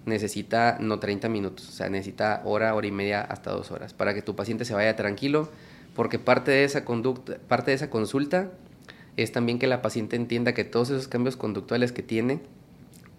necesita 0.05 0.77
no 0.79 0.99
30 0.99 1.27
minutos, 1.27 1.67
o 1.69 1.71
sea, 1.71 1.89
necesita 1.89 2.43
hora, 2.45 2.75
hora 2.75 2.85
y 2.85 2.91
media 2.91 3.21
hasta 3.21 3.49
dos 3.49 3.71
horas, 3.71 3.95
para 3.95 4.13
que 4.13 4.21
tu 4.21 4.35
paciente 4.35 4.63
se 4.63 4.75
vaya 4.75 4.95
tranquilo, 4.95 5.49
porque 5.95 6.19
parte 6.19 6.51
de 6.51 6.65
esa 6.65 6.85
conducta, 6.85 7.39
parte 7.47 7.71
de 7.71 7.75
esa 7.77 7.89
consulta 7.89 8.51
es 9.17 9.31
también 9.31 9.57
que 9.57 9.65
la 9.65 9.81
paciente 9.81 10.15
entienda 10.15 10.53
que 10.53 10.63
todos 10.63 10.91
esos 10.91 11.07
cambios 11.07 11.35
conductuales 11.35 11.91
que 11.91 12.03
tiene 12.03 12.41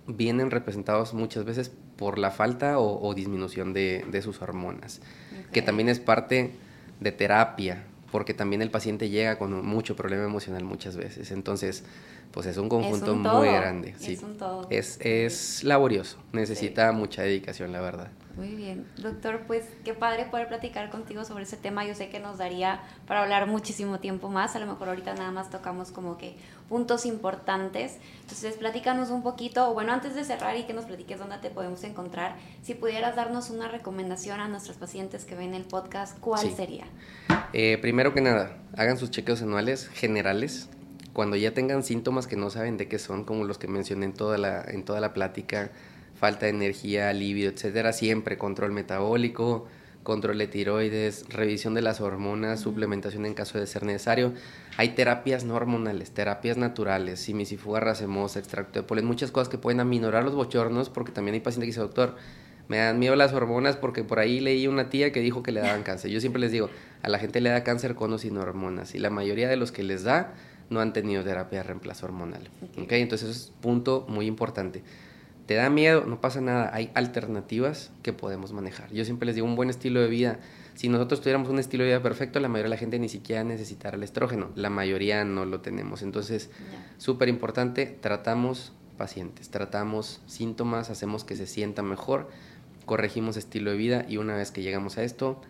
vienen 0.07 0.53
representados 0.53 1.15
muchas 1.15 1.45
veces 1.45 1.73
por 1.97 2.19
la 2.19 2.31
falta 2.31 2.79
o, 2.79 3.13
disminución 3.13 3.73
de, 3.73 4.21
sus 4.23 4.41
hormonas, 4.41 5.01
que 5.51 5.63
también 5.63 5.89
es 5.89 5.99
parte 5.99 6.53
de 7.01 7.11
terapia, 7.11 7.88
porque 8.11 8.35
también 8.35 8.63
el 8.63 8.71
paciente 8.71 9.11
llega 9.11 9.39
con 9.39 9.67
mucho 9.67 9.97
problema 9.97 10.25
emocional 10.25 10.65
muchas 10.65 10.97
veces. 10.97 11.31
Entonces, 11.31 11.85
pues 12.33 12.47
es 12.47 12.57
un 12.57 12.69
conjunto 12.69 13.15
muy 13.15 13.49
grande. 13.49 13.95
Sí. 13.99 14.15
Es 14.15 14.23
un 14.23 14.37
todo. 14.37 14.67
Es, 14.71 14.99
es 15.01 15.65
laborioso, 15.65 16.19
necesita 16.33 16.93
mucha 16.93 17.23
dedicación, 17.23 17.73
la 17.73 17.81
verdad. 17.81 18.09
Muy 18.37 18.55
bien. 18.55 18.87
Doctor, 18.99 19.43
pues 19.47 19.65
qué 19.85 19.95
padre 19.95 20.27
poder 20.27 20.47
platicar 20.47 20.91
contigo 20.91 21.25
sobre 21.25 21.43
ese 21.43 21.57
tema. 21.57 21.85
Yo 21.85 21.95
sé 21.95 22.09
que 22.09 22.21
nos 22.21 22.39
daría 22.39 22.81
para 23.07 23.23
hablar 23.23 23.49
muchísimo 23.49 23.99
tiempo 23.99 24.29
más. 24.29 24.55
A 24.55 24.61
lo 24.61 24.67
mejor 24.67 24.89
ahorita 24.89 25.15
nada 25.15 25.33
más 25.33 25.51
tocamos 25.51 25.91
como 25.91 26.19
que 26.19 26.37
puntos 26.69 27.05
importantes. 27.05 27.99
Entonces, 28.21 28.57
platícanos 28.57 29.11
un 29.11 29.23
poquito, 29.23 29.71
o 29.71 29.75
bueno, 29.75 29.93
antes 29.93 30.15
de 30.15 30.23
cerrar 30.23 30.57
y 30.57 30.65
que 30.65 30.73
nos 30.73 30.85
platiques 30.85 31.19
dónde 31.19 31.39
te 31.39 31.51
podemos 31.51 31.83
encontrar, 31.83 32.37
si 32.63 32.75
pudieras 32.75 33.17
darnos 33.17 33.51
una 33.51 33.69
recomendación 33.69 34.41
a 34.41 34.47
nuestros 34.47 34.77
pacientes 34.77 35.25
que 35.25 35.35
ven 35.35 35.55
el 35.55 35.65
podcast, 35.65 36.19
¿cuál 36.21 36.49
sería? 36.51 36.85
Eh, 37.53 37.79
primero 37.81 38.15
que 38.15 38.21
nada, 38.21 38.57
hagan 38.77 38.99
sus 38.99 39.11
chequeos 39.11 39.43
anuales 39.43 39.89
generales. 39.89 40.69
Cuando 41.13 41.35
ya 41.35 41.53
tengan 41.53 41.83
síntomas 41.83 42.29
que 42.29 42.37
no 42.37 42.51
saben 42.51 42.77
de 42.77 42.87
qué 42.87 43.01
son, 43.01 43.25
como 43.25 43.45
los 43.45 43.59
que 43.59 43.67
mencioné 43.67 44.07
en 44.07 44.15
toda 44.15 44.39
la, 44.39 44.63
en 44.63 44.85
toda 44.85 45.01
la 45.01 45.13
plática, 45.13 45.73
falta 46.19 46.47
de 46.47 46.51
energía, 46.51 47.13
líbido, 47.13 47.51
etcétera, 47.51 47.93
siempre 47.93 48.37
control 48.37 48.73
metabólico, 48.73 49.67
control 50.03 50.39
de 50.39 50.49
tiroides, 50.49 51.27
revisión 51.29 51.75
de 51.75 51.83
las 51.83 52.01
hormonas, 52.01 52.61
suplementación 52.61 53.27
en 53.27 53.35
caso 53.35 53.59
de 53.59 53.67
ser 53.67 53.85
necesario. 53.85 54.33
Hay 54.77 54.91
terapias 54.91 55.45
no 55.45 55.55
hormonales, 55.55 56.11
terapias 56.13 56.57
naturales, 56.57 57.21
simisifuga 57.21 57.81
racemosa, 57.81 58.39
extracto 58.39 58.81
de 58.81 58.83
polen, 58.85 59.05
muchas 59.05 59.31
cosas 59.31 59.49
que 59.49 59.59
pueden 59.59 59.81
aminorar 59.81 60.25
los 60.25 60.35
bochornos, 60.35 60.89
porque 60.91 61.13
también 61.13 61.35
hay 61.35 61.41
pacientes 61.41 61.67
que 61.67 61.71
dicen, 61.73 61.83
doctor, 61.83 62.17
me 62.69 62.79
dan 62.79 62.99
miedo 62.99 63.17
las 63.17 63.33
hormonas 63.33 63.77
porque 63.77 64.03
por 64.03 64.19
ahí 64.19 64.41
leí 64.41 64.67
una 64.67 64.91
tía 64.91 65.13
que 65.13 65.21
dijo 65.21 65.43
que 65.43 65.53
le 65.53 65.61
daban 65.61 65.83
cáncer. 65.83 66.11
Yo 66.11 66.21
siempre 66.21 66.41
les 66.41 66.53
digo, 66.53 66.69
a 67.03 67.09
la 67.09 67.19
gente 67.19 67.41
le 67.41 67.51
da 67.51 67.63
cáncer 67.63 67.95
con 67.95 68.13
o 68.13 68.19
sin 68.19 68.37
hormonas, 68.39 68.95
y 68.95 68.99
la 68.99 69.11
mayoría 69.11 69.49
de 69.49 69.57
los 69.57 69.73
que 69.73 69.83
les 69.83 70.03
da 70.03 70.35
no 70.69 70.81
han 70.81 70.93
tenido 70.93 71.23
terapia 71.23 71.59
de 71.59 71.65
reemplazo 71.65 72.07
hormonal. 72.07 72.51
¿okay? 72.83 73.03
Entonces, 73.03 73.29
eso 73.29 73.39
es 73.39 73.49
un 73.51 73.61
punto 73.61 74.07
muy 74.09 74.27
importante 74.27 74.83
te 75.49 75.55
da 75.55 75.71
miedo, 75.71 76.05
no 76.05 76.21
pasa 76.21 76.43
nada, 76.43 76.71
hay 76.75 76.91
alternativas 76.93 77.91
que 78.03 78.13
podemos 78.13 78.53
manejar. 78.53 78.93
Yo 78.93 79.03
siempre 79.07 79.25
les 79.25 79.35
digo 79.35 79.47
un 79.47 79.57
buen 79.57 79.71
estilo 79.71 79.99
de 79.99 80.07
vida. 80.07 80.41
Si 80.75 80.91
nosotros 80.91 81.23
tuviéramos 81.23 81.49
un 81.49 81.59
estilo 81.59 81.85
de 81.85 81.89
vida 81.89 82.03
perfecto, 82.03 82.39
la 82.39 82.49
mayoría 82.49 82.65
de 82.65 82.69
la 82.69 82.77
gente 82.77 82.99
ni 82.99 83.09
siquiera 83.09 83.43
necesitara 83.45 83.97
el 83.97 84.03
estrógeno, 84.03 84.51
la 84.57 84.69
mayoría 84.69 85.25
no 85.25 85.47
lo 85.47 85.63
tenemos. 85.63 86.03
Entonces, 86.03 86.51
súper 86.99 87.31
importante, 87.31 87.87
tratamos 87.87 88.75
pacientes, 88.99 89.49
tratamos 89.49 90.21
síntomas, 90.27 90.91
hacemos 90.91 91.25
que 91.25 91.35
se 91.35 91.47
sienta 91.47 91.83
mejor, 91.83 92.29
corregimos 92.85 93.39
estilo 93.39 93.71
de 93.71 93.79
vida 93.79 94.05
y 94.07 94.19
una 94.19 94.37
vez 94.37 94.51
que 94.51 94.61
llegamos 94.61 94.99
a 94.99 95.03
esto, 95.03 95.41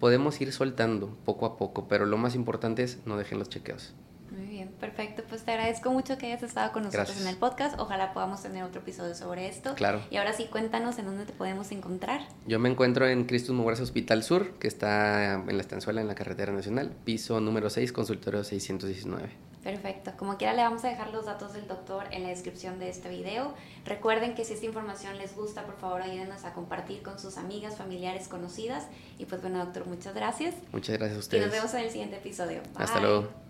podemos 0.00 0.40
ir 0.40 0.50
soltando 0.50 1.16
poco 1.24 1.46
a 1.46 1.56
poco, 1.56 1.86
pero 1.86 2.06
lo 2.06 2.18
más 2.18 2.34
importante 2.34 2.82
es 2.82 2.98
no 3.06 3.16
dejen 3.16 3.38
los 3.38 3.50
chequeos. 3.50 3.94
Muy 4.36 4.46
bien, 4.46 4.68
perfecto. 4.80 5.22
Pues 5.28 5.44
te 5.44 5.52
agradezco 5.52 5.90
mucho 5.90 6.18
que 6.18 6.26
hayas 6.26 6.42
estado 6.42 6.72
con 6.72 6.82
nosotros 6.82 7.20
en 7.20 7.26
el 7.28 7.36
podcast. 7.36 7.78
Ojalá 7.78 8.12
podamos 8.12 8.42
tener 8.42 8.64
otro 8.64 8.80
episodio 8.80 9.14
sobre 9.14 9.48
esto. 9.48 9.74
Claro. 9.74 10.00
Y 10.10 10.16
ahora 10.16 10.32
sí, 10.32 10.46
cuéntanos 10.50 10.98
en 10.98 11.06
dónde 11.06 11.24
te 11.24 11.32
podemos 11.32 11.70
encontrar. 11.72 12.20
Yo 12.46 12.58
me 12.58 12.68
encuentro 12.68 13.06
en 13.06 13.24
Cristus 13.24 13.54
Mujeres 13.54 13.80
Hospital 13.80 14.22
Sur, 14.22 14.58
que 14.58 14.66
está 14.66 15.34
en 15.34 15.56
la 15.56 15.60
estanzuela, 15.60 16.00
en 16.00 16.08
la 16.08 16.14
carretera 16.14 16.52
nacional, 16.52 16.92
piso 17.04 17.40
número 17.40 17.70
6, 17.70 17.92
consultorio 17.92 18.42
619. 18.42 19.54
Perfecto. 19.62 20.12
Como 20.18 20.36
quiera, 20.36 20.52
le 20.52 20.62
vamos 20.62 20.84
a 20.84 20.88
dejar 20.88 21.10
los 21.10 21.24
datos 21.24 21.54
del 21.54 21.66
doctor 21.66 22.04
en 22.10 22.22
la 22.22 22.28
descripción 22.28 22.78
de 22.78 22.90
este 22.90 23.08
video. 23.08 23.54
Recuerden 23.86 24.34
que 24.34 24.44
si 24.44 24.52
esta 24.52 24.66
información 24.66 25.16
les 25.16 25.34
gusta, 25.34 25.64
por 25.64 25.78
favor 25.78 26.02
ayúdenos 26.02 26.44
a 26.44 26.52
compartir 26.52 27.02
con 27.02 27.18
sus 27.18 27.38
amigas, 27.38 27.76
familiares, 27.76 28.28
conocidas. 28.28 28.88
Y 29.18 29.24
pues 29.24 29.40
bueno, 29.40 29.64
doctor, 29.64 29.86
muchas 29.86 30.14
gracias. 30.14 30.54
Muchas 30.70 30.98
gracias 30.98 31.16
a 31.16 31.20
ustedes. 31.20 31.42
Y 31.42 31.46
nos 31.46 31.54
vemos 31.54 31.72
en 31.72 31.80
el 31.80 31.90
siguiente 31.90 32.16
episodio. 32.16 32.60
Hasta 32.74 33.00
luego. 33.00 33.43